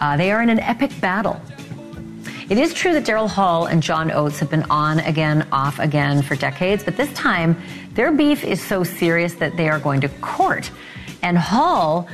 Uh, 0.00 0.16
they 0.16 0.32
are 0.32 0.42
in 0.42 0.50
an 0.50 0.58
epic 0.60 0.90
battle. 1.00 1.40
It 2.48 2.56
is 2.56 2.72
true 2.72 2.94
that 2.94 3.04
Daryl 3.04 3.28
Hall 3.28 3.66
and 3.66 3.82
John 3.82 4.10
Oates 4.10 4.38
have 4.40 4.50
been 4.50 4.64
on 4.70 5.00
again, 5.00 5.46
off 5.52 5.78
again 5.78 6.22
for 6.22 6.34
decades, 6.34 6.82
but 6.82 6.96
this 6.96 7.12
time 7.12 7.60
their 7.92 8.10
beef 8.10 8.42
is 8.42 8.62
so 8.62 8.84
serious 8.84 9.34
that 9.34 9.56
they 9.56 9.68
are 9.68 9.78
going 9.78 10.00
to 10.00 10.08
court. 10.20 10.70
And 11.22 11.36
Hall 11.36 12.08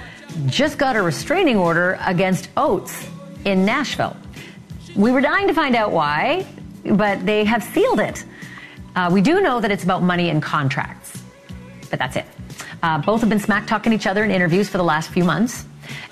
just 0.46 0.76
got 0.76 0.96
a 0.96 1.02
restraining 1.02 1.56
order 1.56 1.98
against 2.04 2.48
Oates 2.56 3.08
in 3.44 3.64
Nashville. 3.64 4.16
We 4.96 5.12
were 5.12 5.20
dying 5.20 5.46
to 5.46 5.54
find 5.54 5.76
out 5.76 5.92
why, 5.92 6.46
but 6.84 7.24
they 7.24 7.44
have 7.44 7.62
sealed 7.62 8.00
it. 8.00 8.24
Uh, 8.96 9.10
we 9.12 9.20
do 9.20 9.40
know 9.40 9.60
that 9.60 9.70
it's 9.70 9.84
about 9.84 10.02
money 10.02 10.30
and 10.30 10.42
contracts, 10.42 11.22
but 11.90 11.98
that's 11.98 12.16
it. 12.16 12.26
Uh, 12.82 12.98
both 12.98 13.20
have 13.20 13.28
been 13.28 13.40
smack 13.40 13.66
talking 13.66 13.92
each 13.92 14.06
other 14.06 14.24
in 14.24 14.30
interviews 14.30 14.68
for 14.68 14.78
the 14.78 14.84
last 14.84 15.10
few 15.10 15.24
months. 15.24 15.66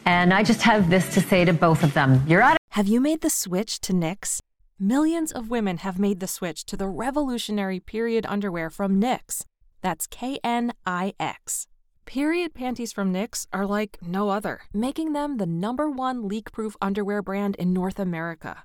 And 0.05 0.35
I 0.35 0.43
just 0.43 0.62
have 0.62 0.91
this 0.91 1.14
to 1.14 1.20
say 1.20 1.45
to 1.45 1.53
both 1.53 1.83
of 1.83 1.95
them 1.95 2.22
You're 2.26 2.43
out. 2.43 2.57
Have 2.70 2.89
you 2.89 3.01
made 3.01 3.20
the 3.20 3.30
switch 3.30 3.80
to 3.83 3.93
Knix? 3.93 4.41
Millions 4.78 5.30
of 5.30 5.49
women 5.49 5.78
have 5.78 5.99
made 5.99 6.20
the 6.20 6.26
switch 6.26 6.64
to 6.66 6.76
the 6.76 6.89
revolutionary 6.89 7.78
period 7.78 8.26
underwear 8.28 8.68
from 8.68 9.01
Knix. 9.01 9.45
That's 9.80 10.07
K 10.07 10.41
N 10.43 10.72
I 10.85 11.14
X. 11.20 11.68
Period 12.05 12.53
panties 12.53 12.93
from 12.93 13.12
Knix 13.12 13.47
are 13.53 13.64
like 13.64 13.99
no 14.03 14.30
other, 14.30 14.62
making 14.74 15.12
them 15.12 15.37
the 15.37 15.47
number 15.47 15.89
one 15.89 16.26
leak 16.26 16.51
proof 16.51 16.74
underwear 16.83 17.22
brand 17.22 17.55
in 17.57 17.72
North 17.72 18.01
America. 18.01 18.64